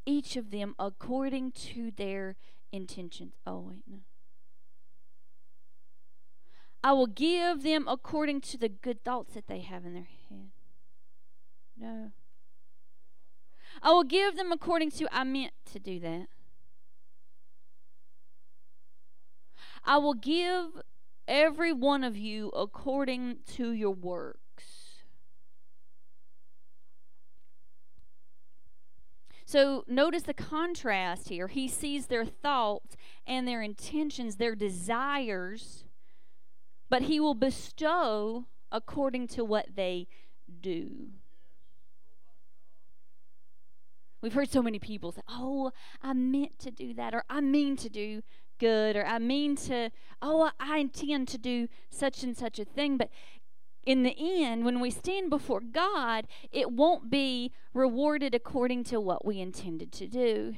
each 0.05 0.35
of 0.35 0.51
them 0.51 0.75
according 0.77 1.51
to 1.51 1.91
their 1.91 2.35
intentions. 2.71 3.33
Oh, 3.45 3.59
wait, 3.59 3.83
no. 3.87 3.99
I 6.83 6.91
will 6.91 7.07
give 7.07 7.63
them 7.63 7.87
according 7.87 8.41
to 8.41 8.57
the 8.57 8.67
good 8.67 9.03
thoughts 9.05 9.35
that 9.35 9.47
they 9.47 9.61
have 9.61 9.85
in 9.85 9.93
their 9.93 10.09
head. 10.29 10.49
No. 11.79 12.11
I 13.81 13.91
will 13.91 14.03
give 14.03 14.35
them 14.35 14.51
according 14.51 14.91
to 14.91 15.07
I 15.11 15.23
meant 15.23 15.53
to 15.71 15.79
do 15.79 15.99
that. 16.01 16.27
I 19.85 19.97
will 19.97 20.13
give 20.13 20.81
every 21.27 21.73
one 21.73 22.03
of 22.03 22.17
you 22.17 22.49
according 22.49 23.37
to 23.55 23.71
your 23.71 23.91
works. 23.91 24.39
So 29.45 29.83
notice 29.87 30.23
the 30.23 30.33
contrast 30.33 31.29
here. 31.29 31.47
He 31.47 31.67
sees 31.67 32.07
their 32.07 32.25
thoughts 32.25 32.95
and 33.27 33.47
their 33.47 33.61
intentions, 33.61 34.37
their 34.37 34.55
desires, 34.55 35.83
but 36.89 37.03
he 37.03 37.19
will 37.19 37.35
bestow 37.35 38.45
according 38.71 39.27
to 39.27 39.45
what 39.45 39.75
they 39.75 40.07
do. 40.61 41.09
We've 44.21 44.33
heard 44.33 44.49
so 44.49 44.63
many 44.63 44.79
people 44.79 45.11
say, 45.11 45.21
Oh, 45.29 45.71
I 46.01 46.13
meant 46.13 46.57
to 46.59 46.71
do 46.71 46.93
that, 46.93 47.13
or 47.13 47.23
I 47.29 47.41
mean 47.41 47.75
to 47.77 47.89
do 47.89 48.23
good, 48.63 48.95
or 48.95 49.05
I 49.05 49.19
mean 49.19 49.57
to, 49.67 49.91
oh, 50.21 50.49
I 50.57 50.77
intend 50.77 51.27
to 51.29 51.37
do 51.37 51.67
such 51.89 52.23
and 52.23 52.35
such 52.37 52.59
a 52.59 52.63
thing. 52.63 52.95
But 52.95 53.09
in 53.85 54.03
the 54.03 54.15
end, 54.17 54.63
when 54.63 54.79
we 54.79 54.89
stand 54.89 55.29
before 55.29 55.59
God, 55.59 56.27
it 56.49 56.71
won't 56.71 57.09
be 57.09 57.51
rewarded 57.73 58.33
according 58.33 58.85
to 58.85 59.01
what 59.01 59.25
we 59.25 59.41
intended 59.41 59.91
to 59.91 60.07
do. 60.07 60.55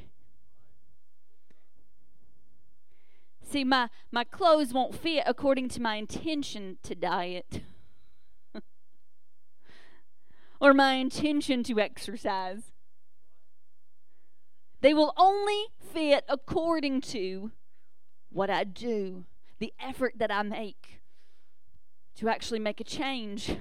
See, 3.42 3.64
my, 3.64 3.90
my 4.12 4.24
clothes 4.24 4.72
won't 4.72 4.94
fit 4.94 5.24
according 5.26 5.70
to 5.70 5.82
my 5.82 5.96
intention 5.96 6.78
to 6.84 6.94
diet 6.94 7.62
or 10.62 10.76
my 10.76 10.94
intention 10.94 11.64
to 11.64 11.80
exercise. 11.80 12.72
They 14.82 14.94
will 14.94 15.14
only 15.18 15.70
fit 15.80 16.24
according 16.30 17.02
to 17.02 17.52
what 18.36 18.50
I 18.50 18.66
do, 18.66 19.24
the 19.60 19.74
effort 19.80 20.16
that 20.18 20.30
I 20.30 20.44
make 20.44 21.00
to 22.16 22.28
actually 22.28 22.60
make 22.60 22.82
a 22.82 22.84
change. 22.84 23.48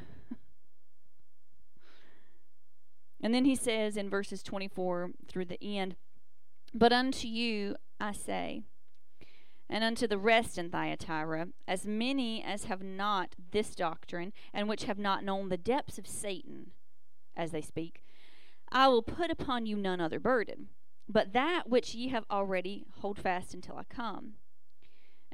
and 3.23 3.33
then 3.33 3.45
he 3.45 3.55
says 3.55 3.97
in 3.97 4.11
verses 4.11 4.43
24 4.43 5.13
through 5.29 5.45
the 5.45 5.63
end, 5.63 5.95
But 6.75 6.93
unto 6.93 7.29
you 7.29 7.77
I 8.01 8.11
say, 8.11 8.63
and 9.71 9.85
unto 9.85 10.09
the 10.09 10.19
rest 10.19 10.59
in 10.59 10.71
Thyatira, 10.71 11.47
as 11.69 11.87
many 11.87 12.43
as 12.43 12.65
have 12.65 12.83
not 12.83 13.37
this 13.53 13.77
doctrine, 13.77 14.33
and 14.53 14.69
which 14.69 14.85
have 14.85 14.99
not 14.99 15.23
known 15.23 15.51
the 15.51 15.57
depths 15.57 15.99
of 15.99 16.09
Satan, 16.09 16.73
as 17.37 17.53
they 17.53 17.63
speak, 17.63 18.03
I 18.73 18.89
will 18.89 19.03
put 19.03 19.31
upon 19.31 19.67
you 19.67 19.77
none 19.77 20.01
other 20.01 20.19
burden, 20.19 20.71
but 21.09 21.33
that 21.33 21.71
which 21.71 21.95
ye 21.95 22.09
have 22.09 22.25
already 22.29 22.87
hold 22.99 23.21
fast 23.21 23.55
until 23.55 23.77
I 23.77 23.85
come. 23.85 24.35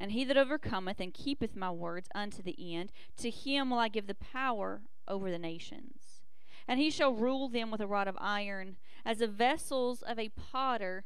And 0.01 0.13
he 0.13 0.23
that 0.23 0.35
overcometh 0.35 0.99
and 0.99 1.13
keepeth 1.13 1.55
my 1.55 1.69
words 1.69 2.09
unto 2.15 2.41
the 2.41 2.75
end, 2.75 2.91
to 3.17 3.29
him 3.29 3.69
will 3.69 3.77
I 3.77 3.87
give 3.87 4.07
the 4.07 4.15
power 4.15 4.81
over 5.07 5.29
the 5.29 5.37
nations. 5.37 6.23
And 6.67 6.79
he 6.79 6.89
shall 6.89 7.13
rule 7.13 7.47
them 7.47 7.69
with 7.69 7.81
a 7.81 7.87
rod 7.87 8.07
of 8.07 8.17
iron, 8.19 8.77
as 9.05 9.19
the 9.19 9.27
vessels 9.27 10.01
of 10.01 10.17
a 10.17 10.29
potter 10.29 11.03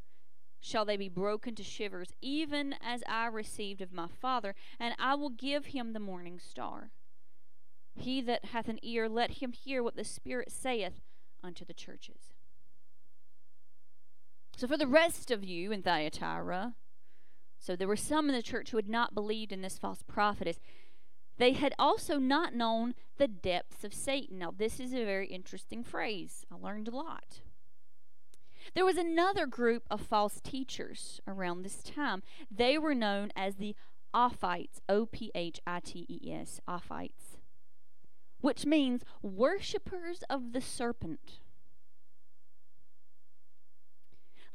shall 0.61 0.85
they 0.85 0.95
be 0.95 1.09
broken 1.09 1.55
to 1.55 1.63
shivers, 1.63 2.13
even 2.21 2.73
as 2.81 3.03
I 3.05 3.25
received 3.25 3.81
of 3.81 3.91
my 3.91 4.07
Father, 4.07 4.55
and 4.79 4.95
I 4.97 5.15
will 5.15 5.29
give 5.29 5.67
him 5.67 5.91
the 5.91 5.99
morning 5.99 6.39
star. 6.39 6.91
He 7.95 8.21
that 8.21 8.45
hath 8.45 8.69
an 8.69 8.79
ear, 8.81 9.09
let 9.09 9.41
him 9.41 9.51
hear 9.51 9.83
what 9.83 9.97
the 9.97 10.05
Spirit 10.05 10.53
saith 10.53 11.01
unto 11.43 11.65
the 11.65 11.73
churches. 11.73 12.31
So, 14.55 14.67
for 14.67 14.77
the 14.77 14.87
rest 14.87 15.31
of 15.31 15.43
you 15.43 15.73
in 15.73 15.83
Thyatira, 15.83 16.75
so 17.65 17.75
there 17.75 17.87
were 17.87 17.95
some 17.95 18.29
in 18.29 18.35
the 18.35 18.43
church 18.43 18.69
who 18.69 18.77
had 18.77 18.87
not 18.87 19.15
believed 19.15 19.51
in 19.51 19.61
this 19.61 19.79
false 19.79 20.03
prophetess. 20.03 20.59
They 21.37 21.53
had 21.53 21.73
also 21.79 22.19
not 22.19 22.53
known 22.53 22.93
the 23.17 23.27
depths 23.27 23.83
of 23.83 23.93
Satan. 23.93 24.37
Now, 24.37 24.53
this 24.55 24.79
is 24.79 24.93
a 24.93 25.03
very 25.03 25.27
interesting 25.27 25.83
phrase. 25.83 26.45
I 26.51 26.55
learned 26.55 26.87
a 26.87 26.95
lot. 26.95 27.41
There 28.73 28.85
was 28.85 28.97
another 28.97 29.47
group 29.47 29.83
of 29.89 30.01
false 30.01 30.39
teachers 30.41 31.21
around 31.27 31.63
this 31.63 31.81
time. 31.83 32.23
They 32.49 32.77
were 32.77 32.95
known 32.95 33.31
as 33.35 33.55
the 33.55 33.75
Ophites, 34.13 34.79
O 34.87 35.05
P 35.07 35.31
H 35.35 35.59
I 35.67 35.79
T 35.81 36.05
E 36.07 36.31
S, 36.31 36.61
Ophites, 36.67 37.37
which 38.41 38.65
means 38.65 39.03
worshippers 39.21 40.23
of 40.29 40.53
the 40.53 40.61
serpent. 40.61 41.39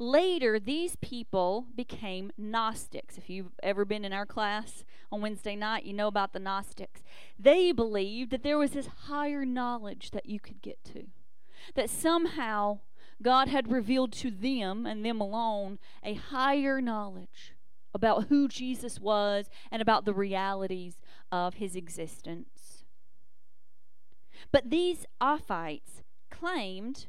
Later, 0.01 0.59
these 0.59 0.97
people 0.97 1.67
became 1.77 2.33
Gnostics. 2.39 3.19
If 3.19 3.29
you've 3.29 3.53
ever 3.63 3.85
been 3.85 4.03
in 4.03 4.15
our 4.15 4.25
class 4.25 4.83
on 5.13 5.21
Wednesday 5.21 5.55
night, 5.55 5.85
you 5.85 5.93
know 5.93 6.09
about 6.09 6.33
the 6.33 6.39
Gnostics. 6.39 7.03
They 7.39 7.71
believed 7.71 8.31
that 8.31 8.43
there 8.43 8.57
was 8.57 8.71
this 8.71 8.89
higher 9.09 9.45
knowledge 9.45 10.13
that 10.13 10.25
you 10.25 10.41
could 10.41 10.63
get 10.63 10.83
to, 10.85 11.09
that 11.75 11.91
somehow 11.91 12.79
God 13.21 13.49
had 13.49 13.71
revealed 13.71 14.13
to 14.13 14.31
them 14.31 14.87
and 14.87 15.05
them 15.05 15.21
alone 15.21 15.79
a 16.03 16.15
higher 16.15 16.81
knowledge 16.81 17.55
about 17.93 18.29
who 18.29 18.49
Jesus 18.49 18.99
was 18.99 19.51
and 19.71 19.83
about 19.83 20.07
the 20.07 20.15
realities 20.15 20.97
of 21.31 21.55
his 21.57 21.77
existence. 21.77 22.87
But 24.51 24.71
these 24.71 25.05
Ophites 25.21 26.01
claimed 26.31 27.07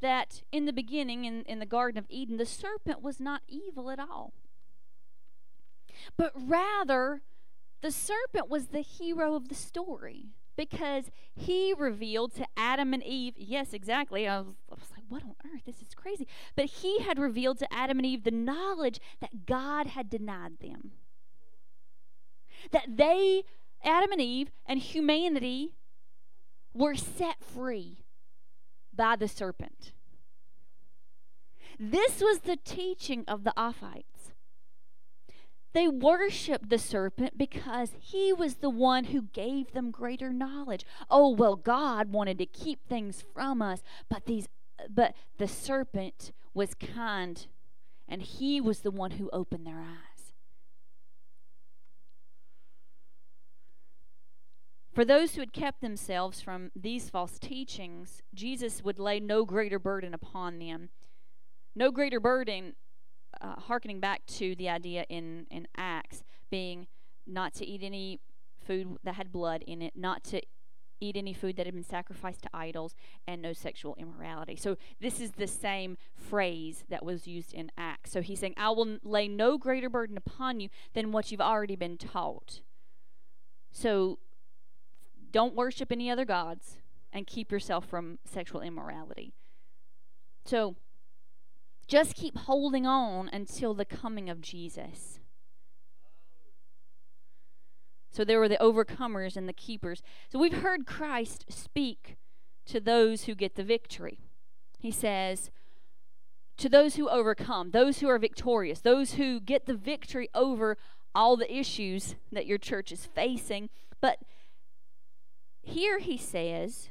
that 0.00 0.42
in 0.52 0.66
the 0.66 0.72
beginning, 0.72 1.24
in, 1.24 1.42
in 1.42 1.58
the 1.58 1.66
Garden 1.66 1.98
of 1.98 2.06
Eden, 2.08 2.36
the 2.36 2.46
serpent 2.46 3.02
was 3.02 3.20
not 3.20 3.42
evil 3.48 3.90
at 3.90 3.98
all. 3.98 4.32
But 6.16 6.32
rather, 6.36 7.22
the 7.82 7.90
serpent 7.90 8.48
was 8.48 8.68
the 8.68 8.80
hero 8.80 9.34
of 9.34 9.48
the 9.48 9.54
story 9.54 10.26
because 10.56 11.10
he 11.34 11.74
revealed 11.76 12.34
to 12.34 12.46
Adam 12.56 12.94
and 12.94 13.02
Eve, 13.02 13.34
yes, 13.36 13.72
exactly. 13.72 14.26
I 14.26 14.40
was, 14.40 14.54
I 14.70 14.74
was 14.74 14.90
like, 14.90 15.04
what 15.08 15.22
on 15.22 15.34
earth? 15.44 15.62
This 15.66 15.82
is 15.82 15.94
crazy. 15.94 16.26
But 16.54 16.66
he 16.66 17.00
had 17.00 17.18
revealed 17.18 17.58
to 17.58 17.72
Adam 17.72 17.98
and 17.98 18.06
Eve 18.06 18.24
the 18.24 18.30
knowledge 18.30 18.98
that 19.20 19.46
God 19.46 19.88
had 19.88 20.08
denied 20.08 20.58
them. 20.60 20.92
That 22.72 22.96
they, 22.96 23.44
Adam 23.84 24.12
and 24.12 24.20
Eve, 24.20 24.50
and 24.64 24.80
humanity 24.80 25.74
were 26.72 26.94
set 26.94 27.36
free 27.42 28.05
by 28.96 29.16
the 29.16 29.28
serpent. 29.28 29.92
This 31.78 32.20
was 32.20 32.40
the 32.40 32.56
teaching 32.56 33.24
of 33.28 33.44
the 33.44 33.52
Ophites 33.56 34.32
They 35.74 35.88
worshiped 35.88 36.70
the 36.70 36.78
serpent 36.78 37.36
because 37.36 37.90
he 38.00 38.32
was 38.32 38.56
the 38.56 38.70
one 38.70 39.04
who 39.04 39.22
gave 39.22 39.72
them 39.72 39.90
greater 39.90 40.32
knowledge. 40.32 40.86
Oh, 41.10 41.28
well, 41.28 41.56
God 41.56 42.12
wanted 42.12 42.38
to 42.38 42.46
keep 42.46 42.88
things 42.88 43.22
from 43.34 43.60
us, 43.60 43.82
but 44.08 44.24
these 44.26 44.48
but 44.90 45.14
the 45.38 45.48
serpent 45.48 46.32
was 46.54 46.74
kind 46.74 47.46
and 48.08 48.22
he 48.22 48.60
was 48.60 48.80
the 48.80 48.90
one 48.90 49.12
who 49.12 49.30
opened 49.32 49.66
their 49.66 49.80
eyes. 49.80 50.05
For 54.96 55.04
those 55.04 55.34
who 55.34 55.42
had 55.42 55.52
kept 55.52 55.82
themselves 55.82 56.40
from 56.40 56.70
these 56.74 57.10
false 57.10 57.38
teachings, 57.38 58.22
Jesus 58.32 58.82
would 58.82 58.98
lay 58.98 59.20
no 59.20 59.44
greater 59.44 59.78
burden 59.78 60.14
upon 60.14 60.58
them. 60.58 60.88
No 61.74 61.90
greater 61.90 62.18
burden, 62.18 62.76
uh, 63.38 63.56
hearkening 63.56 64.00
back 64.00 64.24
to 64.38 64.54
the 64.56 64.70
idea 64.70 65.04
in, 65.10 65.48
in 65.50 65.68
Acts, 65.76 66.24
being 66.50 66.86
not 67.26 67.52
to 67.56 67.66
eat 67.66 67.82
any 67.82 68.20
food 68.66 68.96
that 69.04 69.16
had 69.16 69.30
blood 69.30 69.62
in 69.66 69.82
it, 69.82 69.92
not 69.96 70.24
to 70.24 70.40
eat 70.98 71.18
any 71.18 71.34
food 71.34 71.58
that 71.58 71.66
had 71.66 71.74
been 71.74 71.84
sacrificed 71.84 72.44
to 72.44 72.48
idols, 72.54 72.94
and 73.28 73.42
no 73.42 73.52
sexual 73.52 73.96
immorality. 73.98 74.56
So 74.56 74.78
this 74.98 75.20
is 75.20 75.32
the 75.32 75.46
same 75.46 75.98
phrase 76.14 76.86
that 76.88 77.04
was 77.04 77.26
used 77.26 77.52
in 77.52 77.70
Acts. 77.76 78.12
So 78.12 78.22
he's 78.22 78.40
saying, 78.40 78.54
I 78.56 78.70
will 78.70 78.96
lay 79.02 79.28
no 79.28 79.58
greater 79.58 79.90
burden 79.90 80.16
upon 80.16 80.58
you 80.58 80.70
than 80.94 81.12
what 81.12 81.30
you've 81.30 81.42
already 81.42 81.76
been 81.76 81.98
taught. 81.98 82.62
So 83.70 84.20
don't 85.32 85.54
worship 85.54 85.92
any 85.92 86.10
other 86.10 86.24
gods 86.24 86.78
and 87.12 87.26
keep 87.26 87.50
yourself 87.50 87.86
from 87.86 88.18
sexual 88.24 88.60
immorality. 88.60 89.32
So 90.44 90.76
just 91.86 92.14
keep 92.14 92.36
holding 92.36 92.86
on 92.86 93.30
until 93.32 93.74
the 93.74 93.84
coming 93.84 94.28
of 94.28 94.40
Jesus. 94.40 95.20
So 98.10 98.24
there 98.24 98.38
were 98.38 98.48
the 98.48 98.58
overcomers 98.60 99.36
and 99.36 99.48
the 99.48 99.52
keepers. 99.52 100.02
So 100.30 100.38
we've 100.38 100.62
heard 100.62 100.86
Christ 100.86 101.44
speak 101.48 102.16
to 102.66 102.80
those 102.80 103.24
who 103.24 103.34
get 103.34 103.56
the 103.56 103.62
victory. 103.62 104.18
He 104.78 104.90
says, 104.90 105.50
to 106.56 106.68
those 106.68 106.96
who 106.96 107.08
overcome, 107.08 107.70
those 107.72 107.98
who 107.98 108.08
are 108.08 108.18
victorious, 108.18 108.80
those 108.80 109.14
who 109.14 109.40
get 109.40 109.66
the 109.66 109.74
victory 109.74 110.28
over 110.34 110.76
all 111.14 111.36
the 111.36 111.54
issues 111.54 112.14
that 112.32 112.46
your 112.46 112.58
church 112.58 112.90
is 112.90 113.06
facing. 113.06 113.68
But 114.00 114.18
here 115.66 115.98
he 115.98 116.16
says, 116.16 116.90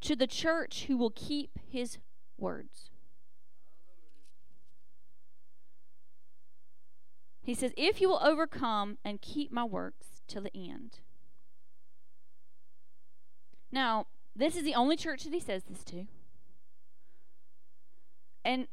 to 0.00 0.16
the 0.16 0.26
church 0.26 0.84
who 0.86 0.96
will 0.96 1.10
keep 1.10 1.58
his 1.70 1.98
words. 2.38 2.90
He 7.42 7.54
says, 7.54 7.72
If 7.76 8.00
you 8.00 8.08
will 8.08 8.20
overcome 8.22 8.98
and 9.04 9.20
keep 9.20 9.50
my 9.50 9.64
works 9.64 10.22
till 10.28 10.42
the 10.42 10.54
end. 10.54 11.00
Now, 13.72 14.06
this 14.36 14.56
is 14.56 14.64
the 14.64 14.74
only 14.74 14.96
church 14.96 15.24
that 15.24 15.32
he 15.32 15.40
says 15.40 15.64
this 15.64 15.84
to. 15.84 16.06
And 18.44 18.68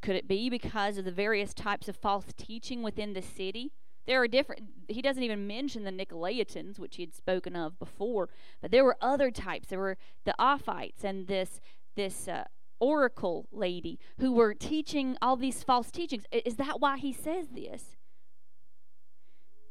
could 0.00 0.16
it 0.16 0.28
be 0.28 0.48
because 0.48 0.96
of 0.96 1.04
the 1.04 1.12
various 1.12 1.52
types 1.52 1.88
of 1.88 1.96
false 1.96 2.26
teaching 2.36 2.82
within 2.82 3.12
the 3.12 3.22
city? 3.22 3.72
There 4.06 4.22
are 4.22 4.28
different, 4.28 4.62
he 4.88 5.02
doesn't 5.02 5.22
even 5.22 5.46
mention 5.46 5.84
the 5.84 5.92
Nicolaitans, 5.92 6.78
which 6.78 6.96
he 6.96 7.02
had 7.02 7.14
spoken 7.14 7.54
of 7.54 7.78
before, 7.78 8.28
but 8.60 8.70
there 8.70 8.84
were 8.84 8.96
other 9.00 9.30
types. 9.30 9.68
There 9.68 9.78
were 9.78 9.98
the 10.24 10.34
Ophites 10.38 11.04
and 11.04 11.26
this, 11.26 11.60
this, 11.94 12.26
uh, 12.26 12.44
oracle 12.80 13.46
lady 13.52 13.98
who 14.18 14.32
were 14.32 14.54
teaching 14.54 15.16
all 15.22 15.36
these 15.36 15.62
false 15.62 15.90
teachings. 15.90 16.24
Is 16.32 16.56
that 16.56 16.80
why 16.80 16.96
he 16.96 17.12
says 17.12 17.48
this? 17.48 17.96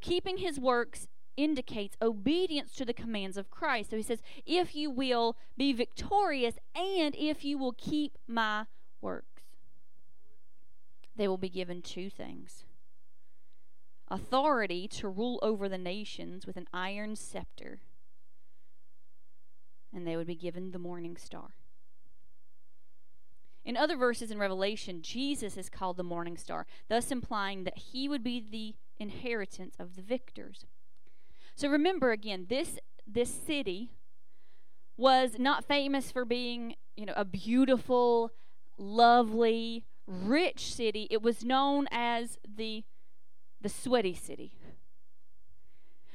Keeping 0.00 0.38
his 0.38 0.58
works 0.58 1.08
indicates 1.36 1.96
obedience 2.00 2.72
to 2.74 2.84
the 2.84 2.94
commands 2.94 3.36
of 3.36 3.50
Christ. 3.50 3.90
So 3.90 3.96
he 3.96 4.02
says, 4.02 4.22
if 4.46 4.74
you 4.74 4.90
will 4.90 5.36
be 5.56 5.72
victorious 5.72 6.54
and 6.74 7.14
if 7.16 7.44
you 7.44 7.58
will 7.58 7.74
keep 7.76 8.16
my 8.26 8.64
works, 9.00 9.42
they 11.16 11.28
will 11.28 11.38
be 11.38 11.50
given 11.50 11.82
two 11.82 12.08
things 12.08 12.64
authority 14.10 14.88
to 14.88 15.08
rule 15.08 15.38
over 15.42 15.68
the 15.68 15.78
nations 15.78 16.46
with 16.46 16.56
an 16.56 16.68
iron 16.72 17.16
scepter, 17.16 17.80
and 19.92 20.06
they 20.06 20.16
would 20.16 20.26
be 20.26 20.34
given 20.34 20.70
the 20.70 20.78
morning 20.78 21.16
star. 21.16 21.54
In 23.64 23.76
other 23.76 23.96
verses 23.96 24.30
in 24.30 24.38
Revelation, 24.38 25.02
Jesus 25.02 25.56
is 25.56 25.68
called 25.68 25.96
the 25.96 26.02
morning 26.02 26.36
star, 26.36 26.66
thus 26.88 27.10
implying 27.10 27.64
that 27.64 27.76
he 27.76 28.08
would 28.08 28.24
be 28.24 28.40
the 28.40 28.74
inheritance 28.98 29.76
of 29.78 29.96
the 29.96 30.02
victors. 30.02 30.66
So 31.54 31.68
remember 31.68 32.10
again, 32.10 32.46
this 32.48 32.78
this 33.06 33.30
city 33.30 33.90
was 34.96 35.38
not 35.38 35.64
famous 35.64 36.10
for 36.10 36.24
being, 36.24 36.74
you 36.96 37.06
know, 37.06 37.14
a 37.16 37.24
beautiful, 37.24 38.32
lovely, 38.78 39.84
rich 40.06 40.74
city. 40.74 41.06
It 41.10 41.22
was 41.22 41.44
known 41.44 41.86
as 41.90 42.38
the 42.46 42.84
the 43.60 43.68
sweaty 43.68 44.14
city. 44.14 44.52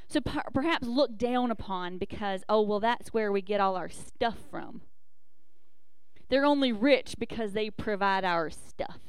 So 0.07 0.21
per- 0.21 0.43
perhaps 0.53 0.87
looked 0.87 1.17
down 1.17 1.51
upon 1.51 1.97
because 1.97 2.43
oh 2.47 2.61
well 2.61 2.79
that's 2.79 3.13
where 3.13 3.31
we 3.31 3.41
get 3.41 3.59
all 3.59 3.75
our 3.75 3.89
stuff 3.89 4.37
from. 4.49 4.81
They're 6.29 6.45
only 6.45 6.71
rich 6.71 7.15
because 7.19 7.53
they 7.53 7.69
provide 7.69 8.23
our 8.23 8.49
stuff. 8.49 8.99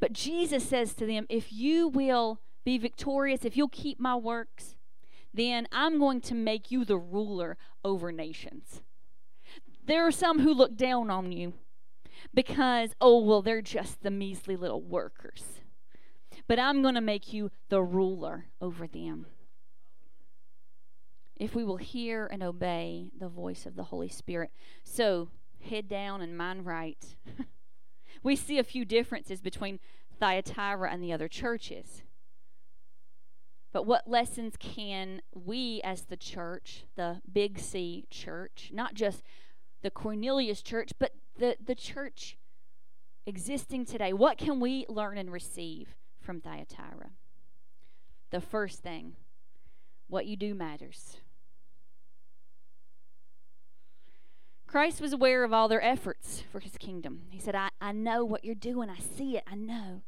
But 0.00 0.12
Jesus 0.12 0.68
says 0.68 0.94
to 0.94 1.06
them, 1.06 1.26
if 1.28 1.52
you 1.52 1.88
will 1.88 2.40
be 2.64 2.78
victorious, 2.78 3.44
if 3.44 3.56
you'll 3.56 3.68
keep 3.68 3.98
my 3.98 4.14
works, 4.14 4.76
then 5.34 5.66
I'm 5.72 5.98
going 5.98 6.20
to 6.22 6.34
make 6.34 6.70
you 6.70 6.84
the 6.84 6.98
ruler 6.98 7.56
over 7.84 8.12
nations. 8.12 8.82
There 9.84 10.06
are 10.06 10.12
some 10.12 10.40
who 10.40 10.52
look 10.52 10.76
down 10.76 11.10
on 11.10 11.32
you 11.32 11.54
because, 12.34 12.94
oh, 13.00 13.22
well, 13.22 13.42
they're 13.42 13.62
just 13.62 14.02
the 14.02 14.10
measly 14.10 14.56
little 14.56 14.82
workers. 14.82 15.57
But 16.48 16.58
I'm 16.58 16.80
going 16.80 16.94
to 16.94 17.02
make 17.02 17.32
you 17.32 17.50
the 17.68 17.82
ruler 17.82 18.46
over 18.60 18.86
them. 18.86 19.26
If 21.36 21.54
we 21.54 21.62
will 21.62 21.76
hear 21.76 22.26
and 22.26 22.42
obey 22.42 23.10
the 23.16 23.28
voice 23.28 23.66
of 23.66 23.76
the 23.76 23.84
Holy 23.84 24.08
Spirit. 24.08 24.50
So, 24.82 25.28
head 25.60 25.88
down 25.88 26.22
and 26.22 26.36
mind 26.36 26.66
right. 26.66 27.16
we 28.22 28.34
see 28.34 28.58
a 28.58 28.64
few 28.64 28.84
differences 28.84 29.40
between 29.42 29.78
Thyatira 30.18 30.90
and 30.90 31.02
the 31.02 31.12
other 31.12 31.28
churches. 31.28 32.02
But 33.70 33.86
what 33.86 34.08
lessons 34.08 34.54
can 34.58 35.20
we, 35.34 35.82
as 35.84 36.06
the 36.06 36.16
church, 36.16 36.84
the 36.96 37.20
Big 37.30 37.58
C 37.58 38.06
church, 38.10 38.70
not 38.72 38.94
just 38.94 39.22
the 39.82 39.90
Cornelius 39.90 40.62
church, 40.62 40.92
but 40.98 41.12
the, 41.38 41.56
the 41.64 41.74
church 41.74 42.38
existing 43.26 43.84
today, 43.84 44.14
what 44.14 44.38
can 44.38 44.58
we 44.58 44.86
learn 44.88 45.18
and 45.18 45.30
receive 45.30 45.94
from 46.28 46.42
Thyatira? 46.42 47.08
The 48.32 48.42
first 48.42 48.82
thing, 48.82 49.14
what 50.08 50.26
you 50.26 50.36
do 50.36 50.54
matters. 50.54 51.16
Christ 54.66 55.00
was 55.00 55.14
aware 55.14 55.42
of 55.42 55.54
all 55.54 55.68
their 55.68 55.82
efforts 55.82 56.42
for 56.52 56.60
his 56.60 56.76
kingdom. 56.76 57.22
He 57.30 57.38
said, 57.38 57.54
I, 57.54 57.70
I 57.80 57.92
know 57.92 58.26
what 58.26 58.44
you're 58.44 58.54
doing. 58.54 58.90
I 58.90 58.98
see 58.98 59.38
it. 59.38 59.44
I 59.46 59.54
know. 59.54 60.02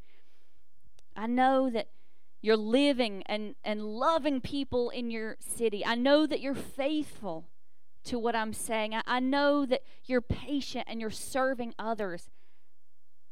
I 1.15 1.25
know 1.25 1.71
that 1.71 1.87
you're 2.39 2.55
living 2.55 3.23
and, 3.25 3.55
and 3.63 3.81
loving 3.81 4.41
people 4.41 4.91
in 4.91 5.09
your 5.09 5.37
city. 5.39 5.83
I 5.83 5.95
know 5.95 6.27
that 6.27 6.39
you're 6.39 6.53
faithful 6.53 7.47
to 8.03 8.19
what 8.19 8.35
I'm 8.35 8.53
saying. 8.53 8.93
I, 8.93 9.01
I 9.07 9.19
know 9.21 9.65
that 9.65 9.81
you're 10.05 10.21
patient 10.21 10.85
and 10.87 11.01
you're 11.01 11.09
serving 11.09 11.73
others. 11.79 12.29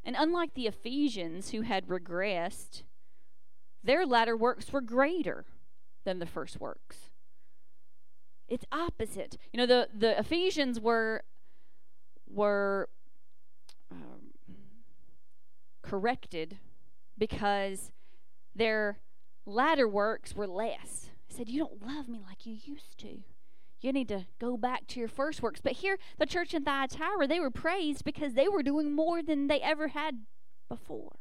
And 0.09 0.15
unlike 0.17 0.55
the 0.55 0.65
Ephesians 0.65 1.51
who 1.51 1.61
had 1.61 1.87
regressed, 1.87 2.81
their 3.83 4.07
latter 4.07 4.35
works 4.35 4.73
were 4.73 4.81
greater 4.81 5.45
than 6.03 6.17
the 6.17 6.25
first 6.25 6.59
works. 6.59 7.11
It's 8.47 8.65
opposite. 8.71 9.37
You 9.53 9.59
know, 9.59 9.67
the, 9.67 9.87
the 9.93 10.17
Ephesians 10.17 10.79
were 10.79 11.21
were 12.27 12.89
um, 13.91 14.33
corrected 15.83 16.57
because 17.15 17.91
their 18.55 18.97
latter 19.45 19.87
works 19.87 20.35
were 20.35 20.47
less. 20.47 21.11
He 21.27 21.35
said, 21.35 21.49
You 21.49 21.59
don't 21.59 21.85
love 21.85 22.09
me 22.09 22.19
like 22.27 22.47
you 22.47 22.57
used 22.65 22.97
to. 23.01 23.19
You 23.81 23.93
need 23.93 24.09
to 24.09 24.25
go 24.39 24.57
back 24.57 24.87
to 24.87 24.99
your 24.99 25.07
first 25.07 25.41
works. 25.41 25.61
But 25.61 25.73
here, 25.73 25.97
the 26.17 26.25
church 26.25 26.53
in 26.53 26.63
Thyatira, 26.63 27.27
they 27.27 27.39
were 27.39 27.51
praised 27.51 28.03
because 28.03 28.33
they 28.33 28.49
were 28.49 28.63
doing 28.63 28.91
more 28.91 29.23
than 29.23 29.47
they 29.47 29.61
ever 29.61 29.89
had 29.89 30.19
before. 30.67 31.15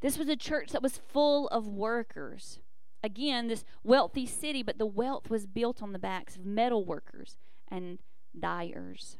This 0.00 0.16
was 0.16 0.28
a 0.28 0.36
church 0.36 0.70
that 0.70 0.82
was 0.82 0.96
full 0.96 1.48
of 1.48 1.66
workers. 1.66 2.60
Again, 3.02 3.48
this 3.48 3.64
wealthy 3.84 4.26
city, 4.26 4.62
but 4.62 4.78
the 4.78 4.86
wealth 4.86 5.28
was 5.28 5.46
built 5.46 5.82
on 5.82 5.92
the 5.92 5.98
backs 5.98 6.36
of 6.36 6.46
metal 6.46 6.84
workers 6.84 7.36
and 7.68 7.98
dyers. 8.38 9.18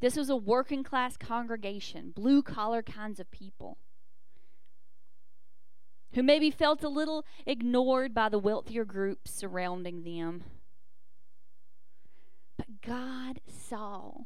This 0.00 0.16
was 0.16 0.28
a 0.28 0.36
working 0.36 0.82
class 0.82 1.16
congregation, 1.16 2.12
blue 2.14 2.42
collar 2.42 2.82
kinds 2.82 3.18
of 3.18 3.30
people 3.30 3.78
who 6.16 6.22
maybe 6.22 6.50
felt 6.50 6.82
a 6.82 6.88
little 6.88 7.26
ignored 7.44 8.14
by 8.14 8.30
the 8.30 8.38
wealthier 8.38 8.86
groups 8.86 9.30
surrounding 9.30 10.02
them. 10.02 10.42
But 12.56 12.80
God 12.80 13.40
saw 13.46 14.22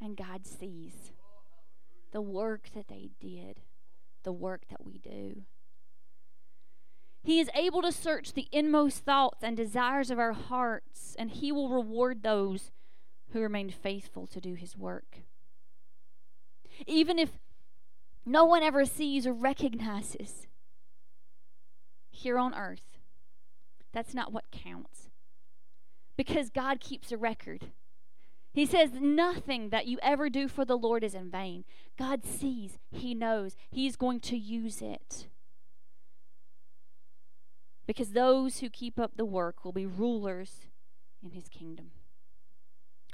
and 0.00 0.16
God 0.16 0.46
sees 0.46 1.12
the 2.12 2.22
work 2.22 2.68
that 2.76 2.86
they 2.86 3.10
did, 3.20 3.62
the 4.22 4.32
work 4.32 4.62
that 4.70 4.86
we 4.86 4.98
do. 4.98 5.42
He 7.24 7.40
is 7.40 7.50
able 7.52 7.82
to 7.82 7.90
search 7.90 8.32
the 8.32 8.46
inmost 8.52 9.04
thoughts 9.04 9.42
and 9.42 9.56
desires 9.56 10.08
of 10.08 10.20
our 10.20 10.32
hearts, 10.32 11.16
and 11.18 11.32
He 11.32 11.50
will 11.50 11.68
reward 11.68 12.22
those 12.22 12.70
who 13.32 13.40
remain 13.40 13.70
faithful 13.70 14.28
to 14.28 14.40
do 14.40 14.54
His 14.54 14.76
work. 14.76 15.22
Even 16.86 17.18
if 17.18 17.40
no 18.24 18.44
one 18.44 18.62
ever 18.62 18.84
sees 18.84 19.26
or 19.26 19.32
recognizes 19.32 20.46
here 22.22 22.38
on 22.38 22.54
earth, 22.54 22.98
that's 23.92 24.14
not 24.14 24.32
what 24.32 24.50
counts. 24.50 25.10
Because 26.16 26.50
God 26.50 26.80
keeps 26.80 27.12
a 27.12 27.16
record. 27.16 27.72
He 28.52 28.66
says, 28.66 28.90
Nothing 29.00 29.70
that 29.70 29.86
you 29.86 29.98
ever 30.02 30.28
do 30.28 30.48
for 30.48 30.64
the 30.64 30.76
Lord 30.76 31.02
is 31.02 31.14
in 31.14 31.30
vain. 31.30 31.64
God 31.98 32.24
sees, 32.24 32.78
He 32.90 33.14
knows, 33.14 33.56
He's 33.70 33.96
going 33.96 34.20
to 34.20 34.36
use 34.36 34.82
it. 34.82 35.26
Because 37.86 38.10
those 38.12 38.58
who 38.58 38.68
keep 38.68 38.98
up 38.98 39.16
the 39.16 39.24
work 39.24 39.64
will 39.64 39.72
be 39.72 39.86
rulers 39.86 40.66
in 41.22 41.32
His 41.32 41.48
kingdom. 41.48 41.90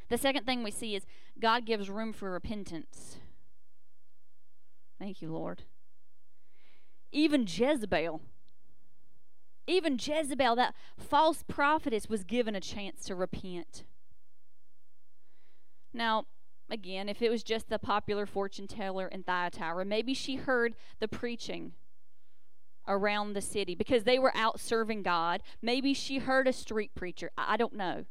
The 0.08 0.18
second 0.18 0.44
thing 0.44 0.62
we 0.62 0.70
see 0.70 0.94
is 0.94 1.06
God 1.38 1.64
gives 1.64 1.90
room 1.90 2.12
for 2.12 2.30
repentance. 2.30 3.18
Thank 4.98 5.22
you, 5.22 5.32
Lord. 5.32 5.62
Even 7.12 7.46
Jezebel, 7.46 8.20
even 9.68 9.98
Jezebel, 10.00 10.56
that 10.56 10.74
false 10.96 11.44
prophetess, 11.46 12.08
was 12.08 12.24
given 12.24 12.56
a 12.56 12.60
chance 12.60 13.04
to 13.04 13.14
repent. 13.14 13.84
Now, 15.92 16.24
again, 16.70 17.08
if 17.08 17.22
it 17.22 17.30
was 17.30 17.42
just 17.42 17.68
the 17.68 17.78
popular 17.78 18.26
fortune 18.26 18.66
teller 18.66 19.06
in 19.06 19.22
Thyatira, 19.22 19.84
maybe 19.84 20.14
she 20.14 20.36
heard 20.36 20.74
the 21.00 21.08
preaching 21.08 21.72
around 22.86 23.34
the 23.34 23.40
city 23.40 23.74
because 23.74 24.04
they 24.04 24.18
were 24.18 24.34
out 24.34 24.58
serving 24.58 25.02
God. 25.02 25.42
Maybe 25.60 25.92
she 25.92 26.18
heard 26.18 26.48
a 26.48 26.52
street 26.52 26.94
preacher. 26.94 27.30
I 27.36 27.56
don't 27.56 27.74
know. 27.74 28.06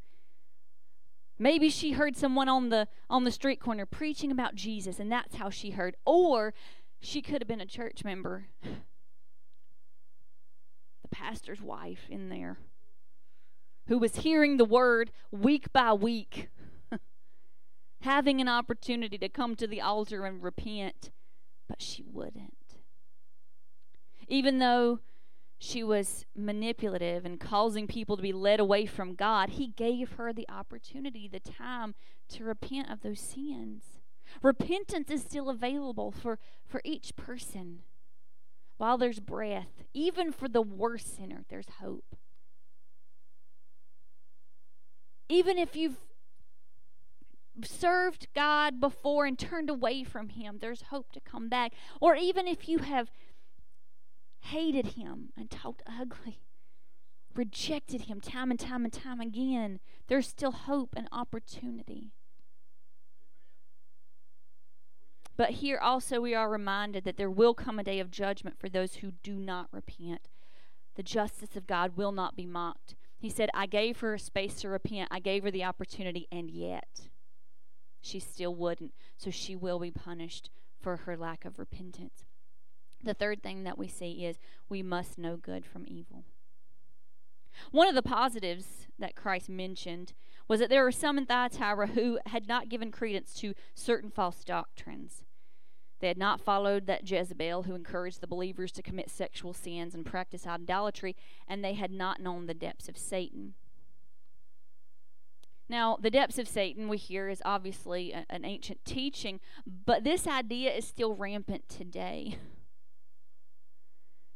Maybe 1.40 1.70
she 1.70 1.92
heard 1.92 2.16
someone 2.16 2.50
on 2.50 2.70
the 2.70 2.88
on 3.10 3.24
the 3.24 3.32
street 3.32 3.60
corner 3.60 3.86
preaching 3.86 4.32
about 4.32 4.56
Jesus 4.56 5.00
and 5.00 5.12
that's 5.12 5.36
how 5.36 5.50
she 5.50 5.72
heard. 5.72 5.96
Or 6.06 6.54
she 7.00 7.22
could 7.22 7.42
have 7.42 7.48
been 7.48 7.62
a 7.62 7.66
church 7.66 8.04
member. 8.04 8.48
The 11.10 11.16
pastor's 11.16 11.62
wife 11.62 12.08
in 12.10 12.28
there 12.28 12.58
who 13.88 13.98
was 13.98 14.18
hearing 14.18 14.58
the 14.58 14.66
word 14.66 15.12
week 15.32 15.72
by 15.72 15.94
week 15.94 16.50
having 18.02 18.42
an 18.42 18.50
opportunity 18.50 19.18
to 19.18 19.30
come 19.30 19.56
to 19.56 19.68
the 19.68 19.80
altar 19.80 20.26
and 20.26 20.44
repent, 20.44 21.12
but 21.70 21.82
she 21.82 22.04
wouldn't. 22.12 22.76
Even 24.28 24.60
though 24.60 25.00
she 25.58 25.82
was 25.82 26.26
manipulative 26.36 27.24
and 27.26 27.40
causing 27.40 27.88
people 27.88 28.18
to 28.18 28.24
be 28.24 28.34
led 28.34 28.60
away 28.60 28.86
from 28.86 29.16
God, 29.16 29.52
He 29.52 29.68
gave 29.68 30.14
her 30.14 30.34
the 30.34 30.48
opportunity, 30.50 31.30
the 31.30 31.40
time 31.40 31.96
to 32.30 32.44
repent 32.44 32.92
of 32.92 33.02
those 33.02 33.22
sins. 33.22 34.02
Repentance 34.44 35.10
is 35.10 35.22
still 35.22 35.50
available 35.50 36.12
for, 36.12 36.38
for 36.66 36.82
each 36.84 37.16
person. 37.16 37.84
While 38.78 38.98
there's 38.98 39.20
breath, 39.20 39.84
even 39.94 40.32
for 40.32 40.48
the 40.48 40.62
worst 40.62 41.16
sinner, 41.16 41.44
there's 41.50 41.70
hope. 41.80 42.16
Even 45.30 45.58
if 45.58 45.76
you've 45.76 45.98
served 47.64 48.28
God 48.36 48.80
before 48.80 49.26
and 49.26 49.38
turned 49.38 49.70
away 49.70 50.04
from 50.04 50.30
Him, 50.30 50.60
there's 50.62 50.84
hope 50.84 51.12
to 51.14 51.20
come 51.20 51.50
back. 51.50 51.74
Or 52.00 52.16
even 52.16 52.48
if 52.48 52.70
you 52.70 52.80
have 52.80 53.10
hated 54.42 54.90
Him 54.90 55.30
and 55.36 55.50
talked 55.50 55.82
ugly, 55.88 56.42
rejected 57.36 58.02
Him 58.04 58.22
time 58.22 58.52
and 58.52 58.60
time 58.60 58.84
and 58.84 58.94
time 58.94 59.20
again, 59.20 59.80
there's 60.08 60.28
still 60.28 60.52
hope 60.52 60.94
and 60.96 61.08
opportunity. 61.12 62.12
But 65.38 65.52
here 65.52 65.78
also 65.78 66.20
we 66.20 66.34
are 66.34 66.50
reminded 66.50 67.04
that 67.04 67.18
there 67.18 67.30
will 67.30 67.54
come 67.54 67.78
a 67.78 67.84
day 67.84 68.00
of 68.00 68.12
judgment 68.12 68.60
for 68.60 68.70
those 68.70 68.96
who 68.96 69.12
do 69.24 69.36
not 69.36 69.68
repent. 69.72 70.30
The 70.96 71.04
justice 71.04 71.56
of 71.56 71.68
God 71.68 71.96
will 71.96 72.12
not 72.12 72.36
be 72.36 72.48
mocked. 72.48 72.96
He 73.20 73.30
said, 73.30 73.50
I 73.54 73.68
gave 73.68 74.00
her 74.00 74.16
a 74.16 74.20
space 74.20 74.56
to 74.62 74.70
repent, 74.70 75.10
I 75.12 75.20
gave 75.20 75.44
her 75.44 75.52
the 75.52 75.64
opportunity, 75.64 76.28
and 76.32 76.50
yet 76.50 77.10
she 78.02 78.20
still 78.20 78.56
wouldn't. 78.56 78.94
So 79.18 79.30
she 79.30 79.56
will 79.56 79.80
be 79.80 79.92
punished 79.92 80.50
for 80.82 80.98
her 80.98 81.16
lack 81.16 81.46
of 81.46 81.60
repentance. 81.60 82.26
The 83.04 83.14
third 83.14 83.44
thing 83.44 83.64
that 83.64 83.78
we 83.78 83.88
see 83.88 84.26
is 84.26 84.40
we 84.70 84.82
must 84.82 85.20
know 85.20 85.38
good 85.38 85.66
from 85.66 85.86
evil. 85.88 86.26
One 87.72 87.88
of 87.88 87.96
the 87.96 88.02
positives 88.02 88.88
that 88.98 89.16
Christ 89.16 89.50
mentioned 89.50 90.14
was 90.48 90.60
that 90.60 90.70
there 90.70 90.84
were 90.84 90.92
some 90.92 91.18
in 91.18 91.26
Thyatira 91.26 91.88
who 91.88 92.20
had 92.28 92.48
not 92.48 92.70
given 92.70 92.92
credence 92.92 93.34
to 93.36 93.54
certain 93.76 94.10
false 94.10 94.44
doctrines. 94.44 95.24
They 96.00 96.08
had 96.08 96.18
not 96.18 96.42
followed 96.42 96.86
that 96.86 97.10
Jezebel 97.10 97.64
who 97.64 97.74
encouraged 97.74 98.22
the 98.22 98.28
believers 98.28 98.72
to 98.74 98.84
commit 98.84 99.10
sexual 99.10 99.54
sins 99.54 99.96
and 99.96 100.06
practice 100.06 100.46
idolatry, 100.46 101.16
and 101.48 101.64
they 101.64 101.74
had 101.74 101.92
not 101.92 102.20
known 102.20 102.46
the 102.46 102.54
depths 102.54 102.88
of 102.88 102.98
Satan. 102.98 103.56
Now, 105.70 105.98
the 106.00 106.12
depths 106.12 106.38
of 106.38 106.48
Satan, 106.48 106.88
we 106.88 106.98
hear, 106.98 107.28
is 107.30 107.42
obviously 107.44 108.14
a, 108.14 108.26
an 108.30 108.46
ancient 108.46 108.86
teaching, 108.86 109.40
but 109.66 110.04
this 110.04 110.28
idea 110.28 110.72
is 110.72 110.88
still 110.88 111.16
rampant 111.16 111.68
today. 111.68 112.38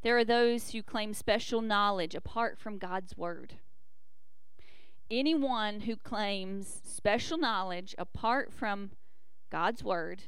There 0.02 0.18
are 0.18 0.26
those 0.26 0.72
who 0.72 0.82
claim 0.82 1.14
special 1.14 1.62
knowledge 1.62 2.16
apart 2.16 2.58
from 2.58 2.80
God's 2.80 3.16
Word. 3.16 3.54
Anyone 5.12 5.82
who 5.82 5.96
claims 5.96 6.82
special 6.84 7.38
knowledge 7.38 7.94
apart 7.98 8.52
from 8.52 8.92
God's 9.52 9.84
Word 9.84 10.24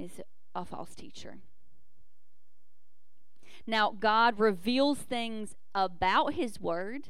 is 0.00 0.20
a 0.54 0.64
false 0.64 0.94
teacher. 0.94 1.36
Now, 3.66 3.94
God 3.98 4.40
reveals 4.40 4.98
things 4.98 5.54
about 5.74 6.34
His 6.34 6.60
Word 6.60 7.08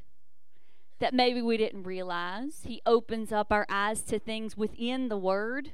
that 0.98 1.14
maybe 1.14 1.40
we 1.40 1.56
didn't 1.56 1.84
realize. 1.84 2.62
He 2.64 2.82
opens 2.84 3.32
up 3.32 3.50
our 3.50 3.66
eyes 3.70 4.02
to 4.02 4.18
things 4.18 4.56
within 4.56 5.08
the 5.08 5.16
Word 5.16 5.72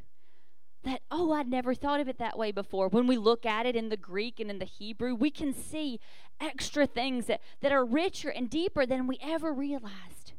that, 0.85 1.03
oh, 1.11 1.33
I'd 1.33 1.49
never 1.49 1.75
thought 1.75 2.01
of 2.01 2.09
it 2.09 2.19
that 2.19 2.39
way 2.39 2.53
before. 2.53 2.89
When 2.89 3.09
we 3.09 3.17
look 3.17 3.45
at 3.45 3.67
it 3.67 3.75
in 3.75 3.89
the 3.89 3.97
Greek 3.97 4.39
and 4.39 4.49
in 4.51 4.61
the 4.61 4.65
Hebrew, 4.65 5.15
we 5.15 5.31
can 5.31 5.53
see 5.53 5.99
extra 6.41 6.87
things 6.87 7.27
that, 7.27 7.41
that 7.61 7.73
are 7.73 7.85
richer 7.85 8.29
and 8.29 8.49
deeper 8.49 8.87
than 8.87 9.09
we 9.09 9.19
ever 9.21 9.53
realized. 9.53 10.33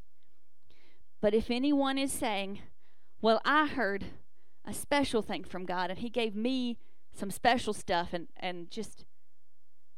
But 1.20 1.34
if 1.34 1.52
anyone 1.52 1.98
is 1.98 2.14
saying, 2.14 2.60
well, 3.22 3.42
I 3.44 3.68
heard 3.68 4.06
a 4.68 4.74
special 4.74 5.22
thing 5.22 5.44
from 5.46 5.66
God 5.66 5.90
and 5.90 6.00
He 6.00 6.10
gave 6.10 6.36
me 6.36 6.78
some 7.16 7.32
special 7.32 7.74
stuff 7.74 8.10
and, 8.12 8.28
and 8.36 8.70
just, 8.70 9.06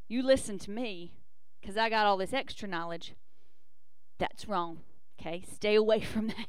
you 0.07 0.21
listen 0.23 0.59
to 0.59 0.71
me 0.71 1.11
because 1.59 1.75
I 1.75 1.89
got 1.89 2.05
all 2.05 2.15
this 2.15 2.31
extra 2.31 2.67
knowledge, 2.67 3.15
that's 4.19 4.47
wrong. 4.47 4.79
Okay? 5.19 5.43
Stay 5.51 5.75
away 5.75 5.99
from 6.13 6.27
that. 6.27 6.47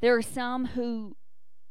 There 0.00 0.16
are 0.16 0.22
some 0.22 0.66
who 0.66 1.16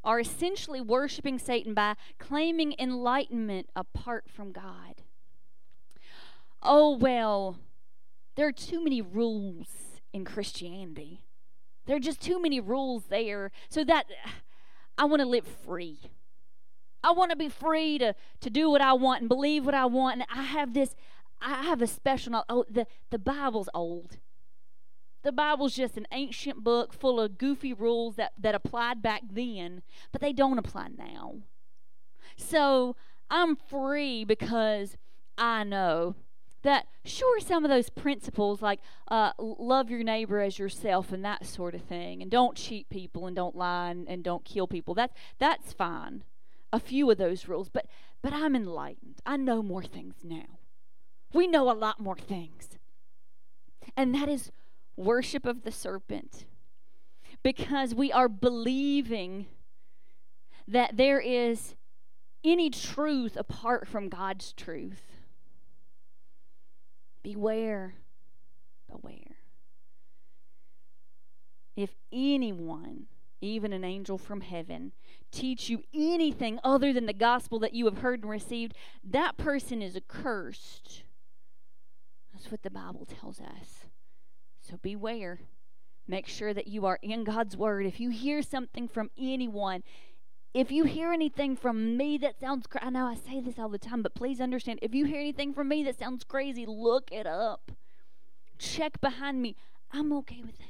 are 0.04 0.20
essentially 0.20 0.82
worshiping 0.82 1.40
Satan 1.40 1.74
by 1.74 1.96
claiming 2.20 2.76
enlightenment 2.78 3.70
apart 3.76 4.26
from 4.30 4.52
God. 4.52 5.02
Oh, 6.62 6.96
well, 6.96 7.58
there 8.36 8.48
are 8.48 8.52
too 8.52 8.84
many 8.84 9.02
rules 9.02 9.68
in 10.14 10.26
Christianity. 10.26 11.22
There 11.90 11.96
are 11.96 12.00
just 12.00 12.22
too 12.22 12.40
many 12.40 12.60
rules 12.60 13.06
there. 13.06 13.50
So 13.68 13.84
that 13.84 14.06
I 14.96 15.06
want 15.06 15.22
to 15.22 15.26
live 15.26 15.48
free. 15.48 15.98
I 17.04 17.12
want 17.14 17.32
to 17.32 17.36
be 17.36 17.50
free 17.50 17.98
to, 17.98 18.14
to 18.42 18.50
do 18.52 18.70
what 18.70 18.80
I 18.80 18.94
want 18.94 19.22
and 19.22 19.28
believe 19.28 19.66
what 19.66 19.74
I 19.74 19.88
want. 19.88 20.20
And 20.20 20.28
I 20.32 20.44
have 20.44 20.76
this, 20.76 20.94
I 21.42 21.64
have 21.64 21.82
a 21.82 21.88
special. 21.88 22.46
Oh, 22.48 22.64
the, 22.70 22.86
the 23.10 23.18
Bible's 23.18 23.70
old. 23.74 24.20
The 25.24 25.32
Bible's 25.32 25.76
just 25.76 25.98
an 25.98 26.06
ancient 26.12 26.64
book 26.64 26.94
full 26.94 27.20
of 27.20 27.40
goofy 27.40 27.74
rules 27.74 28.18
that, 28.18 28.34
that 28.38 28.54
applied 28.54 29.02
back 29.02 29.24
then, 29.28 29.82
but 30.12 30.22
they 30.22 30.32
don't 30.32 30.60
apply 30.60 30.90
now. 30.96 31.38
So 32.38 32.96
I'm 33.32 33.56
free 33.56 34.24
because 34.26 34.96
I 35.40 35.64
know 35.64 36.18
that 36.64 36.88
sure 37.06 37.40
some 37.40 37.64
of 37.64 37.70
those 37.70 37.90
principles 37.90 38.62
like 38.62 38.80
uh, 39.10 39.32
love 39.38 39.90
your 39.90 40.04
neighbor 40.04 40.42
as 40.42 40.60
yourself 40.60 41.12
and 41.12 41.24
that 41.24 41.46
sort 41.46 41.76
of 41.76 41.82
thing 41.82 42.22
and 42.22 42.30
don't 42.30 42.58
cheat 42.58 42.90
people 42.90 43.28
and 43.28 43.36
don't 43.36 43.56
lie 43.56 43.90
and, 43.90 44.08
and 44.08 44.24
don't 44.24 44.44
kill 44.46 44.68
people 44.68 44.94
that's 44.94 45.14
that's 45.38 45.74
fine. 45.74 46.24
A 46.72 46.80
few 46.80 47.10
of 47.10 47.18
those 47.18 47.48
rules 47.48 47.70
but 47.70 47.86
but 48.22 48.34
i'm 48.34 48.56
enlightened. 48.56 49.22
I 49.26 49.38
know 49.38 49.64
more 49.64 49.84
things 49.84 50.16
now. 50.24 50.60
We 51.34 51.48
know 51.48 51.72
a 51.72 51.74
lot 51.74 52.00
more 52.00 52.18
things. 52.18 52.78
And 53.96 54.14
that 54.16 54.30
is 54.30 54.52
worship 54.96 55.46
of 55.46 55.64
the 55.64 55.72
serpent. 55.72 56.46
Because 57.44 57.96
we 57.96 58.12
are 58.12 58.28
believing 58.28 59.46
that 60.68 60.98
there 60.98 61.20
is 61.20 61.76
any 62.44 62.70
truth 62.70 63.36
apart 63.36 63.88
from 63.88 64.08
god's 64.08 64.54
truth 64.54 65.09
Beware, 67.24 67.96
beware. 68.88 69.38
If 71.76 71.96
anyone, 72.12 73.08
even 73.42 73.74
an 73.74 73.84
angel 73.84 74.18
from 74.18 74.42
heaven, 74.42 74.92
teach 75.32 75.70
you 75.70 75.84
anything 75.94 76.60
other 76.64 76.92
than 76.92 77.06
the 77.06 77.14
gospel 77.14 77.60
that 77.60 77.74
you 77.74 77.86
have 77.86 78.00
heard 78.00 78.22
and 78.22 78.30
received, 78.30 78.76
that 79.04 79.38
person 79.38 79.82
is 79.82 79.96
accursed. 79.96 81.04
That's 82.34 82.52
what 82.52 82.64
the 82.64 82.70
Bible 82.70 83.06
tells 83.06 83.40
us. 83.40 83.86
So 84.62 84.78
beware. 84.82 85.40
Make 86.08 86.28
sure 86.28 86.54
that 86.54 86.68
you 86.68 86.86
are 86.86 87.00
in 87.04 87.24
God's 87.24 87.56
word. 87.56 87.86
If 87.86 88.00
you 88.00 88.10
hear 88.10 88.42
something 88.42 88.88
from 88.88 89.12
anyone, 89.18 89.84
if 90.54 90.72
you 90.72 90.84
hear 90.84 91.14
anything 91.14 91.56
from 91.56 91.96
me 91.96 92.18
that 92.18 92.40
sounds 92.40 92.66
cra- 92.68 92.86
I 92.86 92.90
know 92.90 93.06
I 93.06 93.16
say 93.16 93.40
this 93.40 93.60
all 93.60 93.70
the 93.70 93.78
time, 93.78 94.02
but 94.02 94.16
please 94.16 94.42
understand 94.42 94.80
if 94.82 94.96
you 94.96 95.06
hear 95.06 95.20
anything 95.20 95.54
from 95.54 95.68
me 95.68 95.84
that 95.84 96.00
sounds 96.00 96.24
crazy, 96.24 96.66
look 96.66 97.12
it 97.12 97.28
up. 97.28 97.72
Check 98.58 99.00
behind 99.00 99.42
me. 99.42 99.56
I'm 99.92 100.12
okay 100.14 100.42
with 100.42 100.58
that. 100.58 100.66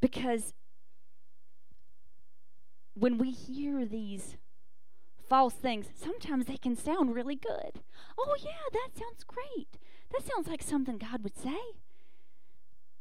Because 0.00 0.54
when 2.94 3.18
we 3.18 3.30
hear 3.30 3.84
these 3.84 4.36
false 5.28 5.54
things, 5.54 5.86
sometimes 5.94 6.46
they 6.46 6.56
can 6.56 6.76
sound 6.76 7.14
really 7.14 7.36
good. 7.36 7.80
Oh, 8.18 8.34
yeah, 8.38 8.50
that 8.72 8.98
sounds 8.98 9.24
great. 9.24 9.78
That 10.10 10.22
sounds 10.26 10.48
like 10.48 10.62
something 10.62 10.98
God 10.98 11.22
would 11.22 11.36
say. 11.36 11.58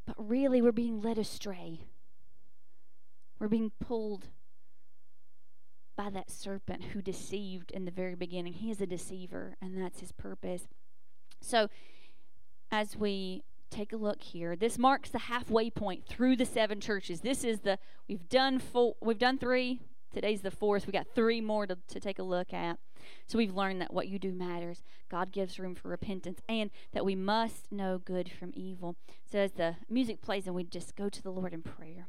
But 0.06 0.16
really, 0.18 0.62
we're 0.62 0.72
being 0.72 1.02
led 1.02 1.18
astray. 1.18 1.82
We're 3.42 3.48
being 3.48 3.72
pulled 3.80 4.28
by 5.98 6.12
that 6.12 6.30
serpent 6.30 6.84
who 6.94 7.02
deceived 7.02 7.72
in 7.72 7.86
the 7.86 7.92
very 7.92 8.14
beginning. 8.14 8.54
He 8.54 8.70
is 8.70 8.80
a 8.80 8.86
deceiver, 8.86 9.56
and 9.60 9.76
that's 9.76 10.00
his 10.00 10.12
purpose. 10.12 10.68
So, 11.42 11.68
as 12.70 12.96
we 12.96 13.42
take 13.72 13.94
a 13.94 13.98
look 13.98 14.22
here, 14.22 14.56
this 14.56 14.78
marks 14.78 15.10
the 15.10 15.18
halfway 15.18 15.72
point 15.72 16.06
through 16.06 16.36
the 16.36 16.46
seven 16.46 16.80
churches. 16.80 17.22
This 17.22 17.44
is 17.44 17.62
the 17.62 17.80
we've 18.08 18.30
done 18.30 18.60
four, 18.60 18.94
we've 19.02 19.18
done 19.18 19.40
three. 19.40 19.82
Today's 20.14 20.42
the 20.42 20.52
fourth. 20.52 20.86
We 20.86 20.94
got 20.94 21.08
three 21.16 21.42
more 21.42 21.66
to, 21.66 21.80
to 21.88 22.00
take 22.00 22.20
a 22.20 22.24
look 22.24 22.54
at. 22.54 22.78
So 23.26 23.40
we've 23.40 23.56
learned 23.56 23.82
that 23.82 23.92
what 23.92 24.08
you 24.08 24.20
do 24.20 24.34
matters. 24.34 24.84
God 25.10 25.32
gives 25.32 25.58
room 25.58 25.74
for 25.74 25.88
repentance, 25.90 26.42
and 26.48 26.70
that 26.94 27.06
we 27.06 27.16
must 27.16 27.72
know 27.72 27.98
good 27.98 28.30
from 28.30 28.52
evil. 28.54 28.98
So 29.26 29.40
as 29.40 29.54
the 29.54 29.78
music 29.90 30.22
plays, 30.22 30.46
and 30.46 30.56
we 30.56 30.64
just 30.64 30.96
go 30.96 31.10
to 31.10 31.24
the 31.24 31.32
Lord 31.32 31.56
in 31.56 31.64
prayer 31.64 32.08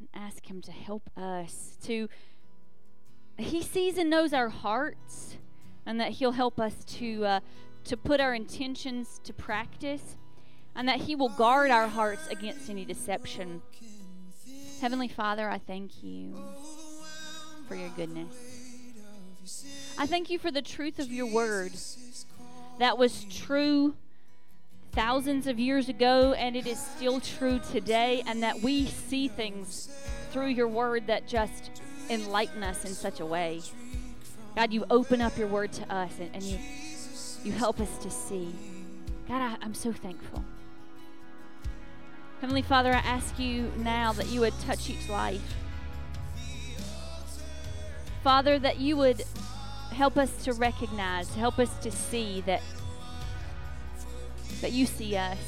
and 0.00 0.08
ask 0.14 0.46
Him 0.46 0.60
to 0.62 0.72
help 0.72 1.08
us 1.16 1.76
to. 1.84 2.08
He 3.36 3.62
sees 3.62 3.96
and 3.96 4.10
knows 4.10 4.32
our 4.32 4.48
hearts, 4.48 5.36
and 5.86 6.00
that 6.00 6.12
He'll 6.12 6.32
help 6.32 6.58
us 6.58 6.84
to 6.96 7.24
uh, 7.24 7.40
to 7.84 7.96
put 7.96 8.20
our 8.20 8.34
intentions 8.34 9.20
to 9.24 9.32
practice, 9.32 10.16
and 10.74 10.88
that 10.88 11.02
He 11.02 11.14
will 11.14 11.28
guard 11.28 11.70
our 11.70 11.86
hearts 11.86 12.26
against 12.28 12.68
any 12.68 12.84
deception. 12.84 13.62
Heavenly 14.80 15.08
Father, 15.08 15.48
I 15.48 15.58
thank 15.58 16.02
you 16.02 16.34
for 17.68 17.74
your 17.74 17.90
goodness. 17.90 18.34
I 19.98 20.06
thank 20.06 20.30
you 20.30 20.38
for 20.38 20.50
the 20.50 20.62
truth 20.62 20.98
of 20.98 21.12
your 21.12 21.26
word 21.26 21.72
that 22.80 22.96
was 22.96 23.24
true 23.24 23.94
thousands 24.92 25.46
of 25.46 25.58
years 25.58 25.88
ago 25.88 26.32
and 26.32 26.56
it 26.56 26.66
is 26.66 26.78
still 26.78 27.20
true 27.20 27.60
today, 27.70 28.22
and 28.26 28.42
that 28.42 28.60
we 28.60 28.86
see 28.86 29.28
things 29.28 29.88
through 30.30 30.48
your 30.48 30.68
word 30.68 31.06
that 31.06 31.26
just 31.26 31.70
enlighten 32.08 32.62
us 32.62 32.84
in 32.84 32.92
such 32.92 33.20
a 33.20 33.26
way. 33.26 33.60
God, 34.56 34.72
you 34.72 34.84
open 34.90 35.20
up 35.20 35.38
your 35.38 35.46
word 35.46 35.72
to 35.72 35.94
us 35.94 36.12
and, 36.18 36.30
and 36.34 36.42
you, 36.42 36.58
you 37.44 37.52
help 37.52 37.80
us 37.80 37.98
to 37.98 38.10
see. 38.10 38.52
God, 39.28 39.40
I, 39.40 39.56
I'm 39.62 39.74
so 39.74 39.92
thankful. 39.92 40.44
Heavenly 42.40 42.62
Father, 42.62 42.92
I 42.92 42.98
ask 42.98 43.38
you 43.38 43.70
now 43.76 44.12
that 44.14 44.26
you 44.28 44.40
would 44.40 44.58
touch 44.60 44.90
each 44.90 45.08
life. 45.08 45.54
Father, 48.24 48.58
that 48.58 48.78
you 48.78 48.96
would 48.96 49.22
help 49.92 50.16
us 50.16 50.44
to 50.44 50.52
recognize, 50.54 51.34
help 51.34 51.58
us 51.58 51.76
to 51.78 51.90
see 51.90 52.40
that 52.42 52.62
that 54.60 54.72
you 54.72 54.86
see 54.86 55.16
us. 55.16 55.38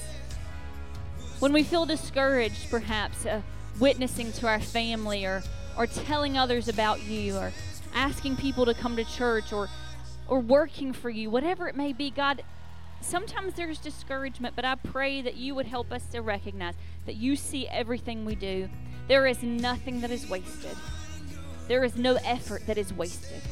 When 1.39 1.53
we 1.53 1.63
feel 1.63 1.87
discouraged, 1.87 2.71
perhaps 2.71 3.27
uh, 3.27 3.43
witnessing 3.81 4.33
to 4.33 4.47
our 4.47 4.61
family 4.61 5.25
or 5.25 5.43
or 5.77 5.87
telling 5.87 6.37
others 6.37 6.69
about 6.69 7.03
you 7.03 7.37
or 7.37 7.53
asking 7.95 8.37
people 8.37 8.67
to 8.67 8.75
come 8.75 8.97
to 8.97 9.05
church 9.05 9.53
or 9.53 9.69
or 10.29 10.41
working 10.41 10.93
for 10.93 11.11
you, 11.11 11.31
whatever 11.31 11.69
it 11.69 11.77
may 11.77 11.93
be, 11.93 12.11
God, 12.11 12.43
sometimes 13.01 13.55
there's 13.55 13.79
discouragement, 13.79 14.55
but 14.55 14.65
I 14.65 14.77
pray 14.77 15.21
that 15.21 15.35
you 15.35 15.55
would 15.55 15.67
help 15.67 15.93
us 15.93 16.07
to 16.07 16.21
recognize 16.23 16.75
that 17.07 17.17
you 17.17 17.37
see 17.37 17.67
everything 17.69 18.25
we 18.25 18.35
do. 18.35 18.69
There 19.09 19.27
is 19.27 19.43
nothing 19.43 20.01
that 20.01 20.11
is 20.11 20.29
wasted. 20.29 20.77
There 21.69 21.85
is 21.85 21.97
no 21.97 22.15
effort 22.25 22.67
that 22.67 22.79
is 22.79 22.93
wasted. 22.93 23.43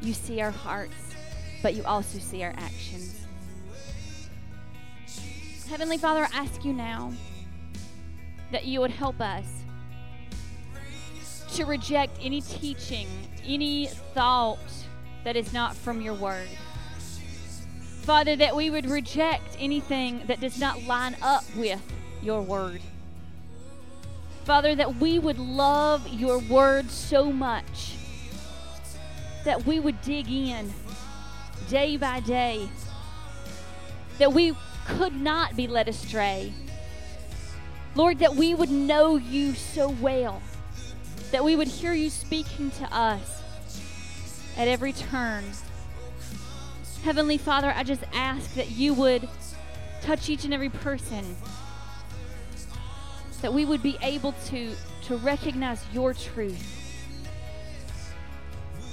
You 0.00 0.14
see 0.14 0.40
our 0.40 0.50
hearts, 0.50 1.14
but 1.62 1.74
you 1.74 1.84
also 1.84 2.18
see 2.18 2.42
our 2.42 2.54
actions. 2.56 3.21
Heavenly 5.72 5.96
Father, 5.96 6.28
I 6.34 6.36
ask 6.36 6.66
you 6.66 6.74
now 6.74 7.14
that 8.50 8.66
you 8.66 8.80
would 8.82 8.90
help 8.90 9.22
us 9.22 9.46
to 11.54 11.64
reject 11.64 12.18
any 12.20 12.42
teaching, 12.42 13.08
any 13.46 13.86
thought 13.86 14.58
that 15.24 15.34
is 15.34 15.54
not 15.54 15.74
from 15.74 16.02
your 16.02 16.12
word. 16.12 16.48
Father, 18.02 18.36
that 18.36 18.54
we 18.54 18.68
would 18.68 18.84
reject 18.84 19.56
anything 19.58 20.20
that 20.26 20.42
does 20.42 20.60
not 20.60 20.82
line 20.82 21.16
up 21.22 21.42
with 21.56 21.80
your 22.22 22.42
word. 22.42 22.82
Father, 24.44 24.74
that 24.74 24.96
we 24.96 25.18
would 25.18 25.38
love 25.38 26.06
your 26.06 26.38
word 26.38 26.90
so 26.90 27.32
much 27.32 27.94
that 29.46 29.64
we 29.64 29.80
would 29.80 30.02
dig 30.02 30.30
in 30.30 30.70
day 31.70 31.96
by 31.96 32.20
day, 32.20 32.68
that 34.18 34.34
we 34.34 34.52
could 34.86 35.14
not 35.14 35.56
be 35.56 35.66
led 35.66 35.88
astray. 35.88 36.52
Lord, 37.94 38.20
that 38.20 38.34
we 38.34 38.54
would 38.54 38.70
know 38.70 39.16
you 39.16 39.54
so 39.54 39.90
well, 39.90 40.40
that 41.30 41.44
we 41.44 41.56
would 41.56 41.68
hear 41.68 41.92
you 41.92 42.08
speaking 42.10 42.70
to 42.72 42.84
us 42.94 43.42
at 44.56 44.68
every 44.68 44.92
turn. 44.92 45.44
Heavenly 47.04 47.36
Father, 47.36 47.72
I 47.74 47.82
just 47.82 48.04
ask 48.12 48.54
that 48.54 48.70
you 48.70 48.94
would 48.94 49.28
touch 50.02 50.28
each 50.28 50.44
and 50.44 50.54
every 50.54 50.68
person, 50.68 51.36
that 53.40 53.52
we 53.52 53.64
would 53.64 53.82
be 53.82 53.98
able 54.02 54.32
to, 54.46 54.74
to 55.06 55.16
recognize 55.16 55.84
your 55.92 56.14
truth. 56.14 56.78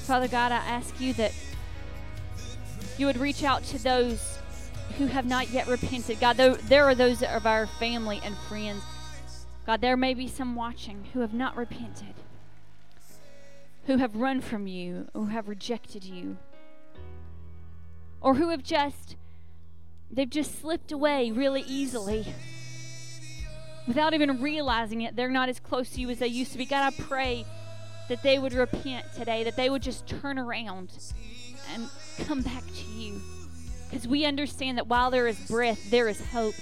Father 0.03 0.27
God, 0.27 0.51
I 0.51 0.57
ask 0.57 0.99
you 0.99 1.13
that 1.13 1.33
you 2.97 3.05
would 3.05 3.17
reach 3.17 3.43
out 3.43 3.63
to 3.65 3.77
those 3.77 4.38
who 4.97 5.05
have 5.07 5.25
not 5.25 5.49
yet 5.49 5.67
repented. 5.67 6.19
God, 6.19 6.37
there, 6.37 6.55
there 6.55 6.85
are 6.85 6.95
those 6.95 7.23
of 7.23 7.45
our 7.45 7.67
family 7.67 8.19
and 8.23 8.35
friends. 8.47 8.83
God, 9.65 9.81
there 9.81 9.97
may 9.97 10.13
be 10.13 10.27
some 10.27 10.55
watching 10.55 11.05
who 11.13 11.19
have 11.19 11.33
not 11.33 11.55
repented, 11.55 12.15
who 13.85 13.97
have 13.97 14.15
run 14.15 14.41
from 14.41 14.67
you, 14.67 15.07
who 15.13 15.25
have 15.25 15.47
rejected 15.47 16.03
you, 16.03 16.37
or 18.21 18.35
who 18.35 18.49
have 18.49 18.63
just 18.63 19.15
they've 20.11 20.29
just 20.29 20.59
slipped 20.59 20.91
away 20.91 21.31
really 21.31 21.63
easily 21.67 22.25
without 23.87 24.13
even 24.13 24.41
realizing 24.41 25.01
it. 25.01 25.15
They're 25.15 25.29
not 25.29 25.49
as 25.49 25.59
close 25.59 25.89
to 25.91 26.01
you 26.01 26.09
as 26.09 26.19
they 26.19 26.27
used 26.27 26.51
to 26.53 26.57
be. 26.57 26.65
God, 26.65 26.93
I 26.93 27.03
pray 27.03 27.45
that 28.07 28.23
they 28.23 28.39
would 28.39 28.53
repent 28.53 29.05
today, 29.13 29.43
that 29.43 29.55
they 29.55 29.69
would 29.69 29.83
just 29.83 30.07
turn 30.07 30.39
around 30.39 30.97
and 31.73 31.89
come 32.25 32.41
back 32.41 32.63
to 32.65 32.85
you. 32.85 33.21
Because 33.89 34.07
we 34.07 34.25
understand 34.25 34.77
that 34.77 34.87
while 34.87 35.09
there 35.09 35.27
is 35.27 35.39
breath, 35.47 35.89
there 35.89 36.07
is 36.07 36.21
hope. 36.31 36.55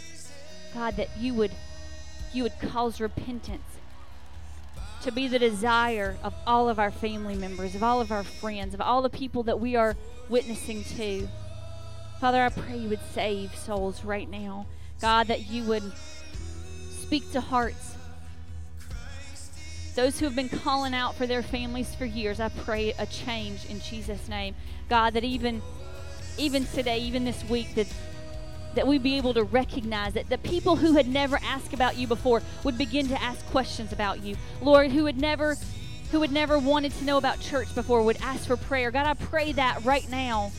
God, 0.73 0.95
that 0.97 1.17
you 1.17 1.33
would 1.33 1.51
you 2.33 2.43
would 2.43 2.59
cause 2.59 2.99
repentance 3.01 3.63
to 5.01 5.11
be 5.11 5.27
the 5.27 5.39
desire 5.39 6.17
of 6.23 6.33
all 6.45 6.69
of 6.69 6.79
our 6.79 6.91
family 6.91 7.35
members, 7.35 7.75
of 7.75 7.83
all 7.83 8.01
of 8.01 8.11
our 8.11 8.23
friends, 8.23 8.73
of 8.73 8.81
all 8.81 9.01
the 9.01 9.09
people 9.09 9.43
that 9.43 9.59
we 9.59 9.75
are 9.75 9.95
witnessing 10.29 10.83
to. 10.83 11.27
Father, 12.19 12.43
I 12.43 12.49
pray 12.49 12.77
you 12.77 12.89
would 12.89 12.99
save 13.13 13.55
souls 13.55 14.03
right 14.03 14.29
now. 14.29 14.65
God, 14.99 15.27
that 15.27 15.47
you 15.47 15.63
would 15.63 15.83
speak 16.89 17.31
to 17.31 17.41
hearts. 17.41 17.95
Those 19.95 20.19
who 20.19 20.25
have 20.25 20.35
been 20.35 20.49
calling 20.49 20.93
out 20.93 21.15
for 21.15 21.25
their 21.25 21.43
families 21.43 21.93
for 21.95 22.05
years, 22.05 22.39
I 22.39 22.49
pray 22.49 22.93
a 22.99 23.05
change 23.05 23.65
in 23.65 23.79
Jesus' 23.79 24.27
name. 24.27 24.55
God, 24.89 25.13
that 25.13 25.23
even 25.23 25.61
even 26.37 26.65
today, 26.67 26.99
even 26.99 27.25
this 27.25 27.43
week, 27.45 27.75
that 27.75 27.87
that 28.75 28.85
we 28.85 28.99
be 28.99 29.17
able 29.17 29.33
to 29.33 29.43
recognize 29.43 30.13
that 30.13 30.29
the 30.29 30.37
people 30.37 30.75
who 30.75 30.93
had 30.93 31.07
never 31.07 31.39
asked 31.43 31.73
about 31.73 31.97
you 31.97 32.05
before 32.05 32.43
would 32.63 32.77
begin 32.77 33.07
to 33.07 33.19
ask 33.19 33.43
questions 33.47 33.91
about 33.91 34.21
you. 34.21 34.35
Lord, 34.61 34.91
who 34.91 35.07
had 35.07 35.19
never 35.19 35.57
who 36.11 36.21
had 36.21 36.31
never 36.31 36.59
wanted 36.59 36.93
to 36.93 37.03
know 37.03 37.17
about 37.17 37.39
church 37.39 37.73
before 37.73 38.03
would 38.03 38.21
ask 38.21 38.45
for 38.45 38.55
prayer. 38.55 38.91
God, 38.91 39.07
I 39.07 39.13
pray 39.15 39.51
that 39.53 39.83
right 39.83 40.07
now 40.09 40.51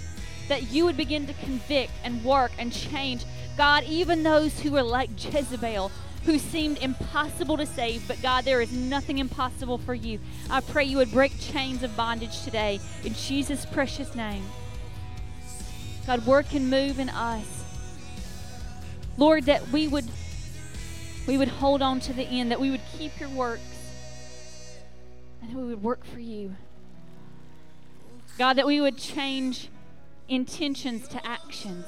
that 0.49 0.71
you 0.73 0.85
would 0.85 0.97
begin 0.97 1.27
to 1.27 1.33
convict 1.35 1.93
and 2.05 2.25
work 2.25 2.51
and 2.59 2.73
change. 2.73 3.25
God, 3.57 3.85
even 3.85 4.23
those 4.23 4.59
who 4.61 4.77
are 4.77 4.83
like 4.83 5.11
Jezebel, 5.17 5.91
who 6.25 6.39
seemed 6.39 6.79
impossible 6.79 7.57
to 7.57 7.67
save, 7.67 8.07
but 8.09 8.21
God, 8.21 8.45
there 8.45 8.61
is 8.61 8.73
nothing 8.73 9.19
impossible 9.19 9.79
for 9.79 9.95
you. 9.95 10.19
I 10.51 10.61
pray 10.61 10.85
you 10.85 10.99
would 10.99 11.13
break 11.13 11.39
chains 11.41 11.83
of 11.83 11.97
bondage 11.97 12.43
today 12.43 12.81
in 13.05 13.15
Jesus' 13.15 13.65
precious 13.65 14.15
name. 14.15 14.45
God, 16.09 16.25
work 16.25 16.55
and 16.55 16.71
move 16.71 16.99
in 16.99 17.11
us. 17.11 17.65
Lord, 19.19 19.45
that 19.45 19.69
we 19.69 19.87
would 19.89 20.07
we 21.27 21.37
would 21.37 21.49
hold 21.49 21.83
on 21.83 22.01
to 22.01 22.15
the 22.15 22.23
end, 22.23 22.51
that 22.51 22.59
we 22.59 22.71
would 22.71 22.81
keep 22.97 23.21
your 23.21 23.29
works, 23.29 23.61
and 25.43 25.51
that 25.51 25.57
we 25.59 25.65
would 25.65 25.83
work 25.83 26.03
for 26.07 26.19
you. 26.19 26.57
God, 28.39 28.55
that 28.55 28.67
we 28.67 28.81
would 28.81 28.97
change 28.97 29.69
intentions 30.31 31.09
to 31.09 31.27
actions. 31.27 31.85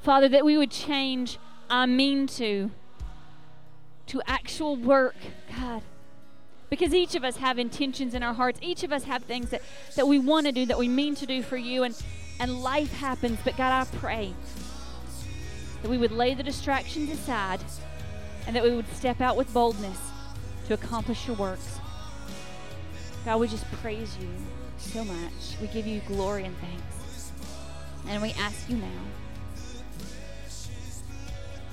Father, 0.00 0.28
that 0.30 0.44
we 0.44 0.58
would 0.58 0.72
change 0.72 1.38
I 1.70 1.86
mean 1.86 2.26
to 2.26 2.72
to 4.08 4.20
actual 4.26 4.74
work, 4.74 5.14
God. 5.56 5.82
Because 6.72 6.94
each 6.94 7.14
of 7.14 7.22
us 7.22 7.36
have 7.36 7.58
intentions 7.58 8.14
in 8.14 8.22
our 8.22 8.32
hearts. 8.32 8.58
Each 8.62 8.82
of 8.82 8.94
us 8.94 9.04
have 9.04 9.24
things 9.24 9.50
that, 9.50 9.60
that 9.94 10.08
we 10.08 10.18
want 10.18 10.46
to 10.46 10.52
do, 10.52 10.64
that 10.64 10.78
we 10.78 10.88
mean 10.88 11.14
to 11.16 11.26
do 11.26 11.42
for 11.42 11.58
you, 11.58 11.82
and, 11.82 11.94
and 12.40 12.62
life 12.62 12.90
happens. 12.94 13.38
But 13.44 13.58
God, 13.58 13.72
I 13.72 13.84
pray 13.98 14.32
that 15.82 15.90
we 15.90 15.98
would 15.98 16.12
lay 16.12 16.32
the 16.32 16.42
distractions 16.42 17.10
aside 17.10 17.60
and 18.46 18.56
that 18.56 18.62
we 18.62 18.74
would 18.74 18.88
step 18.94 19.20
out 19.20 19.36
with 19.36 19.52
boldness 19.52 19.98
to 20.68 20.72
accomplish 20.72 21.26
your 21.26 21.36
works. 21.36 21.78
God, 23.26 23.38
we 23.38 23.48
just 23.48 23.70
praise 23.72 24.16
you 24.18 24.30
so 24.78 25.04
much. 25.04 25.60
We 25.60 25.66
give 25.66 25.86
you 25.86 26.00
glory 26.08 26.44
and 26.44 26.56
thanks. 26.56 27.32
And 28.08 28.22
we 28.22 28.30
ask 28.38 28.70
you 28.70 28.78
now. 28.78 29.02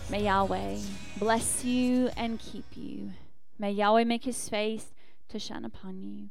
May 0.09 0.25
Yahweh 0.25 0.79
bless 1.17 1.63
you 1.63 2.09
and 2.17 2.37
keep 2.37 2.65
you. 2.75 3.11
May 3.59 3.71
Yahweh 3.71 4.05
make 4.05 4.23
his 4.23 4.47
face 4.47 4.93
to 5.27 5.37
shine 5.37 5.65
upon 5.65 6.01
you. 6.01 6.29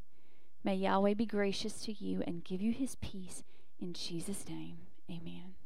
May 0.64 0.76
Yahweh 0.76 1.14
be 1.14 1.26
gracious 1.26 1.82
to 1.82 1.92
you 1.92 2.22
and 2.26 2.42
give 2.42 2.62
you 2.62 2.72
his 2.72 2.96
peace 2.96 3.44
in 3.78 3.92
Jesus' 3.92 4.48
name. 4.48 4.78
Amen. 5.10 5.57